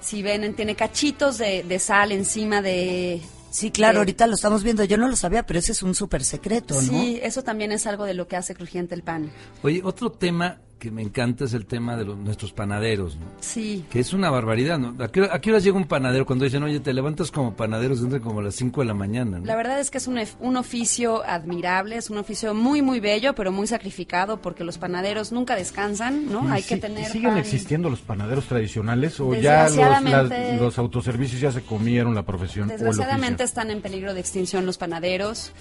Si 0.00 0.22
ven, 0.22 0.54
tiene 0.54 0.74
cachitos 0.74 1.38
de, 1.38 1.62
de 1.62 1.78
sal 1.78 2.12
encima 2.12 2.60
de... 2.62 3.20
Sí, 3.50 3.70
claro, 3.70 3.94
de- 3.94 3.98
ahorita 3.98 4.26
lo 4.26 4.34
estamos 4.34 4.62
viendo. 4.64 4.82
Yo 4.84 4.96
no 4.96 5.06
lo 5.08 5.14
sabía, 5.16 5.44
pero 5.44 5.58
ese 5.58 5.72
es 5.72 5.82
un 5.82 5.94
súper 5.94 6.24
secreto, 6.24 6.74
¿no? 6.74 6.80
Sí, 6.80 7.20
eso 7.22 7.42
también 7.44 7.70
es 7.70 7.86
algo 7.86 8.04
de 8.04 8.14
lo 8.14 8.26
que 8.26 8.36
hace 8.36 8.54
crujiente 8.54 8.94
el 8.94 9.02
pan. 9.02 9.30
Oye, 9.62 9.80
otro 9.84 10.10
tema 10.10 10.58
que 10.82 10.90
me 10.90 11.00
encanta 11.02 11.44
es 11.44 11.54
el 11.54 11.64
tema 11.64 11.96
de 11.96 12.04
los, 12.04 12.18
nuestros 12.18 12.52
panaderos, 12.52 13.14
¿no? 13.14 13.26
Sí. 13.38 13.84
Que 13.88 14.00
es 14.00 14.12
una 14.12 14.30
barbaridad, 14.30 14.80
¿no? 14.80 14.96
¿A 15.04 15.06
qué, 15.12 15.28
a 15.30 15.40
qué 15.40 15.50
horas 15.50 15.62
llega 15.62 15.76
un 15.76 15.84
panadero 15.86 16.26
cuando 16.26 16.44
dicen, 16.44 16.60
oye, 16.64 16.80
te 16.80 16.92
levantas 16.92 17.30
como 17.30 17.54
panadero, 17.54 17.94
se 17.94 18.20
como 18.20 18.40
a 18.40 18.42
las 18.42 18.56
5 18.56 18.80
de 18.80 18.86
la 18.88 18.94
mañana, 18.94 19.38
¿no? 19.38 19.44
La 19.46 19.54
verdad 19.54 19.78
es 19.78 19.92
que 19.92 19.98
es 19.98 20.08
un, 20.08 20.18
un 20.40 20.56
oficio 20.56 21.22
admirable, 21.24 21.96
es 21.96 22.10
un 22.10 22.18
oficio 22.18 22.52
muy, 22.52 22.82
muy 22.82 22.98
bello, 22.98 23.32
pero 23.36 23.52
muy 23.52 23.68
sacrificado 23.68 24.42
porque 24.42 24.64
los 24.64 24.76
panaderos 24.78 25.30
nunca 25.30 25.54
descansan, 25.54 26.26
¿no? 26.32 26.48
¿Y 26.48 26.50
Hay 26.50 26.62
que 26.64 26.78
tener. 26.78 27.08
¿y 27.08 27.12
¿Siguen 27.12 27.30
pan. 27.30 27.38
existiendo 27.38 27.88
los 27.88 28.00
panaderos 28.00 28.46
tradicionales 28.46 29.20
o 29.20 29.34
ya 29.36 29.62
los, 29.62 29.76
Desgraciadamente- 29.76 30.50
las- 30.52 30.60
los 30.60 30.78
autoservicios 30.78 31.40
ya 31.40 31.52
se 31.52 31.62
comieron 31.62 32.12
la 32.16 32.24
profesión 32.24 32.68
o 32.68 32.72
el 32.72 32.78
Desgraciadamente 32.78 33.44
están 33.44 33.70
en 33.70 33.80
peligro 33.82 34.14
de 34.14 34.18
extinción 34.20 34.66
los 34.66 34.78
panaderos 34.78 35.52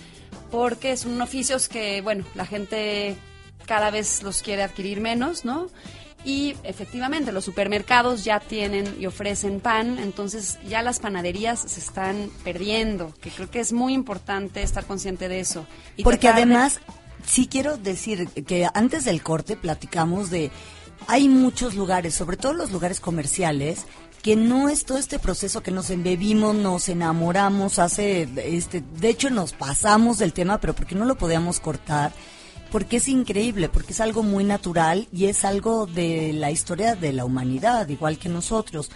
porque 0.49 0.97
son 0.97 1.21
oficios 1.21 1.69
que, 1.69 2.01
bueno, 2.01 2.23
la 2.33 2.47
gente 2.47 3.15
cada 3.71 3.89
vez 3.89 4.21
los 4.21 4.41
quiere 4.41 4.63
adquirir 4.63 4.99
menos, 4.99 5.45
¿no? 5.45 5.67
Y 6.25 6.55
efectivamente 6.63 7.31
los 7.31 7.45
supermercados 7.45 8.25
ya 8.25 8.41
tienen 8.41 8.97
y 8.99 9.05
ofrecen 9.05 9.61
pan, 9.61 9.97
entonces 9.97 10.59
ya 10.67 10.81
las 10.81 10.99
panaderías 10.99 11.61
se 11.61 11.79
están 11.79 12.29
perdiendo, 12.43 13.13
que 13.21 13.29
creo 13.29 13.49
que 13.49 13.61
es 13.61 13.71
muy 13.71 13.93
importante 13.93 14.61
estar 14.61 14.83
consciente 14.85 15.29
de 15.29 15.39
eso. 15.39 15.65
Y 15.95 16.03
Porque 16.03 16.27
de- 16.27 16.33
además, 16.33 16.81
sí 17.25 17.47
quiero 17.47 17.77
decir 17.77 18.27
que 18.27 18.67
antes 18.73 19.05
del 19.05 19.23
corte 19.23 19.55
platicamos 19.55 20.29
de, 20.29 20.51
hay 21.07 21.29
muchos 21.29 21.75
lugares, 21.75 22.13
sobre 22.13 22.35
todo 22.35 22.51
los 22.53 22.71
lugares 22.71 22.99
comerciales, 22.99 23.85
que 24.21 24.35
no 24.35 24.67
es 24.67 24.83
todo 24.85 24.97
este 24.97 25.17
proceso 25.17 25.63
que 25.63 25.71
nos 25.71 25.89
embebimos, 25.89 26.53
nos 26.53 26.89
enamoramos, 26.89 27.79
hace, 27.79 28.27
este, 28.35 28.83
de 28.99 29.09
hecho 29.09 29.29
nos 29.29 29.53
pasamos 29.53 30.17
del 30.19 30.33
tema, 30.33 30.59
pero 30.59 30.75
porque 30.75 30.93
no 30.93 31.05
lo 31.05 31.15
podíamos 31.15 31.59
cortar, 31.61 32.11
porque 32.71 32.97
es 32.97 33.07
increíble, 33.07 33.69
porque 33.69 33.93
es 33.93 33.99
algo 33.99 34.23
muy 34.23 34.43
natural 34.43 35.07
y 35.11 35.25
es 35.25 35.43
algo 35.45 35.85
de 35.85 36.33
la 36.33 36.51
historia 36.51 36.95
de 36.95 37.13
la 37.13 37.25
humanidad, 37.25 37.87
igual 37.89 38.17
que 38.17 38.29
nosotros. 38.29 38.89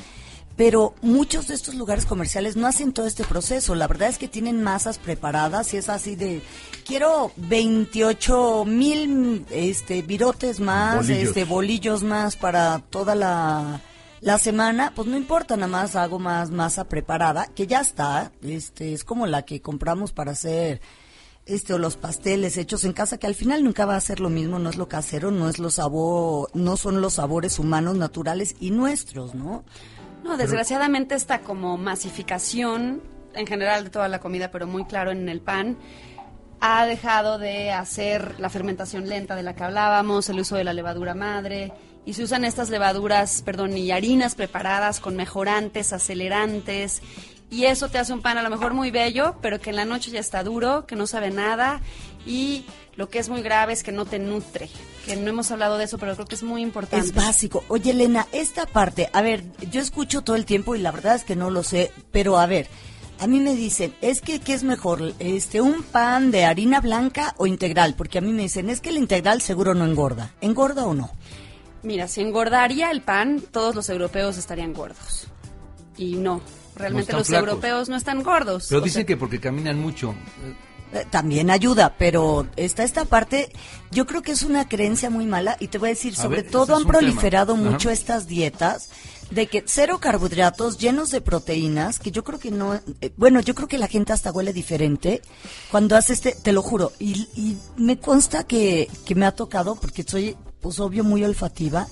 Pero 0.55 0.95
muchos 1.01 1.49
de 1.49 1.53
estos 1.53 1.75
lugares 1.75 2.05
comerciales 2.05 2.55
no 2.55 2.65
hacen 2.65 2.93
todo 2.93 3.05
este 3.05 3.25
proceso. 3.25 3.75
La 3.75 3.87
verdad 3.89 4.07
es 4.07 4.17
que 4.17 4.29
tienen 4.29 4.63
masas 4.63 4.97
preparadas 4.97 5.73
y 5.73 5.77
es 5.77 5.89
así 5.89 6.15
de, 6.15 6.41
quiero 6.85 7.33
28 7.35 8.63
mil 8.65 9.45
este, 9.49 10.01
virotes 10.01 10.61
más, 10.61 11.07
Bolillos. 11.07 11.27
este, 11.27 11.43
bolillos 11.43 12.03
más 12.03 12.37
para 12.37 12.79
toda 12.89 13.15
la, 13.15 13.81
la 14.21 14.37
semana. 14.39 14.93
Pues 14.95 15.09
no 15.09 15.17
importa, 15.17 15.57
nada 15.57 15.67
más 15.67 15.97
hago 15.97 16.19
más 16.19 16.51
masa 16.51 16.85
preparada, 16.85 17.47
que 17.53 17.67
ya 17.67 17.81
está. 17.81 18.31
Este, 18.41 18.93
es 18.93 19.03
como 19.03 19.27
la 19.27 19.41
que 19.41 19.61
compramos 19.61 20.13
para 20.13 20.31
hacer 20.31 20.79
este 21.45 21.73
o 21.73 21.77
los 21.77 21.97
pasteles 21.97 22.57
hechos 22.57 22.85
en 22.85 22.93
casa 22.93 23.17
que 23.17 23.27
al 23.27 23.35
final 23.35 23.63
nunca 23.63 23.85
va 23.85 23.95
a 23.95 24.01
ser 24.01 24.19
lo 24.19 24.29
mismo, 24.29 24.59
no 24.59 24.69
es 24.69 24.77
lo 24.77 24.87
casero, 24.87 25.31
no 25.31 25.49
es 25.49 25.59
lo 25.59 25.69
sabor, 25.69 26.49
no 26.53 26.77
son 26.77 27.01
los 27.01 27.13
sabores 27.13 27.59
humanos 27.59 27.97
naturales 27.97 28.55
y 28.59 28.71
nuestros, 28.71 29.35
¿no? 29.35 29.63
No, 30.23 30.37
desgraciadamente 30.37 31.13
esta 31.13 31.41
como 31.41 31.77
masificación 31.77 33.01
en 33.35 33.45
general 33.45 33.83
de 33.83 33.89
toda 33.89 34.07
la 34.07 34.19
comida, 34.19 34.49
pero 34.49 34.65
muy 34.65 34.85
claro 34.85 35.11
en 35.11 35.29
el 35.29 35.41
pan, 35.41 35.77
ha 36.61 36.85
dejado 36.85 37.37
de 37.37 37.71
hacer 37.71 38.39
la 38.39 38.49
fermentación 38.49 39.07
lenta 39.07 39.35
de 39.35 39.43
la 39.43 39.53
que 39.55 39.63
hablábamos, 39.63 40.29
el 40.29 40.39
uso 40.39 40.55
de 40.55 40.63
la 40.63 40.73
levadura 40.73 41.13
madre, 41.13 41.73
y 42.05 42.13
se 42.13 42.23
usan 42.23 42.45
estas 42.45 42.69
levaduras, 42.69 43.41
perdón, 43.41 43.77
y 43.77 43.91
harinas 43.91 44.35
preparadas 44.35 44.99
con 44.99 45.15
mejorantes, 45.15 45.91
acelerantes, 45.91 47.01
y 47.49 47.65
eso 47.65 47.89
te 47.89 47.97
hace 47.97 48.13
un 48.13 48.21
pan 48.21 48.37
a 48.37 48.43
lo 48.43 48.49
mejor 48.49 48.73
muy 48.73 48.91
bello, 48.91 49.35
pero 49.41 49.59
que 49.59 49.69
en 49.69 49.75
la 49.75 49.85
noche 49.85 50.11
ya 50.11 50.19
está 50.19 50.43
duro, 50.43 50.85
que 50.85 50.95
no 50.95 51.07
sabe 51.07 51.31
nada, 51.31 51.81
y 52.25 52.65
lo 52.95 53.09
que 53.09 53.19
es 53.19 53.29
muy 53.29 53.41
grave 53.41 53.73
es 53.73 53.83
que 53.83 53.91
no 53.91 54.05
te 54.05 54.19
nutre, 54.19 54.69
que 55.05 55.15
no 55.15 55.29
hemos 55.29 55.51
hablado 55.51 55.77
de 55.77 55.85
eso, 55.85 55.97
pero 55.97 56.15
creo 56.15 56.25
que 56.25 56.35
es 56.35 56.43
muy 56.43 56.61
importante. 56.61 57.05
Es 57.05 57.13
básico. 57.13 57.63
Oye, 57.67 57.91
Elena, 57.91 58.27
esta 58.31 58.65
parte, 58.65 59.09
a 59.13 59.21
ver, 59.21 59.43
yo 59.71 59.81
escucho 59.81 60.21
todo 60.21 60.35
el 60.35 60.45
tiempo 60.45 60.75
y 60.75 60.79
la 60.79 60.91
verdad 60.91 61.15
es 61.15 61.23
que 61.23 61.35
no 61.35 61.49
lo 61.49 61.63
sé, 61.63 61.91
pero 62.11 62.39
a 62.39 62.45
ver, 62.45 62.67
a 63.19 63.27
mí 63.27 63.39
me 63.39 63.55
dicen, 63.55 63.95
es 64.01 64.21
que 64.21 64.39
¿qué 64.39 64.53
es 64.53 64.63
mejor? 64.63 65.13
Este, 65.19 65.61
un 65.61 65.83
pan 65.83 66.31
de 66.31 66.45
harina 66.45 66.81
blanca 66.81 67.33
o 67.37 67.47
integral, 67.47 67.95
porque 67.95 68.17
a 68.17 68.21
mí 68.21 68.31
me 68.31 68.43
dicen, 68.43 68.69
es 68.69 68.81
que 68.81 68.89
el 68.89 68.97
integral 68.97 69.41
seguro 69.41 69.73
no 69.73 69.85
engorda. 69.85 70.33
¿Engorda 70.41 70.85
o 70.85 70.93
no? 70.93 71.11
Mira, 71.83 72.07
si 72.07 72.21
engordaría 72.21 72.91
el 72.91 73.01
pan, 73.01 73.41
todos 73.51 73.75
los 73.75 73.89
europeos 73.89 74.37
estarían 74.37 74.73
gordos. 74.73 75.27
Y 75.97 76.15
no, 76.15 76.41
realmente 76.75 77.13
los 77.13 77.27
flacos. 77.27 77.49
europeos 77.49 77.89
no 77.89 77.95
están 77.95 78.23
gordos. 78.23 78.67
Pero 78.69 78.81
dicen 78.81 79.01
sea, 79.01 79.05
que 79.05 79.17
porque 79.17 79.39
caminan 79.39 79.79
mucho. 79.79 80.13
eh, 80.93 81.05
También 81.09 81.49
ayuda, 81.49 81.95
pero 81.97 82.47
está 82.55 82.83
esta 82.83 83.05
parte, 83.05 83.51
yo 83.91 84.05
creo 84.05 84.21
que 84.21 84.31
es 84.31 84.43
una 84.43 84.67
creencia 84.67 85.09
muy 85.09 85.25
mala 85.25 85.57
y 85.59 85.67
te 85.67 85.77
voy 85.77 85.89
a 85.89 85.93
decir, 85.93 86.13
A 86.13 86.21
sobre 86.23 86.41
ver, 86.43 86.51
todo 86.51 86.75
han 86.75 86.83
tema. 86.83 86.93
proliferado 86.93 87.53
Ajá. 87.53 87.61
mucho 87.61 87.89
estas 87.89 88.27
dietas 88.27 88.89
de 89.31 89.47
que 89.47 89.63
cero 89.65 89.97
carbohidratos 89.99 90.77
llenos 90.77 91.09
de 91.09 91.19
proteínas, 91.19 91.97
que 91.99 92.11
yo 92.11 92.23
creo 92.23 92.37
que 92.39 92.51
no, 92.51 92.75
eh, 92.75 93.11
bueno, 93.17 93.39
yo 93.39 93.55
creo 93.55 93.67
que 93.67 93.79
la 93.79 93.87
gente 93.87 94.13
hasta 94.13 94.31
huele 94.31 94.53
diferente 94.53 95.21
cuando 95.71 95.95
hace 95.97 96.13
este, 96.13 96.33
te 96.33 96.53
lo 96.53 96.61
juro, 96.61 96.91
y, 96.99 97.27
y 97.35 97.57
me 97.75 97.97
consta 97.97 98.43
que, 98.45 98.87
que 99.03 99.15
me 99.15 99.25
ha 99.25 99.31
tocado, 99.31 99.75
porque 99.75 100.03
soy, 100.03 100.37
pues 100.61 100.79
obvio, 100.79 101.03
muy 101.03 101.23
olfativa. 101.23 101.87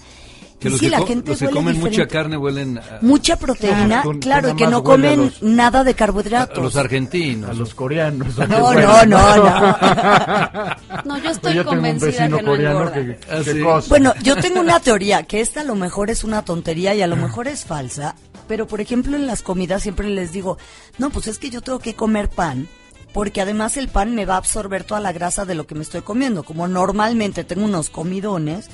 Que 0.63 0.69
y 0.69 0.71
los 0.71 0.79
sí, 0.79 0.85
que, 0.85 0.91
la 0.91 1.05
gente 1.05 1.29
los 1.31 1.39
que 1.39 1.45
huele 1.45 1.55
comen 1.57 1.75
mucha 1.75 1.89
diferente. 1.89 2.13
carne 2.13 2.37
huelen 2.37 2.77
a, 2.79 2.99
Mucha 3.01 3.37
proteína, 3.37 4.01
Claro, 4.01 4.19
claro, 4.19 4.55
que 4.55 4.65
no 4.67 4.77
a 4.77 4.83
comen 4.83 5.19
los- 5.19 5.43
nada 5.43 5.83
de 5.83 5.91
a 5.91 5.95
carbohidratos. 5.95 6.63
los 6.63 6.75
argentinos. 6.75 7.49
A 7.49 7.53
los 7.53 7.75
coreanos. 7.75 8.37
No, 8.37 8.47
no, 8.73 9.05
no, 9.05 9.35
no. 9.37 10.75
No, 11.05 11.17
yo 11.17 11.29
estoy 11.31 11.53
Yo 11.53 11.61
tengo 11.65 11.71
un 11.71 11.77
convencida 11.77 12.29
que 12.29 12.41
no 12.41 12.55
engorda. 12.55 12.93
que, 12.93 13.19
Ah, 13.29 13.41
que 13.43 13.53
sí. 13.53 13.59
cosa. 13.61 13.89
Bueno, 13.89 14.13
yo 14.23 14.35
tengo 14.37 14.59
una 14.61 14.79
teoría, 14.79 15.23
que 15.23 15.41
esta 15.41 15.61
a 15.61 15.63
lo 15.65 15.75
mejor 15.75 16.09
es 16.09 16.23
una 16.23 16.43
tontería 16.45 16.95
y 16.95 17.01
a 17.01 17.07
lo 17.07 17.15
mejor 17.17 17.47
es 17.47 17.65
falsa, 17.65 18.15
pero 18.47 18.67
por 18.67 18.79
ejemplo 18.81 19.15
en 19.17 19.27
las 19.27 19.41
comidas 19.41 19.83
siempre 19.83 20.09
les 20.09 20.31
digo, 20.31 20.57
no, 20.97 21.09
pues 21.09 21.27
es 21.27 21.37
que 21.39 21.49
yo 21.49 21.61
tengo 21.61 21.79
que 21.79 21.95
comer 21.95 22.29
pan, 22.29 22.67
porque 23.13 23.41
además 23.41 23.75
el 23.77 23.89
pan 23.89 24.15
me 24.15 24.25
va 24.25 24.35
a 24.35 24.37
absorber 24.37 24.83
toda 24.85 24.99
la 25.01 25.11
grasa 25.11 25.45
de 25.45 25.55
lo 25.55 25.67
que 25.67 25.75
me 25.75 25.81
estoy 25.81 26.01
comiendo, 26.01 26.43
como 26.43 26.67
normalmente 26.67 27.43
tengo 27.43 27.65
unos 27.65 27.89
comidones, 27.89 28.69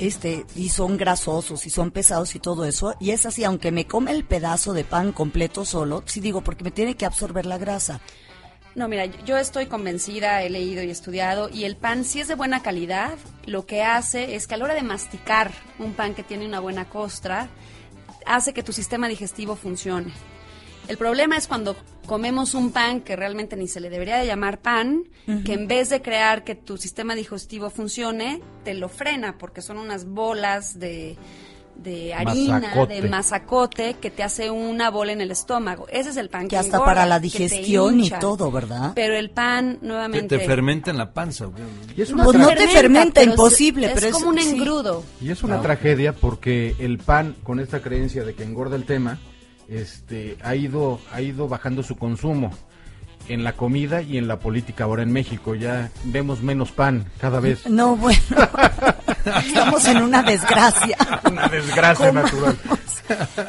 este, 0.00 0.46
y 0.56 0.70
son 0.70 0.96
grasosos 0.96 1.66
y 1.66 1.70
son 1.70 1.90
pesados 1.90 2.34
y 2.34 2.40
todo 2.40 2.64
eso, 2.64 2.94
y 2.98 3.10
es 3.10 3.26
así, 3.26 3.44
aunque 3.44 3.70
me 3.70 3.86
come 3.86 4.12
el 4.12 4.24
pedazo 4.24 4.72
de 4.72 4.84
pan 4.84 5.12
completo 5.12 5.64
solo, 5.64 6.02
sí 6.06 6.20
digo, 6.20 6.42
porque 6.42 6.64
me 6.64 6.70
tiene 6.70 6.96
que 6.96 7.06
absorber 7.06 7.46
la 7.46 7.58
grasa. 7.58 8.00
No, 8.74 8.88
mira, 8.88 9.04
yo 9.04 9.36
estoy 9.36 9.66
convencida, 9.66 10.42
he 10.42 10.48
leído 10.48 10.82
y 10.82 10.90
estudiado, 10.90 11.48
y 11.48 11.64
el 11.64 11.76
pan, 11.76 12.04
si 12.04 12.20
es 12.20 12.28
de 12.28 12.34
buena 12.34 12.62
calidad, 12.62 13.18
lo 13.44 13.66
que 13.66 13.82
hace 13.82 14.36
es 14.36 14.46
que 14.46 14.54
a 14.54 14.58
la 14.58 14.64
hora 14.64 14.74
de 14.74 14.82
masticar 14.82 15.50
un 15.78 15.92
pan 15.92 16.14
que 16.14 16.22
tiene 16.22 16.46
una 16.46 16.60
buena 16.60 16.88
costra, 16.88 17.48
hace 18.26 18.54
que 18.54 18.62
tu 18.62 18.72
sistema 18.72 19.08
digestivo 19.08 19.56
funcione. 19.56 20.12
El 20.90 20.96
problema 20.98 21.36
es 21.36 21.46
cuando 21.46 21.76
comemos 22.06 22.54
un 22.54 22.72
pan 22.72 23.00
que 23.00 23.14
realmente 23.14 23.56
ni 23.56 23.68
se 23.68 23.78
le 23.80 23.88
debería 23.90 24.16
de 24.18 24.26
llamar 24.26 24.58
pan, 24.60 25.04
que 25.44 25.52
en 25.52 25.68
vez 25.68 25.88
de 25.88 26.02
crear 26.02 26.42
que 26.42 26.56
tu 26.56 26.76
sistema 26.76 27.14
digestivo 27.14 27.70
funcione, 27.70 28.42
te 28.64 28.74
lo 28.74 28.88
frena, 28.88 29.38
porque 29.38 29.62
son 29.62 29.78
unas 29.78 30.04
bolas 30.06 30.80
de, 30.80 31.16
de 31.76 32.12
harina, 32.12 32.58
Mazacote. 32.58 33.00
de 33.00 33.08
mazacote, 33.08 33.94
que 34.00 34.10
te 34.10 34.24
hace 34.24 34.50
una 34.50 34.90
bola 34.90 35.12
en 35.12 35.20
el 35.20 35.30
estómago. 35.30 35.86
Ese 35.88 36.10
es 36.10 36.16
el 36.16 36.28
pan 36.28 36.42
que, 36.42 36.48
Que 36.48 36.56
hasta 36.56 36.78
engorda, 36.78 36.84
para 36.94 37.06
la 37.06 37.16
te 37.18 37.22
digestión 37.22 38.00
y 38.00 38.10
todo, 38.10 38.50
¿verdad? 38.50 38.90
Pero 38.96 39.14
el 39.16 39.30
pan, 39.30 39.78
Te, 39.78 39.86
nuevamente... 39.86 40.38
te 40.38 40.44
fermenta 40.44 40.90
en 40.90 40.98
la 40.98 41.12
panza. 41.12 41.44
güey. 41.44 41.62
Y 41.96 42.02
es 42.02 42.10
una, 42.10 42.24
Pues 42.24 42.36
tra- 42.36 42.40
no 42.40 42.48
te 42.48 42.66
fermenta, 42.66 43.20
pero 43.20 43.30
imposible, 43.30 43.86
es, 43.86 43.92
pero 43.92 44.06
es- 44.08 44.12
como 44.12 44.30
un 44.30 44.40
sí. 44.40 44.48
engrudo. 44.50 45.04
y 45.20 45.30
es 45.30 45.44
una 45.44 45.58
No. 45.58 45.62
tragedia 45.62 46.12
porque 46.12 46.74
el 46.80 46.98
pan, 46.98 47.36
con 47.44 47.60
esta 47.60 47.80
creencia 47.80 48.24
de 48.24 48.34
que 48.34 48.42
engorda 48.42 48.74
el 48.74 48.84
tema, 48.84 49.20
este, 49.70 50.36
ha 50.42 50.54
ido, 50.54 51.00
ha 51.12 51.20
ido 51.22 51.48
bajando 51.48 51.82
su 51.82 51.96
consumo 51.96 52.50
en 53.28 53.44
la 53.44 53.52
comida 53.52 54.02
y 54.02 54.18
en 54.18 54.26
la 54.26 54.38
política 54.38 54.84
ahora 54.84 55.02
en 55.02 55.12
México. 55.12 55.54
Ya 55.54 55.90
vemos 56.04 56.42
menos 56.42 56.72
pan 56.72 57.06
cada 57.20 57.40
vez. 57.40 57.66
No, 57.68 57.96
bueno, 57.96 58.20
estamos 59.46 59.84
en 59.86 60.02
una 60.02 60.22
desgracia. 60.22 60.96
Una 61.30 61.48
desgracia 61.48 62.12
natural. 62.12 62.58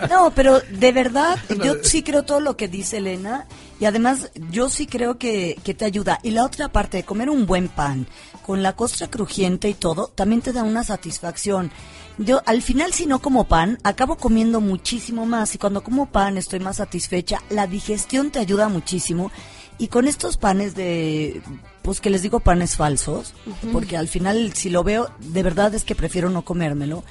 No, 0.10 0.32
pero 0.32 0.60
de 0.60 0.92
verdad, 0.92 1.38
yo 1.64 1.76
sí 1.84 2.04
creo 2.04 2.24
todo 2.24 2.40
lo 2.40 2.56
que 2.56 2.68
dice 2.68 2.98
Elena 2.98 3.48
y 3.82 3.86
además 3.86 4.30
yo 4.52 4.70
sí 4.70 4.86
creo 4.86 5.18
que, 5.18 5.60
que 5.64 5.74
te 5.74 5.86
ayuda. 5.86 6.20
Y 6.22 6.30
la 6.30 6.46
otra 6.46 6.72
parte 6.72 6.98
de 6.98 7.04
comer 7.04 7.32
un 7.32 7.48
buen 7.48 7.68
pan 7.68 8.06
con 8.46 8.62
la 8.62 8.76
costra 8.76 9.10
crujiente 9.10 9.70
y 9.70 9.74
todo, 9.74 10.08
también 10.14 10.42
te 10.42 10.54
da 10.54 10.62
una 10.62 10.84
satisfacción. 10.84 11.72
Yo 12.20 12.44
al 12.46 12.62
final 12.62 12.94
si 12.94 13.08
no 13.08 13.24
como 13.24 13.46
pan, 13.46 13.80
acabo 13.82 14.18
comiendo 14.18 14.62
muchísimo 14.62 15.26
más 15.26 15.56
y 15.56 15.58
cuando 15.58 15.84
como 15.84 16.12
pan 16.12 16.38
estoy 16.38 16.60
más 16.60 16.78
satisfecha. 16.78 17.42
La 17.50 17.66
digestión 17.66 18.30
te 18.30 18.38
ayuda 18.38 18.70
muchísimo. 18.70 19.32
Y 19.80 19.88
con 19.88 20.08
estos 20.08 20.38
panes 20.38 20.76
de, 20.76 21.42
pues 21.82 22.02
que 22.02 22.12
les 22.12 22.22
digo 22.22 22.40
panes 22.40 22.76
falsos, 22.76 23.34
porque 23.74 23.98
al 23.98 24.08
final 24.08 24.54
si 24.54 24.70
lo 24.70 24.84
veo, 24.84 25.10
de 25.18 25.42
verdad 25.42 25.74
es 25.74 25.86
que 25.86 25.96
prefiero 25.96 26.30
no 26.30 26.44
comérmelo. 26.44 27.04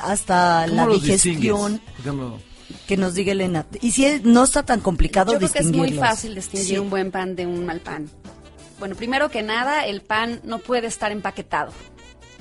Hasta 0.00 0.66
¿Cómo 0.66 0.76
la 0.76 0.86
los 0.86 1.02
digestión? 1.02 1.80
Que 2.86 2.96
nos 2.96 3.14
diga 3.14 3.32
Elena. 3.32 3.66
Y 3.80 3.92
si 3.92 4.04
es- 4.06 4.22
no 4.24 4.44
está 4.44 4.62
tan 4.62 4.80
complicado 4.80 5.32
Yo 5.32 5.38
creo 5.38 5.52
que 5.52 5.58
es 5.60 5.72
muy 5.72 5.92
fácil 5.92 6.34
distinguir 6.34 6.68
Sí. 6.68 6.78
un 6.78 6.90
buen 6.90 7.10
pan 7.10 7.36
de 7.36 7.46
un 7.46 7.64
mal 7.66 7.80
pan. 7.80 8.08
Bueno, 8.78 8.94
primero 8.96 9.30
que 9.30 9.42
nada, 9.42 9.86
el 9.86 10.00
pan 10.02 10.40
no 10.44 10.58
puede 10.58 10.86
estar 10.88 11.12
empaquetado. 11.12 11.72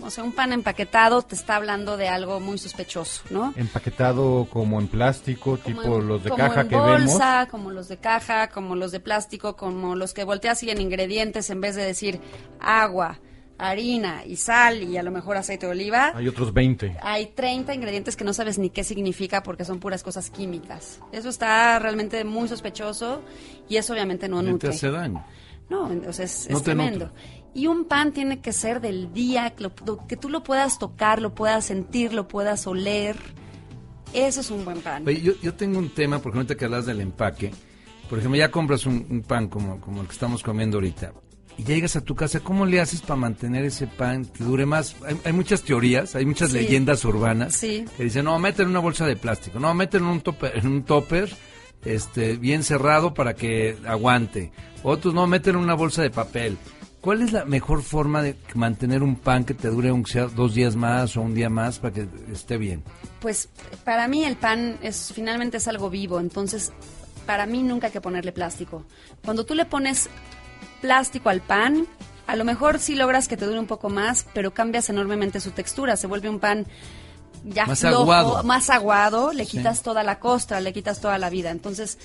O 0.01 0.09
sea, 0.09 0.24
un 0.24 0.34
pan 0.34 0.51
empaquetado 0.51 1.21
te 1.21 1.36
está 1.36 1.55
hablando 1.55 1.95
de 1.95 2.09
algo 2.09 2.39
muy 2.41 2.57
sospechoso, 2.57 3.21
¿no? 3.30 3.53
Empaquetado 3.55 4.47
como 4.51 4.80
en 4.82 4.88
plástico, 4.88 5.57
Como 5.61 5.80
tipo 5.82 5.95
en- 5.99 6.07
los 6.07 6.24
de 6.24 6.30
como 6.32 6.43
caja 6.43 6.61
en 6.61 6.67
que 6.69 6.76
vemos. 6.76 6.99
bolsa, 7.11 7.47
como 7.49 7.71
los 7.71 7.88
de 7.88 7.97
caja, 7.97 8.49
como 8.49 8.76
los 8.76 8.91
de 8.91 8.99
plástico, 8.99 9.55
como 9.55 9.95
los 9.95 10.13
que 10.13 10.24
volteas 10.26 10.61
y 10.63 10.71
en 10.71 10.82
ingredientes 10.82 11.49
en 11.49 11.61
vez 11.61 11.76
de 11.76 11.84
decir 11.86 12.19
agua, 12.59 13.19
harina 13.58 14.26
y 14.26 14.36
sal 14.36 14.84
y 14.84 14.97
a 14.97 15.04
lo 15.04 15.12
mejor 15.12 15.38
aceite 15.38 15.66
de 15.66 15.72
oliva. 15.72 16.12
Hay 16.16 16.28
otros 16.28 16.54
20. 16.54 16.97
Hay 17.01 17.28
30 17.28 17.74
ingredientes 17.74 18.16
que 18.16 18.24
no 18.24 18.34
sabes 18.34 18.58
ni 18.60 18.70
qué 18.70 18.84
significa 18.84 19.43
porque 19.43 19.64
son 19.66 19.80
puras 19.80 20.04
cosas 20.04 20.30
químicas. 20.30 20.99
Eso 21.12 21.30
está 21.30 21.78
realmente 21.80 22.24
muy 22.24 22.47
sospechoso 22.47 23.22
y 23.70 23.78
eso 23.78 23.93
obviamente 23.93 24.28
no 24.28 24.41
Y 24.41 24.45
te 24.45 24.51
nutre. 24.51 24.70
hace 24.70 24.89
daño. 24.91 25.24
No, 25.70 25.89
o 26.08 26.14
sea, 26.14 26.26
es, 26.26 26.49
No 26.49 26.58
es 26.58 26.64
tremendo. 26.64 27.06
nutre. 27.08 27.22
Y 27.56 27.68
un 27.68 27.86
pan 27.86 28.12
tiene 28.12 28.41
que 28.41 28.51
ser 28.51 28.82
del 28.82 29.14
día, 29.14 29.51
que, 29.51 29.64
lo- 29.64 29.72
lo- 29.86 30.08
que 30.08 30.18
tú 30.18 30.28
lo 30.30 30.43
puedas 30.43 30.80
tocar, 30.80 31.22
lo 31.22 31.34
puedas 31.36 31.66
sentir, 31.66 32.14
lo 32.14 32.28
puedas 32.28 32.66
oler. 32.68 33.16
Eso 34.14 34.41
es 34.41 34.51
un 34.51 34.66
buen 34.66 34.82
pan. 34.82 35.08
Oye, 35.08 35.22
yo, 35.22 35.34
yo 35.41 35.54
tengo 35.54 35.80
un 35.80 35.89
tema, 35.89 36.20
porque 36.20 36.38
ahorita 36.39 36.56
que 36.56 36.66
hablas 36.66 36.86
del 36.86 37.01
empaque, 37.01 37.51
por 38.10 38.20
ejemplo, 38.20 38.38
ya 38.38 38.51
compras 38.51 38.86
un, 38.86 39.06
un 39.10 39.22
pan 39.22 39.47
como, 39.47 39.80
como 39.80 40.01
el 40.01 40.08
que 40.08 40.14
estamos 40.14 40.43
comiendo 40.43 40.78
ahorita, 40.78 41.14
y 41.58 41.64
ya 41.64 41.76
llegas 41.76 41.95
a 41.95 42.01
tu 42.01 42.16
casa, 42.16 42.39
¿cómo 42.39 42.66
le 42.66 42.80
haces 42.82 43.01
para 43.01 43.16
mantener 43.16 43.64
ese 43.66 43.88
pan 43.88 44.26
que 44.26 44.43
dure 44.43 44.66
más? 44.66 44.95
Hay, 45.06 45.20
hay 45.26 45.34
muchas 45.34 45.62
teorías, 45.64 46.16
hay 46.16 46.26
muchas 46.26 46.51
Sí. 46.51 46.58
leyendas 46.58 47.04
urbanas 47.06 47.56
Sí. 47.56 47.86
que 47.97 48.04
dicen, 48.06 48.26
no, 48.26 48.38
mételo 48.39 48.66
en 48.66 48.72
una 48.72 48.80
bolsa 48.80 49.06
de 49.06 49.16
plástico, 49.16 49.60
no, 49.60 49.74
mételo 49.74 50.06
en 50.06 50.12
un 50.12 50.22
topper, 50.22 50.58
en 50.58 50.68
un 50.68 50.84
topper 50.84 51.30
este, 51.86 52.38
bien 52.38 52.64
cerrado 52.64 53.14
para 53.14 53.34
que 53.36 53.78
aguante. 53.86 54.51
Otros, 54.84 55.14
no, 55.14 55.28
mételo 55.28 55.60
en 55.60 55.66
una 55.66 55.74
bolsa 55.76 56.01
de 56.01 56.10
papel. 56.10 56.58
¿Cuál 57.01 57.22
es 57.22 57.34
la 57.34 57.43
mejor 57.43 57.84
forma 57.84 58.22
de 58.24 58.36
mantener 58.56 59.04
un 59.04 59.18
pan 59.18 59.43
que 59.43 59.54
te 59.54 59.68
dure 59.68 59.89
aunque 59.89 60.14
sea 60.14 60.28
dos 60.28 60.54
días 60.56 60.78
más 60.78 61.18
o 61.18 61.22
un 61.22 61.34
día 61.36 61.49
más 61.49 61.80
para 61.80 61.93
que 61.93 62.08
esté 62.32 62.58
bien? 62.58 62.82
Pues 63.20 63.49
para 63.84 64.08
mí 64.08 64.24
el 64.24 64.38
pan 64.38 64.78
es 64.82 65.12
finalmente 65.14 65.58
es 65.58 65.68
algo 65.68 65.89
vivo, 65.89 66.22
entonces 66.22 66.72
para 67.26 67.45
mí 67.45 67.62
nunca 67.62 67.88
hay 67.88 67.93
que 67.93 67.99
ponerle 67.99 68.32
plástico. 68.32 68.86
Cuando 69.26 69.45
tú 69.45 69.54
le 69.54 69.66
pones 69.66 70.10
plástico 70.88 71.30
al 71.30 71.40
pan, 71.40 71.88
a 72.28 72.36
lo 72.36 72.44
mejor 72.44 72.78
sí 72.78 72.94
logras 72.96 73.30
que 73.30 73.38
te 73.38 73.46
dure 73.46 73.58
un 73.58 73.68
poco 73.68 73.90
más, 73.90 74.26
pero 74.34 74.54
cambias 74.54 74.90
enormemente 74.90 75.40
su 75.40 75.52
textura, 75.52 75.96
se 75.96 76.08
vuelve 76.08 76.28
un 76.30 76.40
pan 76.40 76.68
ya 77.46 77.66
Más 77.66 77.80
flojo, 77.80 78.02
aguado. 78.02 78.44
más 78.44 78.70
aguado, 78.70 79.32
le 79.32 79.46
Sí. 79.46 79.52
quitas 79.58 79.82
toda 79.82 80.04
la 80.04 80.20
costra, 80.20 80.60
le 80.60 80.74
quitas 80.74 81.00
toda 81.00 81.18
la 81.18 81.30
vida. 81.30 81.52
Entonces, 81.52 81.98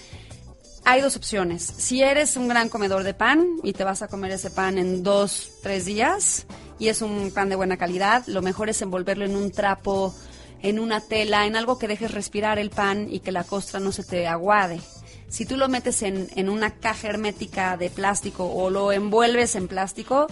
hay 0.85 1.01
dos 1.01 1.17
opciones. 1.17 1.63
Si 1.77 2.03
eres 2.03 2.37
un 2.37 2.47
gran 2.47 2.69
comedor 2.69 3.03
de 3.03 3.15
pan 3.15 3.45
y 3.65 3.73
te 3.73 3.83
vas 3.83 4.01
a 4.03 4.07
comer 4.09 4.31
ese 4.31 4.51
pan 4.51 4.79
en 4.79 5.03
dos, 5.03 5.51
tres 5.63 5.85
días 5.85 6.47
y 6.79 6.87
es 6.89 7.03
un 7.03 7.33
pan 7.35 7.49
de 7.49 7.57
buena 7.57 7.77
calidad, 7.79 8.23
lo 8.29 8.43
mejor 8.43 8.69
es 8.69 8.81
envolverlo 8.81 9.25
en 9.25 9.35
un 9.35 9.51
trapo, 9.51 10.15
en 10.63 10.79
una 10.79 11.01
tela, 11.01 11.47
en 11.47 11.57
algo 11.57 11.79
que 11.79 11.89
dejes 11.89 12.13
respirar 12.13 12.59
el 12.61 12.71
pan 12.71 13.09
y 13.11 13.21
que 13.21 13.33
la 13.33 13.43
costra 13.45 13.81
no 13.81 13.91
se 13.93 14.05
te 14.05 14.27
aguade. 14.29 14.81
Si 15.29 15.45
tú 15.47 15.57
lo 15.57 15.69
metes 15.69 16.03
en, 16.03 16.29
en 16.37 16.49
una 16.49 16.71
caja 16.71 17.09
hermética 17.09 17.77
de 17.77 17.91
plástico 17.91 18.47
o 18.51 18.71
lo 18.71 18.93
envuelves 18.93 19.55
en 19.57 19.69
plástico, 19.69 20.27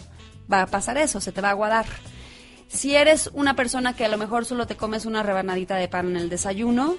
va 0.52 0.62
a 0.62 0.66
pasar 0.66 0.96
eso, 0.98 1.20
se 1.20 1.32
te 1.32 1.40
va 1.40 1.48
a 1.48 1.50
aguadar. 1.52 1.86
Si 2.68 2.94
eres 2.96 3.30
una 3.34 3.54
persona 3.54 3.94
que 3.94 4.04
a 4.04 4.08
lo 4.08 4.18
mejor 4.18 4.44
solo 4.44 4.66
te 4.66 4.76
comes 4.76 5.04
una 5.06 5.22
rebanadita 5.22 5.76
de 5.76 5.88
pan 5.88 6.08
en 6.10 6.16
el 6.16 6.28
desayuno, 6.30 6.96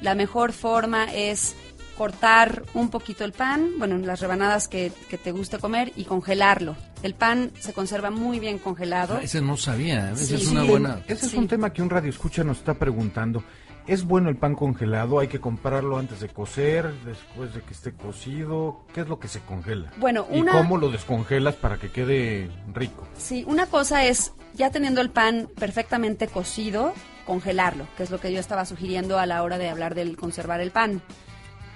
la 0.00 0.14
mejor 0.14 0.52
forma 0.52 1.04
es 1.14 1.54
cortar 1.96 2.64
un 2.74 2.90
poquito 2.90 3.24
el 3.24 3.32
pan, 3.32 3.70
bueno, 3.78 3.96
las 3.96 4.20
rebanadas 4.20 4.68
que, 4.68 4.92
que 5.08 5.16
te 5.16 5.32
guste 5.32 5.58
comer 5.58 5.92
y 5.96 6.04
congelarlo. 6.04 6.76
El 7.02 7.14
pan 7.14 7.52
se 7.58 7.72
conserva 7.72 8.10
muy 8.10 8.38
bien 8.38 8.58
congelado. 8.58 9.16
Ah, 9.18 9.22
ese 9.22 9.40
no 9.40 9.56
sabía, 9.56 10.10
esa 10.12 10.24
Sí, 10.24 10.34
es 10.34 10.40
sí. 10.42 10.48
una 10.48 10.64
buena... 10.64 11.00
Ese 11.06 11.24
es 11.26 11.30
Sí. 11.32 11.38
un 11.38 11.48
tema 11.48 11.72
que 11.72 11.80
un 11.80 11.88
radio 11.88 12.10
escucha 12.10 12.44
nos 12.44 12.58
está 12.58 12.74
preguntando. 12.74 13.42
¿Es 13.86 14.04
bueno 14.04 14.28
el 14.30 14.36
pan 14.36 14.56
congelado? 14.56 15.20
¿Hay 15.20 15.28
que 15.28 15.40
comprarlo 15.40 15.96
antes 15.98 16.18
de 16.20 16.28
cocer, 16.28 16.92
después 17.04 17.54
de 17.54 17.62
que 17.62 17.72
esté 17.72 17.92
cocido? 17.94 18.84
¿Qué 18.92 19.02
es 19.02 19.08
lo 19.08 19.20
que 19.20 19.28
se 19.28 19.40
congela? 19.40 19.92
Bueno, 19.98 20.26
¿Y 20.32 20.40
una- 20.40 20.52
cómo 20.52 20.76
lo 20.76 20.90
descongelas 20.90 21.54
para 21.54 21.78
que 21.78 21.92
quede 21.92 22.50
rico? 22.74 23.06
Sí, 23.16 23.44
una 23.46 23.66
cosa 23.66 24.04
es, 24.04 24.32
ya 24.54 24.70
teniendo 24.70 25.00
el 25.00 25.10
pan 25.10 25.48
perfectamente 25.56 26.26
cocido, 26.26 26.94
congelarlo, 27.26 27.86
que 27.96 28.02
es 28.02 28.10
lo 28.10 28.18
que 28.18 28.32
yo 28.32 28.40
estaba 28.40 28.64
sugiriendo 28.64 29.20
a 29.20 29.26
la 29.26 29.42
hora 29.44 29.56
de 29.56 29.68
hablar 29.68 29.94
del 29.94 30.16
conservar 30.16 30.60
el 30.60 30.72
pan. 30.72 31.00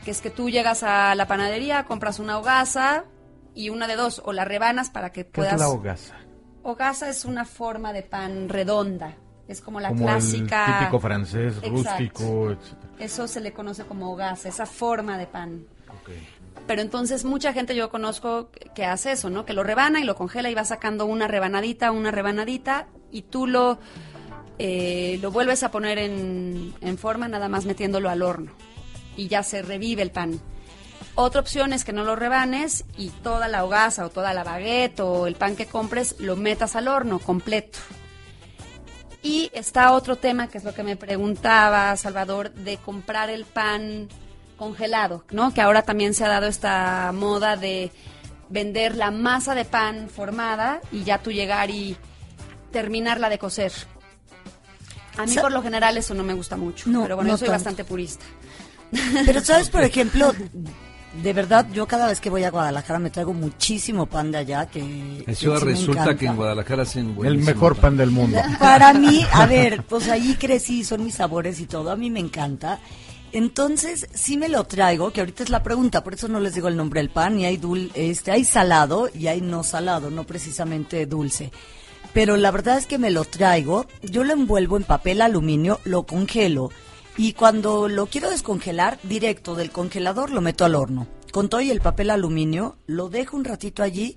Que 0.05 0.11
es 0.11 0.21
que 0.21 0.31
tú 0.31 0.51
llegas 0.51 0.83
a 0.83 1.15
la 1.15 1.29
panadería, 1.29 1.85
compras 1.85 2.19
una 2.19 2.39
hogaza 2.39 3.05
y 3.55 3.69
una 3.69 3.87
de 3.87 3.95
dos, 3.95 4.21
o 4.25 4.33
la 4.33 4.45
rebanas 4.45 4.91
para 4.91 5.11
que 5.13 5.27
¿Qué 5.27 5.31
puedas... 5.31 5.55
es 5.55 5.61
la 5.61 5.69
hogaza? 5.69 6.15
Hogaza 6.63 7.09
es 7.09 7.25
una 7.25 7.45
forma 7.45 7.93
de 7.93 8.03
pan 8.03 8.49
redonda. 8.49 9.15
Es 9.51 9.61
como 9.61 9.81
la 9.81 9.89
Como 9.89 10.05
clásica. 10.05 10.67
el 10.67 10.79
típico 10.79 11.01
francés, 11.01 11.55
Exacto. 11.63 11.71
rústico, 11.71 12.51
etc. 12.53 12.61
Eso 13.01 13.27
se 13.27 13.41
le 13.41 13.53
conoce 13.53 13.85
como 13.85 14.13
hogaza, 14.13 14.49
esa 14.49 14.65
forma 14.67 15.19
de 15.19 15.27
pan. 15.27 15.65
Pero 16.67 16.83
entonces 16.83 17.25
mucha 17.25 17.53
gente 17.53 17.75
yo 17.75 17.91
conozco 17.91 18.51
que- 18.53 18.69
que 18.71 18.85
hace 18.85 19.13
eso, 19.13 19.29
¿no? 19.29 19.45
Que 19.45 19.53
lo 19.55 19.65
rebana 19.65 19.99
y 20.01 20.05
lo 20.05 20.15
congela 20.15 20.51
y 20.51 20.55
va 20.55 20.65
sacando 20.65 21.05
una 21.07 21.27
rebanadita, 21.27 21.91
una 21.91 22.13
rebanadita 22.13 22.87
y 23.11 23.23
tú 23.23 23.47
lo, 23.49 23.79
eh, 24.59 25.19
lo 25.21 25.33
vuelves 25.33 25.63
a 25.65 25.71
poner 25.73 25.99
en, 25.99 26.73
en 26.81 26.99
forma 26.99 27.27
nada 27.27 27.49
más 27.49 27.65
metiéndolo 27.65 28.09
al 28.09 28.23
horno 28.23 28.53
y 29.17 29.27
ya 29.29 29.43
se 29.43 29.63
revive 29.63 30.03
el 30.03 30.11
pan. 30.13 30.39
Otra 31.17 31.41
opción 31.41 31.73
es 31.73 31.85
que 31.85 31.93
no 31.93 32.05
lo 32.05 32.15
rebanes 32.15 32.85
y 32.97 33.09
toda 33.09 33.49
la 33.49 33.65
hogaza 33.65 34.07
o 34.07 34.11
toda 34.11 34.33
la 34.33 34.45
baguette 34.45 35.01
o 35.01 35.27
el 35.27 35.35
pan 35.35 35.57
que 35.57 35.67
compres 35.67 36.15
lo 36.21 36.37
metas 36.37 36.77
al 36.77 36.87
horno 36.87 37.19
completo. 37.19 37.79
Y 39.23 39.51
está 39.53 39.93
otro 39.93 40.17
tema, 40.17 40.49
que 40.49 40.59
es 40.59 40.65
lo 40.65 40.73
que 40.75 40.83
me 40.83 40.97
preguntaba 40.97 41.95
Salvador, 41.97 42.53
de 42.53 42.79
comprar 42.79 43.29
el 43.31 43.45
pan 43.45 44.09
congelado, 44.57 45.25
¿no? 45.31 45.53
Que 45.53 45.61
ahora 45.61 45.83
también 45.83 46.15
se 46.15 46.25
ha 46.25 46.29
dado 46.29 46.47
esta 46.47 47.13
moda 47.13 47.57
de 47.57 47.93
vender 48.49 48.97
la 48.97 49.11
masa 49.11 49.55
de 49.55 49.65
pan 49.65 50.09
formada 50.09 50.81
y 50.91 51.05
ya 51.05 51.19
tú 51.19 51.33
llegar 51.33 51.71
y 51.71 51.97
terminarla 52.73 53.29
de 53.29 53.39
cocer. 53.39 53.73
A 55.19 55.27
mí 55.27 55.33
Sa- 55.33 55.43
por 55.43 55.53
lo 55.53 55.63
general 55.63 55.97
eso 55.99 56.15
no 56.15 56.23
me 56.23 56.33
gusta 56.35 56.57
mucho, 56.57 56.89
No, 56.89 57.03
pero 57.03 57.17
bueno, 57.17 57.29
no 57.29 57.35
yo 57.35 57.39
soy 57.39 57.47
tanto. 57.49 57.59
bastante 57.59 57.85
purista. 57.85 58.25
Pero 59.27 59.41
sabes, 59.41 59.69
por 59.71 59.83
ejemplo, 59.83 60.33
de 61.13 61.33
verdad, 61.33 61.67
yo 61.73 61.87
cada 61.87 62.07
vez 62.07 62.21
que 62.21 62.31
voy 62.31 62.45
a 62.45 62.51
Guadalajara 62.51 62.99
me 62.99 63.11
traigo 63.11 63.35
muchísimo 63.35 64.07
pan 64.07 64.31
de 64.31 64.39
allá 64.39 64.67
que, 64.67 64.81
que 65.25 65.33
Eso 65.33 65.59
sí 65.59 65.65
me 65.65 65.73
resulta 65.73 66.17
que 66.17 66.27
en 66.27 66.37
Guadalajara 66.37 66.83
hacen 66.85 67.17
El 67.25 67.39
mejor 67.39 67.77
pan 67.77 67.97
del 67.97 68.11
mundo. 68.11 68.39
Para 68.59 68.93
mí, 68.93 69.25
a 69.33 69.47
ver, 69.47 69.83
pues 69.85 70.09
ahí 70.09 70.37
crecí, 70.39 70.85
son 70.85 71.05
mis 71.05 71.15
sabores 71.15 71.59
y 71.61 71.67
todo, 71.67 71.91
a 71.91 71.97
mí 71.97 72.11
me 72.11 72.21
encanta. 72.21 72.79
Entonces, 73.33 74.09
sí 74.13 74.37
me 74.37 74.49
lo 74.49 74.65
traigo, 74.65 75.13
que 75.13 75.21
ahorita 75.21 75.45
es 75.45 75.51
la 75.51 75.63
pregunta, 75.63 76.03
por 76.03 76.15
eso 76.15 76.29
no 76.29 76.41
les 76.41 76.55
digo 76.55 76.69
el 76.69 76.77
nombre 76.77 77.01
del 77.01 77.11
pan, 77.11 77.39
y 77.39 77.45
hay 77.45 77.57
dul 77.57 77.91
este, 77.95 78.33
hay 78.33 78.45
salado 78.45 79.09
y 79.15 79.29
hay 79.29 79.41
no 79.41 79.63
salado, 79.63 80.11
no 80.11 80.25
precisamente 80.25 81.07
dulce. 81.07 81.51
Pero 82.13 82.37
la 82.37 82.51
verdad 82.51 82.79
es 82.79 82.87
que 82.87 82.99
me 82.99 83.11
lo 83.11 83.25
traigo, 83.25 83.87
yo 84.03 84.25
lo 84.25 84.33
envuelvo 84.33 84.77
en 84.77 84.83
papel 84.83 85.23
aluminio, 85.23 85.81
lo 85.85 86.05
congelo, 86.05 86.71
y 87.17 87.33
cuando 87.33 87.89
lo 87.89 88.07
quiero 88.07 88.31
descongelar, 88.31 88.99
directo 89.03 89.55
del 89.55 89.71
congelador 89.71 90.31
lo 90.31 90.41
meto 90.41 90.65
al 90.65 90.75
horno. 90.75 91.07
Con 91.33 91.49
todo 91.49 91.61
y 91.61 91.71
el 91.71 91.81
papel 91.81 92.11
aluminio, 92.11 92.77
lo 92.87 93.09
dejo 93.09 93.37
un 93.37 93.45
ratito 93.45 93.83
allí, 93.83 94.17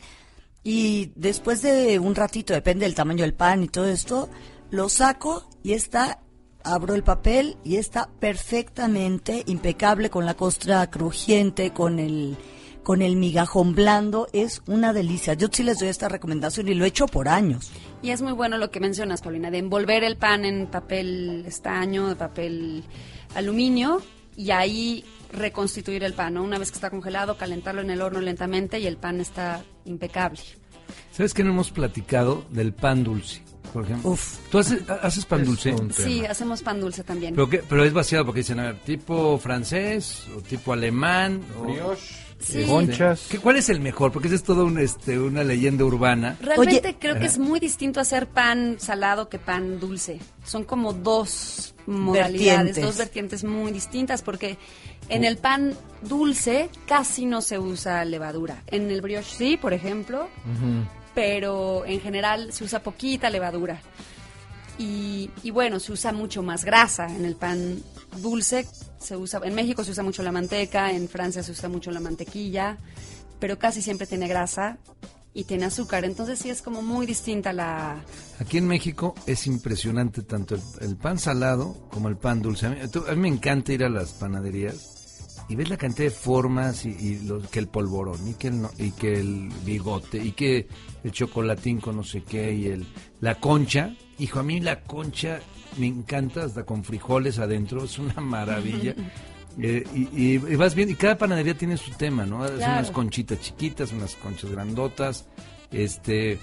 y 0.64 1.12
después 1.16 1.62
de 1.62 2.00
un 2.00 2.16
ratito, 2.16 2.54
depende 2.54 2.86
del 2.86 2.96
tamaño 2.96 3.24
del 3.24 3.34
pan 3.34 3.64
y 3.64 3.68
todo 3.68 3.88
esto, 3.88 4.30
lo 4.72 4.90
saco 4.90 5.48
y 5.62 5.74
está, 5.74 6.22
abro 6.64 6.96
el 6.96 7.04
papel 7.04 7.58
y 7.64 7.76
está 7.76 8.10
perfectamente 8.20 9.44
impecable 9.46 10.10
con 10.10 10.26
la 10.26 10.36
costra 10.36 10.90
crujiente, 10.90 11.72
con 11.74 12.00
el, 12.00 12.38
con 12.84 13.02
el 13.02 13.16
migajón 13.16 13.74
blando. 13.76 14.28
Es 14.34 14.62
una 14.68 14.94
delicia. 14.94 15.34
Yo 15.34 15.48
sí 15.52 15.64
les 15.64 15.80
doy 15.80 15.88
esta 15.90 16.10
recomendación 16.10 16.68
y 16.68 16.74
lo 16.74 16.86
he 16.86 16.90
hecho 16.90 17.08
por 17.08 17.28
años. 17.30 17.72
Y 18.02 18.10
es 18.12 18.22
muy 18.22 18.34
bueno 18.34 18.58
lo 18.58 18.70
que 18.72 18.80
mencionas, 18.80 19.22
Paulina, 19.22 19.50
de 19.52 19.60
envolver 19.60 20.04
el 20.04 20.18
pan 20.18 20.46
en 20.46 20.68
papel 20.68 21.44
estaño, 21.48 22.08
de 22.10 22.16
papel 22.16 22.84
aluminio 23.36 24.02
y 24.36 24.52
ahí 24.52 25.06
reconstituir 25.32 26.04
el 26.04 26.14
pan, 26.14 26.36
¿no? 26.36 26.44
Una 26.44 26.58
vez 26.60 26.70
que 26.72 26.76
está 26.76 26.90
congelado, 26.90 27.38
calentarlo 27.38 27.82
en 27.82 27.90
el 27.90 28.02
horno 28.02 28.20
lentamente 28.22 28.80
y 28.80 28.88
el 28.88 28.98
pan 28.98 29.20
está 29.22 29.64
impecable. 29.86 30.40
¿Sabes 31.12 31.34
que 31.34 31.44
no 31.44 31.52
hemos 31.52 31.72
platicado 31.72 32.44
del 32.50 32.74
pan 32.74 33.04
dulce? 33.04 33.42
Por 33.72 33.86
ejemplo. 33.86 34.12
Uf. 34.12 34.38
¿Tú 34.52 34.60
haces, 34.60 34.88
haces 35.02 35.26
pan 35.26 35.42
Es 35.42 35.48
dulce? 35.48 35.76
Sí, 35.94 36.24
hacemos 36.26 36.62
pan 36.62 36.80
dulce 36.80 37.04
también. 37.04 37.34
¿Pero, 37.34 37.50
qué- 37.50 37.64
pero 37.68 37.84
es 37.84 37.92
vaciado 37.94 38.26
porque 38.26 38.42
dicen, 38.42 38.60
a 38.60 38.66
ver, 38.66 38.76
tipo 38.82 39.40
francés 39.40 40.26
o 40.38 40.42
tipo 40.42 40.74
alemán. 40.74 41.42
o- 41.60 41.64
Brioche, 41.64 42.16
Sí. 42.44 42.64
conchas. 42.66 43.28
¿qué- 43.30 43.40
¿Cuál 43.40 43.56
es 43.58 43.70
el 43.70 43.80
mejor? 43.80 44.12
Porque 44.12 44.28
esa 44.28 44.36
es 44.36 44.44
toda 44.44 44.64
un, 44.64 44.78
este, 44.80 45.18
una 45.20 45.44
leyenda 45.44 45.86
urbana. 45.86 46.38
Realmente 46.42 46.80
Oye- 46.90 46.98
creo 47.00 47.18
que 47.20 47.26
es 47.26 47.38
muy 47.40 47.60
distinto 47.60 48.00
hacer 48.00 48.28
pan 48.28 48.76
salado 48.80 49.30
que 49.30 49.40
pan 49.40 49.80
dulce. 49.80 50.20
Son 50.44 50.64
como 50.64 50.94
dos 50.94 51.74
modalidades, 51.86 52.56
Vertientes. 52.66 52.84
dos 52.86 52.98
vertientes 52.98 53.44
muy 53.44 53.72
distintas 53.72 54.22
porque 54.22 54.58
en 55.10 55.24
el 55.26 55.38
pan 55.38 55.74
dulce 56.02 56.70
casi 56.88 57.26
no 57.26 57.42
se 57.42 57.60
usa 57.60 58.04
levadura. 58.06 58.62
En 58.68 58.90
el 58.92 59.02
brioche 59.02 59.36
sí, 59.38 59.58
por 59.58 59.74
ejemplo, 59.74 60.28
pero 61.16 61.86
en 61.86 62.00
general 62.02 62.52
se 62.54 62.64
usa 62.64 62.82
poquita 62.82 63.30
levadura. 63.30 63.82
Y, 64.80 65.30
y 65.44 65.52
bueno, 65.52 65.80
se 65.80 65.92
usa 65.92 66.12
mucho 66.12 66.42
más 66.42 66.66
grasa 66.66 67.06
en 67.08 67.26
el 67.26 67.36
pan 67.36 67.82
dulce. 68.22 68.66
Se 69.04 69.18
usa, 69.18 69.42
en 69.44 69.54
México 69.54 69.84
se 69.84 69.92
usa 69.92 70.04
mucho 70.04 70.24
la 70.24 70.32
manteca, 70.32 70.92
en 70.92 71.10
Francia 71.10 71.44
se 71.44 71.52
usa 71.52 71.68
mucho 71.70 71.92
la 71.92 72.00
mantequilla, 72.00 72.78
pero 73.40 73.60
casi 73.60 73.82
siempre 73.82 74.08
tiene 74.08 74.28
grasa 74.30 74.78
y 75.34 75.44
tiene 75.44 75.66
azúcar. 75.66 76.06
Entonces 76.06 76.40
sí 76.40 76.50
es 76.50 76.62
como 76.62 76.82
muy 76.82 77.06
distinta 77.06 77.52
la... 77.52 78.02
Aquí 78.40 78.58
en 78.58 78.68
México 78.68 79.14
es 79.26 79.46
impresionante 79.46 80.22
tanto 80.22 80.56
el, 80.80 80.96
pan 80.96 81.20
salado 81.20 81.88
como 81.92 82.08
el 82.08 82.16
pan 82.16 82.42
dulce. 82.42 82.68
A 82.68 82.70
mí, 82.70 82.78
a 82.82 83.12
mí 83.16 83.22
me 83.22 83.28
encanta 83.28 83.74
ir 83.74 83.84
a 83.84 83.90
las 83.90 84.14
panaderías 84.14 84.90
y 85.50 85.56
ves 85.56 85.70
la 85.70 85.76
cantidad 85.76 86.06
de 86.08 86.12
formas 86.16 86.86
y, 86.86 86.90
y 86.92 87.20
los- 87.28 87.50
que 87.50 87.60
el 87.60 87.68
polvorón 87.68 88.26
y 88.28 88.34
que 88.36 88.48
el, 88.48 88.62
y 88.78 88.92
que 88.92 89.20
el 89.20 89.50
bigote 89.66 90.18
y 90.24 90.32
que 90.32 90.68
el 91.04 91.12
chocolatín 91.12 91.82
con 91.82 91.98
no 91.98 92.04
sé 92.06 92.24
qué 92.24 92.54
y 92.54 92.68
el 92.68 92.88
la 93.20 93.36
concha. 93.36 93.94
Hijo, 94.20 94.40
a 94.40 94.44
mí 94.44 94.62
la 94.62 94.82
concha 94.84 95.42
me 95.78 95.88
encanta 95.88 96.44
hasta 96.44 96.64
con 96.64 96.84
frijoles 96.84 97.40
adentro, 97.40 97.84
es 97.84 97.98
una 98.00 98.22
maravilla. 98.22 98.94
Eh, 99.62 99.84
y, 99.94 100.00
y- 100.20 100.34
y 100.38 100.56
vas 100.56 100.74
bien, 100.74 100.90
y 100.90 100.96
cada 100.96 101.16
panadería 101.16 101.54
tiene 101.56 101.78
su 101.78 101.92
tema, 101.92 102.26
¿no? 102.26 102.40
Claro. 102.40 102.56
unas 102.56 102.90
conchitas 102.90 103.40
chiquitas, 103.40 103.92
unas 103.94 104.16
conchas 104.16 104.50
grandotas, 104.50 105.28
este, 105.70 106.40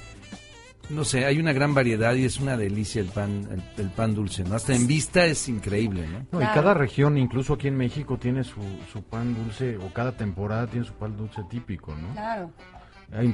no 0.90 1.02
sé, 1.02 1.24
hay 1.24 1.40
una 1.40 1.52
gran 1.52 1.74
variedad 1.74 2.14
y 2.14 2.24
es 2.24 2.38
una 2.38 2.56
delicia 2.56 3.00
el 3.00 3.08
pan, 3.08 3.48
el, 3.50 3.84
el 3.84 3.90
pan 3.90 4.14
dulce, 4.14 4.44
¿no? 4.44 4.54
Hasta 4.54 4.76
en 4.76 4.86
vista 4.86 5.26
es 5.26 5.48
increíble, 5.48 6.06
¿no? 6.06 6.18
No, 6.30 6.38
y 6.38 6.44
Claro. 6.44 6.54
cada 6.54 6.74
región, 6.74 7.18
incluso 7.18 7.54
aquí 7.54 7.66
en 7.66 7.76
México, 7.76 8.16
tiene 8.16 8.44
su, 8.44 8.60
su 8.92 9.02
pan 9.02 9.34
dulce, 9.34 9.76
o 9.78 9.92
cada 9.92 10.12
temporada 10.16 10.68
tiene 10.68 10.86
su 10.86 10.92
pan 10.92 11.16
dulce 11.16 11.42
típico, 11.50 11.92
¿no? 11.96 12.12
Claro. 12.12 12.52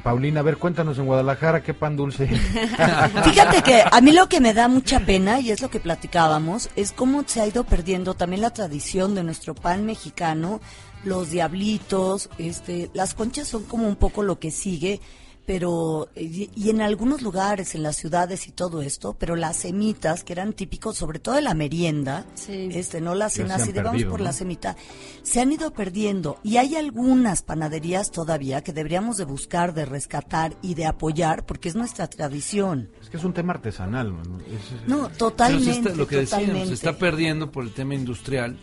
Paulina, 0.03 0.41
a 0.41 0.43
ver, 0.43 0.57
cuéntanos 0.57 0.99
en 0.99 1.05
Guadalajara 1.05 1.63
qué 1.63 1.75
pan 1.75 1.97
dulce. 1.97 2.27
Fíjate 3.25 3.63
que 3.63 3.83
a 3.91 4.01
mí 4.01 4.13
lo 4.13 4.27
que 4.29 4.41
me 4.41 4.55
da 4.55 4.69
mucha 4.69 5.01
pena, 5.01 5.39
y 5.41 5.51
es 5.51 5.61
lo 5.61 5.69
que 5.69 5.81
platicábamos, 5.81 6.71
es 6.77 6.93
cómo 6.93 7.25
se 7.27 7.43
ha 7.43 7.47
ido 7.47 7.65
perdiendo 7.65 8.15
también 8.15 8.41
la 8.41 8.55
tradición 8.55 9.15
de 9.15 9.23
nuestro 9.23 9.55
pan 9.55 9.85
mexicano, 9.85 10.61
los 11.05 11.31
diablitos, 11.31 12.31
este, 12.39 12.91
las 12.95 13.13
conchas 13.15 13.49
son 13.49 13.65
como 13.65 13.87
un 13.87 13.97
poco 13.97 14.23
lo 14.23 14.39
que 14.39 14.51
sigue, 14.51 15.01
pero, 15.47 16.09
y, 16.17 16.51
y 16.55 16.71
en 16.71 16.81
algunos 16.83 17.23
lugares, 17.23 17.75
en 17.75 17.83
las 17.85 17.97
ciudades 17.97 18.49
y 18.49 18.53
todo 18.53 18.83
esto, 18.83 19.15
pero 19.19 19.37
las 19.37 19.57
semitas, 19.57 20.25
que 20.25 20.33
eran 20.33 20.53
típicos, 20.53 20.97
sobre 20.97 21.21
todo 21.21 21.37
de 21.37 21.43
la 21.43 21.55
merienda, 21.55 22.25
Sí. 22.35 22.69
este, 22.73 23.01
no 23.01 23.15
cenas, 23.31 23.63
han 23.63 23.69
y 23.69 23.73
de 23.73 23.83
vamos 23.83 24.03
por 24.05 24.19
¿no? 24.21 24.25
la 24.27 24.33
semita, 24.33 24.77
se 25.23 25.41
han 25.41 25.53
ido 25.53 25.73
perdiendo. 25.73 26.39
Y 26.43 26.57
hay 26.57 26.75
algunas 26.77 27.43
panaderías 27.43 28.11
todavía 28.11 28.63
que 28.63 28.73
deberíamos 28.73 29.17
de 29.17 29.25
buscar, 29.25 29.73
de 29.73 29.85
rescatar 29.85 30.57
y 30.63 30.75
de 30.75 30.87
apoyar, 30.87 31.47
porque 31.47 31.69
es 31.69 31.77
nuestra 31.77 32.09
tradición. 32.09 32.91
es 33.01 33.09
que 33.09 33.17
es 33.17 33.25
un 33.25 33.33
tema 33.33 33.53
artesanal, 33.53 34.13
¿no? 34.13 34.39
Es- 34.41 34.89
No, 34.89 34.97
Pero 35.03 35.09
se 35.11 35.17
totalmente, 35.19 35.71
está- 35.89 35.95
lo 35.95 36.07
que 36.09 36.17
decíamos, 36.17 36.47
totalmente. 36.47 36.69
se 36.69 36.75
está 36.75 36.93
perdiendo 36.99 37.53
por 37.53 37.63
el 37.65 37.73
tema 37.73 37.95
industrial 37.95 38.59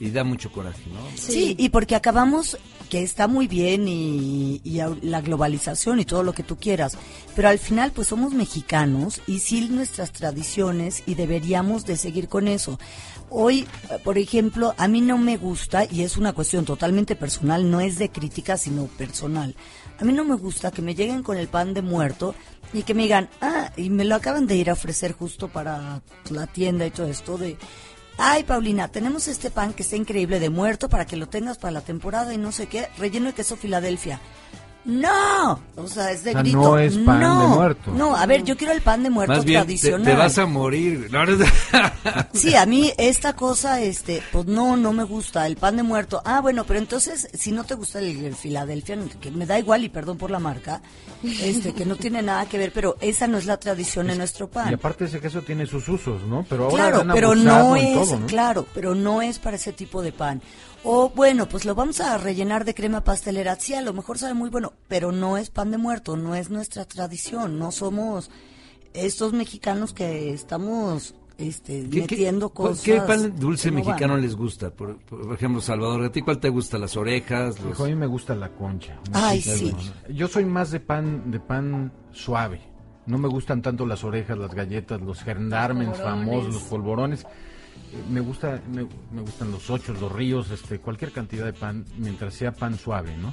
y 0.00 0.10
da 0.10 0.24
mucho 0.24 0.50
coraje, 0.52 0.82
¿no? 0.92 1.00
Sí. 1.16 1.54
y 1.58 1.68
porque 1.70 1.94
acabamos, 1.94 2.58
que 2.88 3.02
está 3.02 3.26
muy 3.26 3.48
bien 3.48 3.88
y, 3.88 4.60
y 4.62 4.80
la 5.02 5.20
globalización 5.20 5.98
y 6.00 6.04
todo 6.04 6.22
lo 6.22 6.32
que 6.32 6.42
tú 6.42 6.56
quieras, 6.56 6.96
pero 7.34 7.48
al 7.48 7.58
final 7.58 7.92
pues 7.92 8.08
somos 8.08 8.32
mexicanos 8.32 9.20
y 9.26 9.40
sí 9.40 9.68
nuestras 9.70 10.12
tradiciones 10.12 11.02
y 11.06 11.14
deberíamos 11.14 11.84
de 11.84 11.96
seguir 11.96 12.28
con 12.28 12.46
eso. 12.48 12.78
Hoy, 13.28 13.66
por 14.04 14.18
ejemplo, 14.18 14.74
a 14.78 14.86
mí 14.86 15.00
no 15.00 15.18
me 15.18 15.36
gusta, 15.36 15.84
y 15.84 16.02
es 16.02 16.16
una 16.16 16.32
cuestión 16.32 16.64
totalmente 16.64 17.16
personal, 17.16 17.68
no 17.68 17.80
es 17.80 17.98
de 17.98 18.10
crítica, 18.10 18.56
sino 18.56 18.84
personal. 18.86 19.56
A 19.98 20.04
mí 20.04 20.12
no 20.12 20.24
me 20.24 20.36
gusta 20.36 20.70
que 20.70 20.82
me 20.82 20.94
lleguen 20.94 21.24
con 21.24 21.36
el 21.36 21.48
pan 21.48 21.74
de 21.74 21.82
muerto 21.82 22.34
y 22.72 22.82
que 22.82 22.94
me 22.94 23.02
digan, 23.02 23.28
ah, 23.40 23.72
y 23.76 23.90
me 23.90 24.04
lo 24.04 24.14
acaban 24.14 24.46
de 24.46 24.56
ir 24.56 24.70
a 24.70 24.74
ofrecer 24.74 25.12
justo 25.12 25.48
para 25.48 26.02
la 26.30 26.46
tienda 26.46 26.86
y 26.86 26.90
todo 26.90 27.08
esto 27.08 27.36
de, 27.36 27.56
Ay, 28.18 28.44
Paulina, 28.44 28.88
tenemos 28.88 29.28
este 29.28 29.50
pan 29.50 29.74
que 29.74 29.82
está 29.82 29.94
increíble 29.96 30.40
de 30.40 30.48
muerto 30.48 30.88
para 30.88 31.04
que 31.04 31.16
lo 31.16 31.28
tengas 31.28 31.58
para 31.58 31.72
la 31.72 31.82
temporada 31.82 32.32
y 32.32 32.38
no 32.38 32.50
sé 32.50 32.66
qué, 32.66 32.88
relleno 32.96 33.26
de 33.26 33.34
queso 33.34 33.56
Filadelfia. 33.56 34.20
¡No! 34.86 35.60
O 35.74 35.88
sea, 35.88 36.12
es 36.12 36.22
de 36.22 36.30
O 36.30 36.32
sea, 36.34 36.42
grito. 36.42 36.58
no 36.58 36.78
es 36.78 36.96
pan 36.98 37.20
no. 37.20 37.40
de 37.40 37.46
muerto. 37.56 37.90
No, 37.92 38.14
a 38.16 38.24
ver, 38.24 38.44
yo 38.44 38.56
quiero 38.56 38.72
el 38.72 38.82
pan 38.82 39.02
de 39.02 39.10
muerto 39.10 39.34
Más 39.34 39.44
bien, 39.44 39.60
te, 39.62 39.64
tradicional. 39.66 40.04
te 40.06 40.14
vas 40.14 40.38
a 40.38 40.46
morir. 40.46 41.08
No, 41.10 41.26
no, 41.26 41.44
Sí, 42.32 42.54
a 42.54 42.64
mí 42.66 42.92
esta 42.96 43.32
cosa, 43.34 43.80
este, 43.82 44.22
pues 44.32 44.46
no, 44.46 44.76
no 44.76 44.92
me 44.92 45.02
gusta 45.02 45.44
el 45.48 45.56
pan 45.56 45.76
de 45.76 45.82
muerto. 45.82 46.22
Ah, 46.24 46.40
bueno, 46.40 46.64
pero 46.64 46.78
entonces, 46.78 47.28
si 47.34 47.50
no 47.50 47.64
te 47.64 47.74
gusta 47.74 47.98
el, 47.98 48.24
el 48.24 48.36
Philadelphia, 48.36 48.96
que 49.20 49.30
me 49.32 49.44
da 49.44 49.58
igual 49.58 49.82
y 49.84 49.88
perdón 49.88 50.18
por 50.18 50.30
la 50.30 50.38
marca, 50.38 50.80
este, 51.24 51.74
que 51.74 51.84
no 51.84 51.96
tiene 51.96 52.22
nada 52.22 52.46
que 52.46 52.56
ver, 52.56 52.72
pero 52.72 52.96
esa 53.00 53.26
no 53.26 53.38
es 53.38 53.46
la 53.46 53.56
tradición 53.58 54.08
en 54.10 54.18
nuestro 54.18 54.48
pan. 54.48 54.70
Y 54.70 54.74
aparte 54.74 55.06
ese 55.06 55.18
queso 55.20 55.42
tiene 55.42 55.66
sus 55.66 55.88
usos, 55.88 56.22
¿no? 56.22 56.46
Pero 56.48 56.64
ahora 56.70 56.76
Claro, 56.92 57.04
pero 57.12 57.34
no 57.34 57.74
es, 57.74 57.92
todo, 57.94 58.20
¿no? 58.20 58.26
claro, 58.26 58.66
pero 58.72 58.94
no 58.94 59.20
es 59.20 59.40
para 59.40 59.56
ese 59.56 59.72
tipo 59.72 60.00
de 60.00 60.12
pan. 60.12 60.40
O 60.88 61.10
bueno, 61.10 61.48
pues 61.48 61.64
lo 61.64 61.74
vamos 61.74 62.00
a 62.00 62.16
rellenar 62.16 62.64
de 62.64 62.72
crema 62.74 63.02
pastelera. 63.02 63.56
Sí, 63.56 63.74
a 63.74 63.82
lo 63.82 63.92
mejor 63.92 64.18
sabe 64.18 64.34
muy 64.34 64.50
bueno, 64.50 64.72
pero 64.86 65.10
no 65.10 65.36
es 65.36 65.50
pan 65.50 65.72
de 65.72 65.78
muerto, 65.78 66.16
no 66.16 66.36
es 66.36 66.48
nuestra 66.48 66.84
tradición, 66.84 67.58
no 67.58 67.72
somos 67.72 68.30
estos 68.94 69.32
mexicanos 69.32 69.92
que 69.92 70.32
estamos 70.32 71.16
este, 71.38 71.88
¿Qué, 71.90 72.02
metiendo 72.02 72.50
qué- 72.50 72.54
cosas. 72.54 72.84
¿Qué 72.84 73.00
pan 73.00 73.34
dulce 73.36 73.70
van. 73.70 73.84
mexicano 73.84 74.16
les 74.16 74.36
gusta? 74.36 74.70
Por, 74.70 74.96
por 74.98 75.34
ejemplo, 75.34 75.60
Salvador, 75.60 76.04
¿a 76.04 76.12
ti 76.12 76.22
cuál 76.22 76.38
te 76.38 76.50
gusta? 76.50 76.78
¿Las 76.78 76.96
orejas? 76.96 77.58
Los... 77.60 77.72
Hijo, 77.72 77.84
a 77.84 77.88
mí 77.88 77.94
me 77.96 78.06
gusta 78.06 78.36
la 78.36 78.50
concha. 78.50 78.96
Ay, 79.12 79.38
muchísimo. 79.38 79.78
Yo 80.08 80.28
soy 80.28 80.44
más 80.44 80.70
de 80.70 80.78
pan, 80.78 81.30
de 81.32 81.40
pan 81.40 81.92
suave. 82.12 82.60
No 83.06 83.18
me 83.18 83.28
gustan 83.28 83.60
tanto 83.60 83.86
las 83.86 84.04
orejas, 84.04 84.38
las 84.38 84.54
galletas, 84.54 85.00
los 85.00 85.20
gendarmes 85.22 85.88
polvorones. 85.88 86.26
famosos, 86.26 86.54
los 86.54 86.62
polvorones. 86.62 87.26
Me 88.10 88.20
gusta, 88.20 88.60
me, 88.68 88.86
me 89.12 89.20
gustan 89.22 89.50
los 89.50 89.70
ochos, 89.70 90.00
los 90.00 90.12
ríos, 90.12 90.50
este, 90.50 90.78
cualquier 90.78 91.12
cantidad 91.12 91.44
de 91.44 91.52
pan, 91.52 91.84
mientras 91.96 92.34
sea 92.34 92.52
pan 92.52 92.76
suave, 92.76 93.16
¿no? 93.16 93.32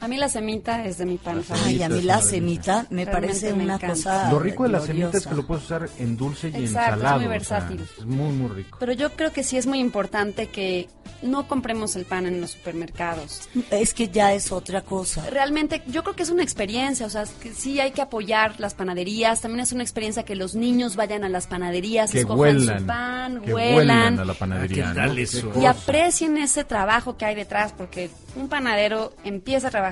A 0.00 0.06
mí 0.08 0.16
la 0.16 0.28
semita 0.28 0.84
es 0.84 0.98
de 0.98 1.06
mi 1.06 1.18
pan 1.18 1.42
favorito. 1.42 1.68
Ay, 1.68 1.82
a 1.82 1.88
mí 1.88 1.98
es 1.98 2.04
la 2.04 2.20
semita 2.22 2.86
me 2.90 3.04
Realmente 3.04 3.10
parece 3.28 3.52
me 3.54 3.64
una 3.64 3.74
encanta. 3.74 3.94
cosa. 3.94 4.30
Lo 4.30 4.38
rico 4.38 4.62
de 4.62 4.68
la 4.70 4.80
semita 4.80 5.06
es 5.06 5.10
gloriosa. 5.12 5.30
que 5.30 5.36
lo 5.36 5.46
puedes 5.46 5.64
usar 5.64 5.88
en 5.98 6.16
dulce 6.16 6.48
y 6.50 6.54
en 6.56 6.62
Exacto, 6.64 6.94
es 6.96 7.00
salado. 7.02 7.16
muy 7.16 7.24
o 7.24 7.28
sea, 7.28 7.58
versátil. 7.58 7.80
es 7.98 8.04
muy, 8.06 8.32
muy 8.32 8.48
rico. 8.48 8.76
Pero 8.80 8.92
yo 8.92 9.10
creo 9.16 9.32
que 9.32 9.42
sí 9.42 9.56
es 9.56 9.66
muy 9.66 9.80
importante 9.80 10.46
que 10.46 10.88
no 11.22 11.48
compremos 11.48 11.96
el 11.96 12.04
pan 12.04 12.26
en 12.26 12.40
los 12.40 12.52
supermercados. 12.52 13.48
Es 13.72 13.92
que 13.92 14.08
ya 14.08 14.32
es 14.34 14.52
otra 14.52 14.82
cosa. 14.82 15.28
Realmente 15.30 15.82
yo 15.88 16.04
creo 16.04 16.14
que 16.14 16.22
es 16.22 16.30
una 16.30 16.44
experiencia, 16.44 17.04
o 17.06 17.10
sea, 17.10 17.22
es 17.22 17.30
que 17.30 17.52
sí 17.52 17.80
hay 17.80 17.90
que 17.90 18.00
apoyar 18.02 18.60
las 18.60 18.74
panaderías, 18.74 19.40
también 19.40 19.60
es 19.60 19.72
una 19.72 19.82
experiencia 19.82 20.22
que 20.24 20.36
los 20.36 20.54
niños 20.54 20.94
vayan 20.94 21.24
a 21.24 21.28
las 21.28 21.48
panaderías, 21.48 22.12
Que 22.12 22.20
escojan 22.20 22.38
huelan, 22.38 22.78
su 22.80 22.86
pan, 22.86 23.40
que 23.40 23.52
huelan, 23.52 23.76
huelan 23.76 24.18
a 24.20 24.24
la 24.24 24.34
panadería. 24.34 24.90
Ah, 24.90 24.92
¿qué 25.16 25.26
tal 25.26 25.54
¿no? 25.56 25.62
y 25.62 25.66
aprecien 25.66 26.38
ese 26.38 26.62
trabajo 26.62 27.16
que 27.16 27.24
hay 27.24 27.34
detrás, 27.34 27.72
porque 27.76 28.10
un 28.36 28.48
panadero 28.48 29.12
empieza 29.24 29.66
a 29.68 29.70
trabajar 29.72 29.87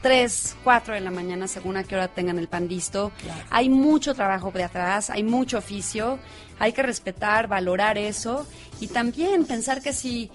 3, 0.00 0.56
4 0.62 0.94
de 0.94 1.00
la 1.00 1.10
mañana, 1.10 1.48
según 1.48 1.76
a 1.76 1.84
qué 1.84 1.96
hora 1.96 2.08
tengan 2.08 2.38
el 2.38 2.48
pan 2.48 2.68
listo. 2.68 3.12
Hay 3.50 3.68
mucho 3.68 4.14
trabajo 4.14 4.50
de 4.52 4.64
atrás, 4.64 5.10
hay 5.10 5.22
mucho 5.22 5.58
oficio, 5.58 6.18
hay 6.58 6.72
que 6.72 6.82
respetar, 6.82 7.48
valorar 7.48 7.98
eso 7.98 8.46
y 8.80 8.88
también 8.88 9.44
pensar 9.44 9.82
que 9.82 9.92
si 9.92 10.30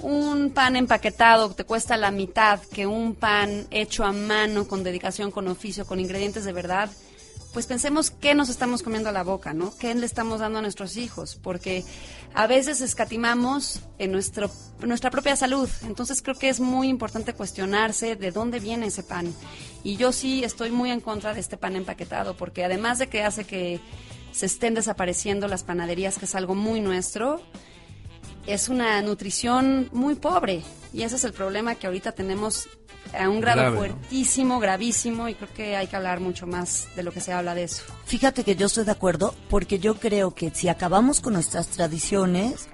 un 0.00 0.50
pan 0.50 0.74
empaquetado 0.74 1.50
te 1.50 1.64
cuesta 1.64 1.96
la 1.96 2.10
mitad 2.10 2.60
que 2.60 2.86
un 2.86 3.14
pan 3.14 3.66
hecho 3.70 4.04
a 4.04 4.12
mano, 4.12 4.66
con 4.66 4.82
dedicación, 4.82 5.30
con 5.30 5.46
oficio, 5.46 5.86
con 5.86 6.00
ingredientes 6.00 6.44
de 6.44 6.52
verdad, 6.52 6.90
pues 7.54 7.66
pensemos 7.66 8.10
qué 8.10 8.34
nos 8.34 8.48
estamos 8.48 8.82
comiendo 8.82 9.08
a 9.08 9.12
la 9.12 9.22
boca, 9.22 9.54
¿no? 9.54 9.72
¿Qué 9.78 9.94
le 9.94 10.04
estamos 10.04 10.40
dando 10.40 10.58
a 10.58 10.62
nuestros 10.62 10.96
hijos? 10.96 11.36
Porque 11.40 11.84
a 12.34 12.48
veces 12.48 12.80
escatimamos 12.80 13.80
en 13.98 14.10
nuestro, 14.10 14.50
nuestra 14.80 15.12
propia 15.12 15.36
salud. 15.36 15.68
Entonces 15.84 16.20
creo 16.20 16.34
que 16.34 16.48
es 16.48 16.58
muy 16.58 16.88
importante 16.88 17.32
cuestionarse 17.32 18.16
de 18.16 18.32
dónde 18.32 18.58
viene 18.58 18.86
ese 18.86 19.04
pan. 19.04 19.32
Y 19.84 19.96
yo 19.96 20.10
sí 20.10 20.42
estoy 20.42 20.72
muy 20.72 20.90
en 20.90 21.00
contra 21.00 21.32
de 21.32 21.38
este 21.38 21.56
pan 21.56 21.76
empaquetado, 21.76 22.36
porque 22.36 22.64
además 22.64 22.98
de 22.98 23.06
que 23.06 23.22
hace 23.22 23.44
que 23.44 23.80
se 24.32 24.46
estén 24.46 24.74
desapareciendo 24.74 25.46
las 25.46 25.62
panaderías, 25.62 26.18
que 26.18 26.24
es 26.24 26.34
algo 26.34 26.56
muy 26.56 26.80
nuestro, 26.80 27.40
es 28.48 28.68
una 28.68 29.00
nutrición 29.00 29.88
muy 29.92 30.16
pobre. 30.16 30.64
Y 30.94 31.02
ese 31.02 31.16
es 31.16 31.24
el 31.24 31.32
problema 31.32 31.74
que 31.74 31.88
ahorita 31.88 32.12
tenemos 32.12 32.68
a 33.18 33.28
un 33.28 33.40
grado 33.40 33.62
Grave, 33.62 33.74
¿no? 33.74 33.78
fuertísimo, 33.78 34.60
gravísimo, 34.60 35.28
y 35.28 35.34
creo 35.34 35.52
que 35.52 35.76
hay 35.76 35.88
que 35.88 35.96
hablar 35.96 36.20
mucho 36.20 36.46
más 36.46 36.86
de 36.94 37.02
lo 37.02 37.10
que 37.10 37.20
se 37.20 37.32
habla 37.32 37.56
de 37.56 37.64
eso. 37.64 37.82
Fíjate 38.06 38.44
que 38.44 38.54
yo 38.54 38.66
estoy 38.66 38.84
de 38.84 38.92
acuerdo 38.92 39.34
porque 39.50 39.80
yo 39.80 39.96
creo 39.96 40.36
que 40.36 40.50
si 40.50 40.68
acabamos 40.68 41.20
con 41.20 41.32
nuestras 41.32 41.66
tradiciones 41.66 42.68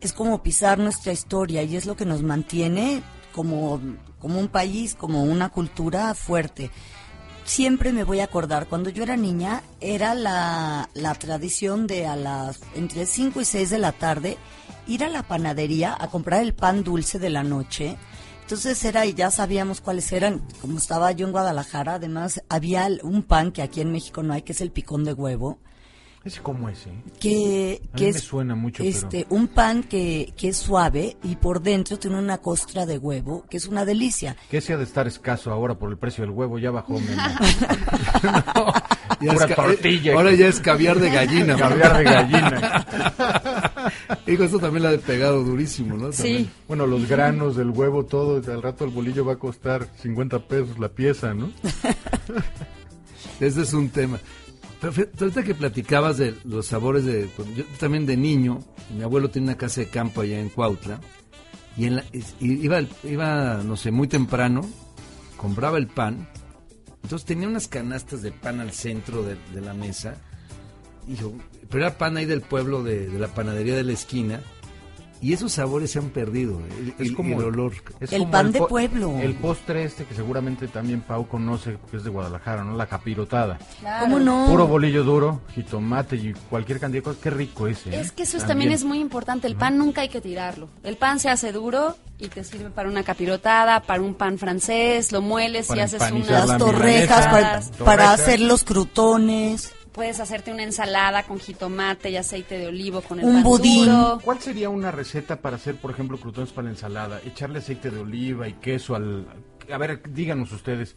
es 0.00 0.12
como 0.12 0.40
pisar 0.40 0.78
nuestra 0.78 1.12
historia 1.12 1.64
y 1.64 1.74
es 1.74 1.84
lo 1.84 1.96
que 1.96 2.04
nos 2.04 2.22
mantiene 2.22 3.02
como, 3.32 3.80
como 4.20 4.38
un 4.38 4.48
país, 4.48 4.94
como 4.94 5.24
una 5.24 5.48
cultura 5.48 6.14
fuerte. 6.14 6.70
Siempre 7.44 7.92
me 7.92 8.04
voy 8.04 8.20
a 8.20 8.24
acordar, 8.24 8.68
cuando 8.68 8.88
yo 8.88 9.02
era 9.02 9.16
niña 9.16 9.64
era 9.80 10.14
la, 10.14 10.88
la 10.94 11.14
tradición 11.16 11.88
de 11.88 12.06
a 12.06 12.14
las 12.14 12.60
entre 12.76 13.04
5 13.04 13.40
y 13.40 13.44
6 13.44 13.70
de 13.70 13.78
la 13.78 13.90
tarde 13.90 14.38
ir 14.86 15.04
a 15.04 15.08
la 15.08 15.22
panadería 15.22 15.96
a 15.98 16.08
comprar 16.08 16.42
el 16.42 16.54
pan 16.54 16.84
dulce 16.84 17.18
de 17.18 17.30
la 17.30 17.42
noche. 17.42 17.96
Entonces 18.42 18.84
era, 18.84 19.06
y 19.06 19.14
ya 19.14 19.30
sabíamos 19.30 19.80
cuáles 19.80 20.12
eran, 20.12 20.42
como 20.60 20.78
estaba 20.78 21.12
yo 21.12 21.26
en 21.26 21.32
Guadalajara, 21.32 21.94
además 21.94 22.42
había 22.48 22.88
un 23.02 23.22
pan 23.22 23.52
que 23.52 23.62
aquí 23.62 23.80
en 23.80 23.90
México 23.90 24.22
no 24.22 24.34
hay, 24.34 24.42
que 24.42 24.52
es 24.52 24.60
el 24.60 24.70
picón 24.70 25.04
de 25.04 25.14
huevo, 25.14 25.58
¿Ese 26.24 26.40
cómo 26.40 26.70
es, 26.70 26.86
eh? 26.86 26.90
que, 27.20 27.82
A 27.92 27.96
que 27.96 28.04
mí 28.04 28.10
es 28.10 28.14
me 28.16 28.20
suena 28.22 28.54
mucho, 28.54 28.82
este 28.82 29.26
un 29.28 29.46
pan 29.46 29.82
que, 29.82 30.32
que 30.38 30.48
es 30.48 30.56
suave 30.56 31.18
y 31.22 31.36
por 31.36 31.60
dentro 31.60 31.98
tiene 31.98 32.18
una 32.18 32.38
costra 32.38 32.86
de 32.86 32.96
huevo 32.96 33.44
que 33.50 33.58
es 33.58 33.66
una 33.66 33.84
delicia. 33.84 34.34
Que 34.50 34.56
ese 34.56 34.72
ha 34.72 34.78
de 34.78 34.84
estar 34.84 35.06
escaso 35.06 35.52
ahora 35.52 35.78
por 35.78 35.90
el 35.90 35.98
precio 35.98 36.22
del 36.22 36.30
huevo, 36.30 36.58
ya 36.58 36.70
bajó, 36.70 36.94
Memo. 36.94 37.22
Ya 39.20 39.32
Pura 39.34 39.44
es 39.44 39.54
tortilla. 39.54 40.14
Ahora 40.14 40.32
ya 40.32 40.46
es 40.48 40.60
caviar 40.60 40.98
de 40.98 41.10
gallina. 41.10 41.56
Caviar 41.58 41.98
de 41.98 42.04
gallina. 42.04 42.86
Digo, 44.26 44.44
esto 44.44 44.58
también 44.58 44.82
la 44.84 44.90
ha 44.90 44.98
pegado 44.98 45.42
durísimo, 45.44 45.96
¿no? 45.96 46.10
También. 46.10 46.44
Sí, 46.44 46.50
Bueno, 46.68 46.86
los 46.86 47.08
granos 47.08 47.56
del 47.56 47.70
huevo, 47.70 48.04
todo, 48.04 48.36
al 48.52 48.62
rato 48.62 48.84
el 48.84 48.90
bolillo 48.90 49.24
va 49.24 49.34
a 49.34 49.38
costar 49.38 49.88
50 50.02 50.38
pesos 50.46 50.78
la 50.78 50.88
pieza, 50.88 51.34
¿no? 51.34 51.50
Ese 53.40 53.62
es 53.62 53.72
un 53.72 53.88
tema. 53.90 54.18
Pero 54.80 54.92
ahorita 55.20 55.42
que 55.42 55.54
platicabas 55.54 56.18
de 56.18 56.34
los 56.44 56.66
sabores 56.66 57.04
de... 57.04 57.28
pues, 57.36 57.48
Yo 57.56 57.64
también 57.78 58.04
de 58.06 58.16
niño, 58.16 58.60
mi 58.96 59.02
abuelo 59.02 59.30
tiene 59.30 59.48
una 59.48 59.56
casa 59.56 59.80
de 59.80 59.88
campo 59.88 60.20
allá 60.20 60.38
en 60.38 60.50
Cuautla, 60.50 61.00
y, 61.76 61.86
en 61.86 61.96
la- 61.96 62.04
y 62.12 62.52
iba, 62.64 62.80
iba, 63.02 63.62
no 63.64 63.76
sé, 63.76 63.90
muy 63.90 64.08
temprano, 64.08 64.60
compraba 65.36 65.78
el 65.78 65.86
pan, 65.88 66.28
entonces 67.02 67.26
tenía 67.26 67.48
unas 67.48 67.66
canastas 67.68 68.22
de 68.22 68.30
pan 68.32 68.60
al 68.60 68.72
centro 68.72 69.22
de, 69.22 69.36
de 69.54 69.60
la 69.60 69.72
mesa, 69.74 70.16
y 71.08 71.16
yo- 71.16 71.32
pero 71.74 71.86
era 71.86 71.98
pan 71.98 72.16
ahí 72.16 72.24
del 72.24 72.40
pueblo, 72.40 72.82
de, 72.84 73.08
de 73.08 73.18
la 73.18 73.26
panadería 73.28 73.74
de 73.74 73.82
la 73.82 73.92
esquina, 73.92 74.40
y 75.20 75.32
esos 75.32 75.52
sabores 75.52 75.90
se 75.90 75.98
han 75.98 76.10
perdido, 76.10 76.60
el, 76.78 76.88
Es 76.98 77.08
el- 77.08 77.16
como- 77.16 77.40
el 77.40 77.46
olor. 77.46 77.72
Es 77.98 78.12
El 78.12 78.20
como 78.20 78.30
pan 78.30 78.52
de 78.52 78.60
pueblo. 78.60 79.16
El 79.22 79.34
postre 79.36 79.84
este 79.84 80.04
que 80.04 80.14
seguramente 80.14 80.68
también 80.68 81.00
Pau 81.00 81.26
conoce, 81.26 81.78
que 81.90 81.96
es 81.96 82.04
de 82.04 82.10
Guadalajara, 82.10 82.62
¿no? 82.62 82.76
La 82.76 82.86
capirotada. 82.86 83.58
¿Cómo 84.00 84.18
no? 84.18 84.46
Puro 84.48 84.66
bolillo 84.66 85.02
duro, 85.02 85.40
jitomate 85.54 86.16
y 86.16 86.34
cualquier 86.50 86.78
cantidad 86.78 87.00
de 87.02 87.04
cosas. 87.04 87.22
Qué 87.22 87.30
rico 87.30 87.66
ese. 87.66 87.90
¿eh? 87.90 88.00
es 88.00 88.12
que 88.12 88.24
eso 88.24 88.36
es- 88.36 88.46
también 88.46 88.70
es 88.70 88.84
muy 88.84 89.00
importante. 89.00 89.46
El 89.46 89.56
pan 89.56 89.78
nunca 89.78 90.02
hay 90.02 90.10
que 90.10 90.20
tirarlo. 90.20 90.68
El 90.82 90.96
pan 90.98 91.18
se 91.18 91.30
hace 91.30 91.52
duro 91.52 91.96
y 92.18 92.28
te 92.28 92.44
sirve 92.44 92.68
para 92.70 92.88
una 92.90 93.02
capirotada, 93.02 93.80
para 93.80 94.02
un 94.02 94.14
pan 94.14 94.36
francés, 94.38 95.10
lo 95.10 95.22
mueles 95.22 95.68
y 95.74 95.80
haces 95.80 96.02
unas 96.12 96.58
torrejas 96.58 97.26
para, 97.82 98.12
hacer 98.12 98.40
los 98.40 98.62
crutones. 98.62 99.72
Puedes 99.94 100.18
hacerte 100.18 100.52
una 100.52 100.64
ensalada 100.64 101.22
con 101.22 101.38
jitomate 101.38 102.10
y 102.10 102.16
aceite 102.16 102.58
de 102.58 102.66
olivo 102.66 103.00
con 103.00 103.20
el 103.20 103.26
Un 103.26 103.34
pan 103.34 103.42
budín. 103.44 103.84
duro. 103.86 104.18
¿Cuál 104.24 104.40
sería 104.40 104.68
una 104.68 104.90
receta 104.90 105.36
para 105.40 105.54
hacer, 105.56 105.76
por 105.76 105.92
ejemplo, 105.92 106.18
crutones 106.18 106.50
para 106.50 106.64
la 106.64 106.70
ensalada? 106.72 107.20
Echarle 107.24 107.60
aceite 107.60 107.90
de 107.90 108.00
oliva 108.00 108.48
y 108.48 108.54
queso 108.54 108.96
al... 108.96 109.24
A 109.72 109.78
ver, 109.78 110.02
díganos 110.12 110.50
ustedes. 110.50 110.96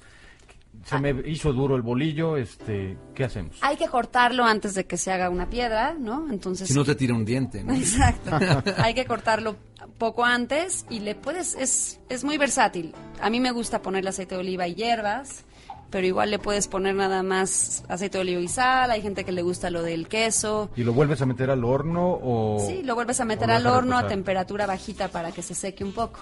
Se 0.86 0.98
me 1.00 1.10
hizo 1.30 1.54
duro 1.54 1.76
el 1.76 1.82
bolillo, 1.84 2.38
este, 2.38 2.98
¿qué 3.14 3.24
hacemos? 3.24 3.58
Hay 3.62 3.78
que 3.78 3.88
cortarlo 3.88 4.43
antes 4.45 4.74
de 4.74 4.86
que 4.86 4.98
se 4.98 5.12
haga 5.12 5.30
una 5.30 5.50
piedra, 5.50 5.93
¿no? 5.98 6.32
Entonces 6.32 6.68
Si 6.68 6.74
no 6.74 6.84
te 6.84 6.95
tira 6.95 7.14
un 7.14 7.26
diente, 7.26 7.64
¿no? 7.64 7.74
Exacto. 7.74 8.32
Hay 8.78 8.93
que 8.93 9.06
cortarlo 9.06 9.58
poco 9.98 10.24
antes 10.26 10.86
y 10.89 11.00
le 11.00 11.16
puedes 11.16 11.56
es 11.56 12.00
es 12.10 12.24
muy 12.24 12.38
versátil. 12.38 12.93
A 13.22 13.30
mí 13.30 13.39
me 13.39 13.52
gusta 13.52 13.82
ponerle 13.82 14.10
aceite 14.10 14.36
de 14.36 14.41
oliva 14.41 14.68
y 14.68 14.76
hierbas, 14.76 15.43
pero 15.90 16.06
igual 16.06 16.32
le 16.32 16.40
puedes 16.40 16.68
poner 16.68 16.96
nada 16.96 17.24
más 17.24 17.84
aceite 17.88 18.18
de 18.18 18.22
oliva 18.22 18.42
y 18.42 18.48
sal. 18.48 18.92
Hay 18.92 19.02
gente 19.02 19.24
que 19.24 19.32
le 19.32 19.42
gusta 19.42 19.70
lo 19.70 19.84
del 19.84 20.08
queso. 20.08 20.70
¿Y 20.76 20.84
lo 20.84 20.94
vuelves 20.94 21.22
a 21.22 21.26
meter 21.26 21.50
al 21.50 21.64
horno 21.64 22.20
o...? 22.22 22.66
Sí, 22.68 22.84
lo 22.84 22.96
vuelves 22.96 23.20
a 23.20 23.26
meter 23.26 23.50
al 23.52 23.66
horno 23.68 23.98
a 23.98 24.08
temperatura 24.08 24.66
bajita 24.66 25.08
para 25.08 25.32
que 25.32 25.42
se 25.42 25.56
seque 25.56 25.84
un 25.84 25.94
poco. 25.94 26.20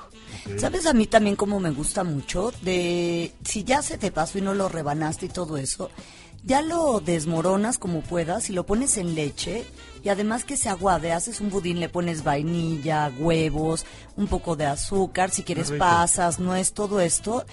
¿Sabes 0.58 0.86
a 0.86 0.94
mí 0.94 1.08
también 1.08 1.36
como 1.36 1.60
me 1.60 1.72
gusta 1.72 2.04
mucho? 2.04 2.52
De 2.62 3.34
si 3.44 3.64
ya 3.64 3.82
se 3.82 3.98
te 3.98 4.12
pasó 4.12 4.38
y 4.38 4.42
no 4.42 4.54
lo 4.54 4.70
rebanaste 4.70 5.26
y 5.28 5.30
todo 5.30 5.58
eso, 5.58 5.90
ya 6.44 6.62
lo 6.62 7.00
desmoronas 7.00 7.80
como 7.80 8.02
puedas 8.02 8.50
y 8.52 8.54
lo 8.54 8.68
pones 8.68 8.98
en 8.98 9.16
leche 9.16 9.66
y 10.04 10.10
además 10.10 10.46
que 10.46 10.58
se 10.58 10.70
aguade, 10.70 11.12
haces 11.12 11.42
un 11.42 11.50
budín, 11.50 11.80
le 11.80 11.90
pones 11.90 12.24
vainilla, 12.24 13.12
huevos, 13.18 13.86
un 14.16 14.28
poco 14.28 14.56
de 14.56 14.68
azúcar, 14.68 15.32
si 15.32 15.42
quieres 15.42 15.72
pasas, 15.72 16.40
nuez, 16.40 16.74
todo 16.74 17.02
esto. 17.02 17.44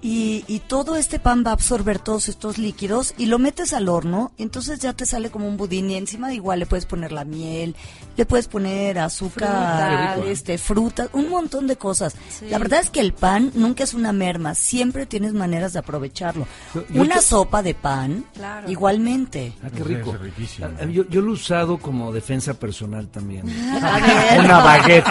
Y, 0.00 0.44
y 0.46 0.60
todo 0.60 0.94
este 0.94 1.18
pan 1.18 1.42
va 1.44 1.50
a 1.50 1.54
absorber 1.54 1.98
todos 1.98 2.28
estos 2.28 2.56
líquidos 2.56 3.14
y 3.18 3.26
lo 3.26 3.40
metes 3.40 3.72
al 3.72 3.88
horno, 3.88 4.30
entonces 4.38 4.78
ya 4.78 4.92
te 4.92 5.04
sale 5.06 5.28
como 5.30 5.48
un 5.48 5.56
budín 5.56 5.90
y 5.90 5.96
encima 5.96 6.32
igual 6.32 6.60
le 6.60 6.66
puedes 6.66 6.86
poner 6.86 7.10
la 7.10 7.24
miel, 7.24 7.74
le 8.16 8.24
puedes 8.24 8.46
poner 8.46 9.00
azúcar, 9.00 10.14
Fruta. 10.14 10.30
este, 10.30 10.56
frutas, 10.56 11.08
un 11.14 11.28
montón 11.28 11.66
de 11.66 11.74
cosas. 11.74 12.14
Sí. 12.30 12.46
La 12.48 12.58
verdad 12.58 12.78
es 12.80 12.90
que 12.90 13.00
el 13.00 13.12
pan 13.12 13.50
nunca 13.54 13.82
es 13.82 13.92
una 13.92 14.12
merma, 14.12 14.54
siempre 14.54 15.04
tienes 15.04 15.32
maneras 15.34 15.72
de 15.72 15.80
aprovecharlo. 15.80 16.46
Yo- 16.74 17.02
una 17.02 17.20
sopa 17.20 17.60
de 17.64 17.74
pan, 17.74 18.24
Claro. 18.34 18.70
igualmente. 18.70 19.52
Ah, 19.64 19.68
qué 19.74 19.82
rico. 19.82 20.14
Ah, 20.62 20.84
Yo, 20.84 21.08
yo 21.08 21.20
lo 21.22 21.30
he 21.30 21.34
usado 21.34 21.76
como 21.78 22.12
defensa 22.12 22.54
personal 22.54 23.08
también. 23.08 23.46
Una 24.44 24.58
baguette. 24.60 25.06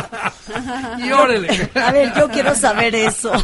y 1.06 1.12
órale. 1.12 1.70
a 1.76 1.92
ver, 1.92 2.14
yo 2.16 2.30
quiero 2.30 2.56
saber 2.56 2.96
eso. 2.96 3.32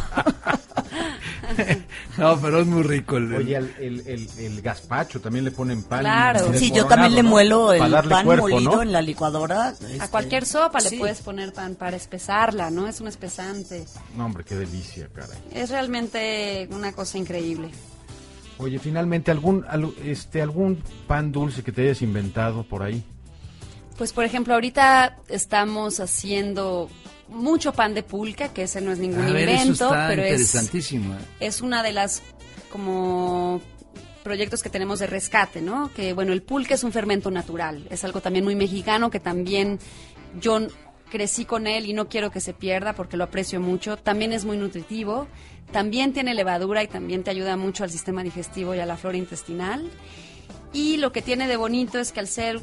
No, 2.18 2.40
pero 2.40 2.60
es 2.60 2.66
muy 2.66 2.82
rico 2.82 3.16
el, 3.16 3.32
el- 3.32 3.34
Oye, 3.40 3.56
el, 3.56 3.74
el, 3.80 4.00
el, 4.06 4.28
el 4.38 4.62
gazpacho 4.62 5.20
también 5.20 5.44
le 5.44 5.50
ponen 5.50 5.82
pan. 5.82 6.00
Claro. 6.00 6.52
Sí, 6.54 6.70
yo 6.70 6.86
también 6.86 7.14
le 7.14 7.22
muelo 7.22 7.72
el 7.72 7.80
pan 8.08 8.24
cuerpo, 8.24 8.48
molido 8.48 8.76
¿no? 8.76 8.82
en 8.82 8.92
la 8.92 9.02
licuadora. 9.02 9.68
A 9.68 9.70
este, 9.70 10.08
cualquier 10.10 10.46
sopa 10.46 10.80
sí. 10.80 10.90
le 10.94 10.98
puedes 11.00 11.20
poner 11.22 11.52
pan 11.52 11.74
para 11.74 11.96
espesarla, 11.96 12.70
¿no? 12.70 12.86
Es 12.86 13.00
un 13.00 13.08
espesante. 13.08 13.84
No, 14.16 14.26
hombre, 14.26 14.44
qué 14.44 14.54
delicia, 14.54 15.08
caray. 15.14 15.38
Es 15.52 15.70
realmente 15.70 16.68
una 16.70 16.92
cosa 16.92 17.18
increíble. 17.18 17.70
Oye, 18.58 18.78
finalmente, 18.78 19.30
¿algún, 19.32 19.64
al- 19.68 19.92
este, 20.04 20.40
algún 20.40 20.82
pan 21.08 21.32
dulce 21.32 21.62
que 21.64 21.72
te 21.72 21.82
hayas 21.82 22.02
inventado 22.02 22.62
por 22.62 22.82
ahí? 22.84 23.02
Pues 23.98 24.12
por 24.12 24.24
ejemplo, 24.24 24.54
ahorita 24.54 25.16
estamos 25.28 25.98
haciendo 26.00 26.88
mucho 27.34 27.72
pan 27.72 27.94
de 27.94 28.02
pulca, 28.02 28.48
que 28.52 28.62
ese 28.62 28.80
no 28.80 28.92
es 28.92 28.98
ningún 28.98 29.22
A 29.26 29.32
ver, 29.32 29.48
eso 29.48 29.62
invento, 29.62 29.84
está 29.84 30.08
pero 30.08 30.22
es, 30.22 30.30
interesantísimo. 30.32 31.14
¿eh? 31.14 31.18
es 31.40 31.60
una 31.60 31.82
de 31.82 31.92
las 31.92 32.22
como 32.70 33.60
proyectos 34.22 34.62
que 34.62 34.70
tenemos 34.70 34.98
de 34.98 35.06
rescate, 35.06 35.60
¿no? 35.60 35.92
Que 35.94 36.12
bueno, 36.12 36.32
el 36.32 36.42
pulque 36.42 36.74
es 36.74 36.84
un 36.84 36.92
fermento 36.92 37.30
natural, 37.30 37.86
es 37.90 38.04
algo 38.04 38.20
también 38.20 38.44
muy 38.44 38.54
mexicano 38.54 39.10
que 39.10 39.20
también 39.20 39.78
yo 40.40 40.60
crecí 41.10 41.44
con 41.44 41.66
él 41.66 41.86
y 41.86 41.92
no 41.92 42.08
quiero 42.08 42.30
que 42.30 42.40
se 42.40 42.54
pierda 42.54 42.94
porque 42.94 43.16
lo 43.16 43.24
aprecio 43.24 43.60
mucho. 43.60 43.96
También 43.96 44.32
es 44.32 44.44
muy 44.44 44.56
nutritivo, 44.56 45.28
también 45.70 46.12
tiene 46.12 46.34
levadura 46.34 46.82
y 46.82 46.88
también 46.88 47.22
te 47.22 47.30
ayuda 47.30 47.56
mucho 47.56 47.84
al 47.84 47.90
sistema 47.90 48.22
digestivo 48.22 48.74
y 48.74 48.80
a 48.80 48.86
la 48.86 48.96
flora 48.96 49.16
intestinal. 49.16 49.88
Y 50.72 50.96
lo 50.96 51.12
que 51.12 51.22
tiene 51.22 51.46
de 51.46 51.56
bonito 51.56 52.00
es 52.00 52.10
que 52.10 52.20
al 52.20 52.26
ser 52.26 52.60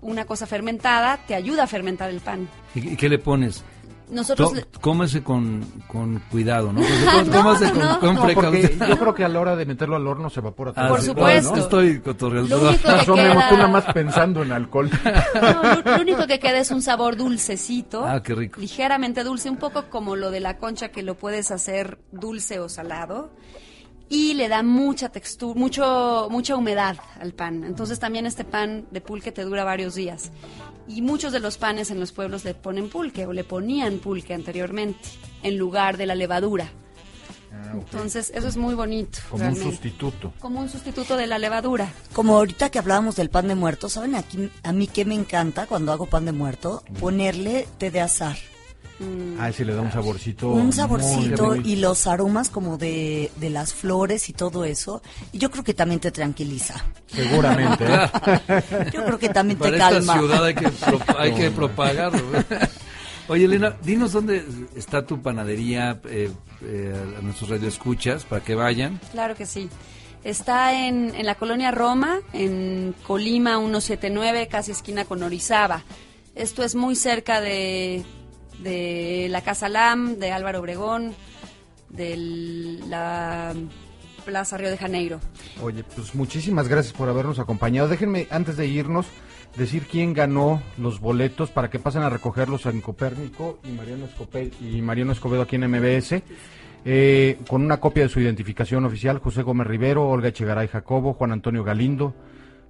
una 0.00 0.26
cosa 0.26 0.46
fermentada, 0.46 1.18
te 1.26 1.34
ayuda 1.34 1.64
a 1.64 1.66
fermentar 1.66 2.10
el 2.10 2.20
pan. 2.20 2.48
¿Y, 2.74 2.90
y 2.90 2.96
qué 2.96 3.08
le 3.08 3.18
pones? 3.18 3.64
Nosotros 4.10 4.52
Cómese 4.80 5.22
con, 5.22 5.64
con 5.86 6.18
cuidado, 6.30 6.72
¿no? 6.72 6.80
Porque 6.80 7.04
com- 7.30 7.42
cómase 7.42 7.70
con, 7.70 7.78
no. 7.78 8.00
con 8.00 8.14
No, 8.14 8.20
porque 8.22 8.34
precaución. 8.34 8.88
yo 8.88 8.98
creo 8.98 9.14
que 9.14 9.24
a 9.24 9.28
la 9.28 9.40
hora 9.40 9.56
de 9.56 9.66
meterlo 9.66 9.96
al 9.96 10.06
horno 10.06 10.30
se 10.30 10.40
evapora 10.40 10.72
todo. 10.72 10.84
Ah, 10.84 10.88
Por 10.88 11.02
supuesto. 11.02 11.50
no, 11.54 11.62
estoy 11.62 12.00
cotorreando. 12.00 12.56
Lo 12.56 12.68
único 12.70 12.82
que 12.82 13.04
queda- 13.22 13.48
tú 13.50 13.56
nada 13.56 13.68
más 13.68 13.84
pensando 13.92 14.42
en 14.42 14.52
alcohol. 14.52 14.90
No, 15.40 15.62
lo, 15.62 15.96
lo 15.96 16.02
único 16.02 16.26
que 16.26 16.38
queda 16.38 16.58
es 16.58 16.70
un 16.70 16.82
sabor 16.82 17.16
dulcecito. 17.16 18.04
Ah, 18.06 18.22
qué 18.22 18.34
rico. 18.34 18.60
Ligeramente 18.60 19.24
dulce, 19.24 19.50
un 19.50 19.56
poco 19.56 19.84
como 19.90 20.16
lo 20.16 20.30
de 20.30 20.40
la 20.40 20.56
concha 20.58 20.88
que 20.88 21.02
lo 21.02 21.14
puedes 21.16 21.50
hacer 21.50 21.98
dulce 22.12 22.58
o 22.60 22.68
salado. 22.68 23.30
Y 24.10 24.32
le 24.34 24.48
da 24.48 24.62
mucha 24.62 25.10
textura, 25.10 25.58
mucho, 25.60 26.28
mucha 26.30 26.56
humedad 26.56 26.96
al 27.20 27.34
pan. 27.34 27.62
Entonces 27.64 27.98
también 27.98 28.24
este 28.24 28.42
pan 28.42 28.86
de 28.90 29.02
pulque 29.02 29.32
te 29.32 29.42
dura 29.42 29.64
varios 29.64 29.94
días. 29.96 30.32
Y 30.88 31.02
muchos 31.02 31.32
de 31.32 31.40
los 31.40 31.58
panes 31.58 31.90
en 31.90 32.00
los 32.00 32.12
pueblos 32.12 32.44
le 32.44 32.54
ponen 32.54 32.88
pulque 32.88 33.26
o 33.26 33.32
le 33.32 33.44
ponían 33.44 33.98
pulque 33.98 34.34
anteriormente 34.34 34.98
en 35.42 35.58
lugar 35.58 35.96
de 35.96 36.06
la 36.06 36.14
levadura. 36.14 36.72
Entonces 37.72 38.32
eso 38.34 38.48
es 38.48 38.56
muy 38.56 38.74
bonito. 38.74 39.18
Como 39.30 39.46
un 39.46 39.56
sustituto. 39.56 40.32
Como 40.38 40.60
un 40.60 40.68
sustituto 40.68 41.16
de 41.16 41.26
la 41.26 41.38
levadura. 41.38 41.92
Como 42.12 42.36
ahorita 42.36 42.70
que 42.70 42.78
hablábamos 42.78 43.16
del 43.16 43.30
pan 43.30 43.48
de 43.48 43.54
muerto, 43.54 43.88
¿saben 43.88 44.14
aquí, 44.14 44.50
a 44.62 44.72
mí 44.72 44.86
qué 44.86 45.04
me 45.04 45.14
encanta 45.14 45.66
cuando 45.66 45.92
hago 45.92 46.06
pan 46.06 46.24
de 46.24 46.32
muerto? 46.32 46.82
Ponerle 47.00 47.66
té 47.78 47.90
de 47.90 48.00
azar. 48.00 48.36
Ah, 49.38 49.48
ese 49.48 49.64
le 49.64 49.74
da 49.74 49.80
un 49.82 49.92
saborcito. 49.92 50.48
un 50.48 50.72
saborcito 50.72 51.46
muy- 51.46 51.60
y 51.64 51.76
los 51.76 52.06
aromas 52.08 52.48
como 52.50 52.76
de, 52.78 53.30
de 53.36 53.50
las 53.50 53.72
flores 53.72 54.28
y 54.28 54.32
todo 54.32 54.64
eso. 54.64 55.02
Y 55.32 55.38
yo 55.38 55.50
creo 55.50 55.62
que 55.62 55.74
también 55.74 56.00
te 56.00 56.10
tranquiliza. 56.10 56.74
Seguramente. 57.06 57.84
¿eh? 57.86 58.90
Yo 58.92 59.04
creo 59.04 59.18
que 59.18 59.28
también 59.28 59.58
te 59.58 59.64
Para 59.66 59.78
calma. 59.78 59.98
esta 60.00 60.18
ciudad 60.18 60.44
hay 60.44 60.54
que, 60.54 60.68
pro- 60.68 61.00
hay 61.18 61.32
que 61.32 61.50
propagarlo. 61.50 62.22
Oye, 63.28 63.44
Elena, 63.44 63.76
dinos 63.82 64.12
dónde 64.12 64.44
está 64.74 65.06
tu 65.06 65.20
panadería 65.22 66.00
eh, 66.06 66.30
eh, 66.62 67.14
a 67.18 67.22
nuestros 67.22 67.50
radioescuchas 67.50 68.24
para 68.24 68.42
que 68.42 68.54
vayan. 68.54 69.00
Claro 69.12 69.34
que 69.36 69.46
sí. 69.46 69.68
Está 70.24 70.86
en, 70.86 71.14
en 71.14 71.24
la 71.26 71.36
colonia 71.36 71.70
Roma, 71.70 72.18
en 72.32 72.94
Colima 73.06 73.58
179, 73.58 74.48
casi 74.48 74.72
esquina 74.72 75.04
con 75.04 75.22
Orizaba. 75.22 75.84
Esto 76.34 76.62
es 76.64 76.74
muy 76.74 76.96
cerca 76.96 77.40
de, 77.40 78.04
de 78.62 79.28
la 79.30 79.42
Casa 79.42 79.68
Lam, 79.68 80.16
de 80.18 80.32
Álvaro 80.32 80.60
Obregón, 80.60 81.14
de 81.90 82.16
la 82.88 83.54
Plaza 84.24 84.56
Río 84.58 84.70
de 84.70 84.76
Janeiro. 84.76 85.20
Oye, 85.62 85.84
pues 85.84 86.14
muchísimas 86.14 86.68
gracias 86.68 86.92
por 86.94 87.08
habernos 87.08 87.38
acompañado. 87.38 87.88
Déjenme, 87.88 88.26
antes 88.30 88.56
de 88.56 88.66
irnos, 88.66 89.06
decir 89.56 89.86
quién 89.90 90.12
ganó 90.12 90.62
los 90.76 91.00
boletos 91.00 91.50
para 91.50 91.70
que 91.70 91.78
pasen 91.78 92.02
a 92.02 92.10
recogerlos 92.10 92.66
en 92.66 92.80
Copérnico 92.80 93.58
y 93.64 93.68
Mariano, 93.72 94.06
Escope- 94.06 94.52
y 94.60 94.82
Mariano 94.82 95.12
Escobedo 95.12 95.42
aquí 95.42 95.56
en 95.56 95.64
MBS. 95.68 96.22
eh, 96.84 97.38
con 97.48 97.62
una 97.64 97.80
copia 97.80 98.04
de 98.04 98.08
su 98.08 98.20
identificación 98.20 98.84
oficial, 98.84 99.18
José 99.18 99.42
Gómez 99.42 99.66
Rivero, 99.66 100.08
Olga 100.08 100.28
Echegaray 100.28 100.68
Jacobo, 100.68 101.12
Juan 101.12 101.32
Antonio 101.32 101.64
Galindo, 101.64 102.14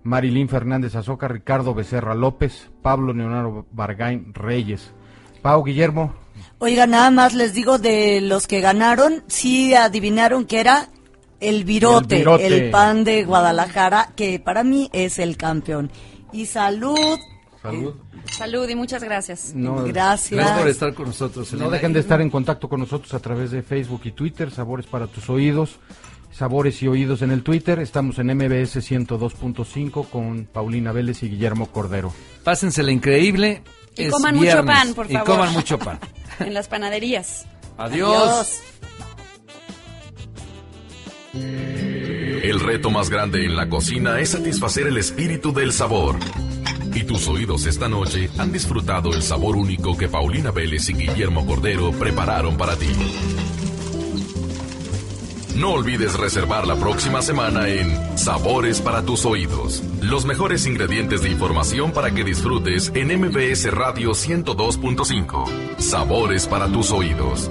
Marilín 0.02 0.48
Fernández 0.48 0.94
Azoca, 0.96 1.28
Ricardo 1.28 1.74
Becerra 1.74 2.14
López, 2.14 2.70
Pablo 2.82 3.12
Leonardo 3.12 3.66
Vargain 3.70 4.32
Reyes. 4.32 4.92
Pau 5.42 5.64
Guillermo, 5.64 6.14
Oiga, 6.60 6.88
nada 6.88 7.12
más 7.12 7.34
les 7.34 7.54
digo 7.54 7.78
de 7.78 8.20
los 8.20 8.48
que 8.48 8.60
ganaron, 8.60 9.22
sí 9.28 9.74
adivinaron 9.74 10.44
que 10.44 10.58
era 10.58 10.88
el 11.38 11.62
virote, 11.62 12.24
El 12.40 12.70
pan 12.70 13.04
de 13.04 13.24
Guadalajara, 13.24 14.10
que 14.16 14.40
para 14.40 14.64
mí 14.64 14.90
es 14.92 15.20
el 15.20 15.36
campeón. 15.36 15.88
Y 16.32 16.46
salud, 16.46 17.16
salud. 17.62 17.94
Salud 18.32 18.68
y 18.68 18.74
muchas 18.74 19.04
gracias. 19.04 19.54
No, 19.54 19.84
gracias. 19.84 20.32
Gracias 20.32 20.58
por 20.58 20.68
estar 20.68 20.94
con 20.94 21.06
nosotros. 21.06 21.52
No 21.52 21.70
dejen 21.70 21.92
de 21.92 22.00
estar 22.00 22.20
en 22.20 22.28
contacto 22.28 22.68
con 22.68 22.80
nosotros 22.80 23.14
a 23.14 23.20
través 23.20 23.52
de 23.52 23.62
Facebook 23.62 24.00
y 24.04 24.10
Twitter, 24.10 24.50
Sabores 24.50 24.86
para 24.86 25.06
tus 25.06 25.30
oídos, 25.30 25.78
Sabores 26.32 26.82
y 26.82 26.88
oídos 26.88 27.22
en 27.22 27.30
el 27.30 27.44
Twitter. 27.44 27.78
Estamos 27.78 28.18
en 28.18 28.34
MBS 28.34 28.76
102.5 28.78 30.08
con 30.08 30.44
Paulina 30.46 30.90
Vélez 30.90 31.22
y 31.22 31.28
Guillermo 31.28 31.66
Cordero. 31.66 32.12
Pásensela 32.42 32.90
increíble. 32.90 33.62
Y 33.98 34.04
es 34.04 34.12
coman 34.12 34.36
mucho 34.36 34.64
pan, 34.64 34.94
por 34.94 35.10
Y 35.10 35.14
favor. 35.14 35.26
coman 35.28 35.52
mucho 35.52 35.78
pan. 35.78 35.98
En 36.40 36.54
las 36.54 36.68
panaderías. 36.68 37.46
Adiós. 37.76 38.60
El 41.34 42.60
reto 42.60 42.90
más 42.90 43.10
grande 43.10 43.44
en 43.44 43.56
la 43.56 43.68
cocina 43.68 44.20
es 44.20 44.30
satisfacer 44.30 44.86
el 44.86 44.96
espíritu 44.98 45.52
del 45.52 45.72
sabor. 45.72 46.16
Y 46.94 47.02
tus 47.04 47.28
oídos 47.28 47.66
esta 47.66 47.88
noche 47.88 48.30
han 48.38 48.52
disfrutado 48.52 49.12
el 49.12 49.22
sabor 49.22 49.56
único 49.56 49.96
que 49.96 50.08
Paulina 50.08 50.50
Vélez 50.50 50.88
y 50.88 50.94
Guillermo 50.94 51.44
Cordero 51.46 51.90
prepararon 51.92 52.56
para 52.56 52.76
ti. 52.76 52.88
No 55.56 55.72
olvides 55.72 56.14
reservar 56.14 56.66
la 56.66 56.76
próxima 56.76 57.22
semana 57.22 57.68
en 57.68 58.18
Sabores 58.18 58.80
para 58.80 59.02
tus 59.02 59.24
oídos. 59.24 59.82
Los 60.00 60.24
mejores 60.24 60.66
ingredientes 60.66 61.22
de 61.22 61.30
información 61.30 61.92
para 61.92 62.10
que 62.10 62.24
disfrutes 62.24 62.92
en 62.94 63.08
MBS 63.20 63.70
Radio 63.72 64.10
102.5. 64.10 65.78
Sabores 65.78 66.46
para 66.46 66.68
tus 66.68 66.90
oídos. 66.92 67.50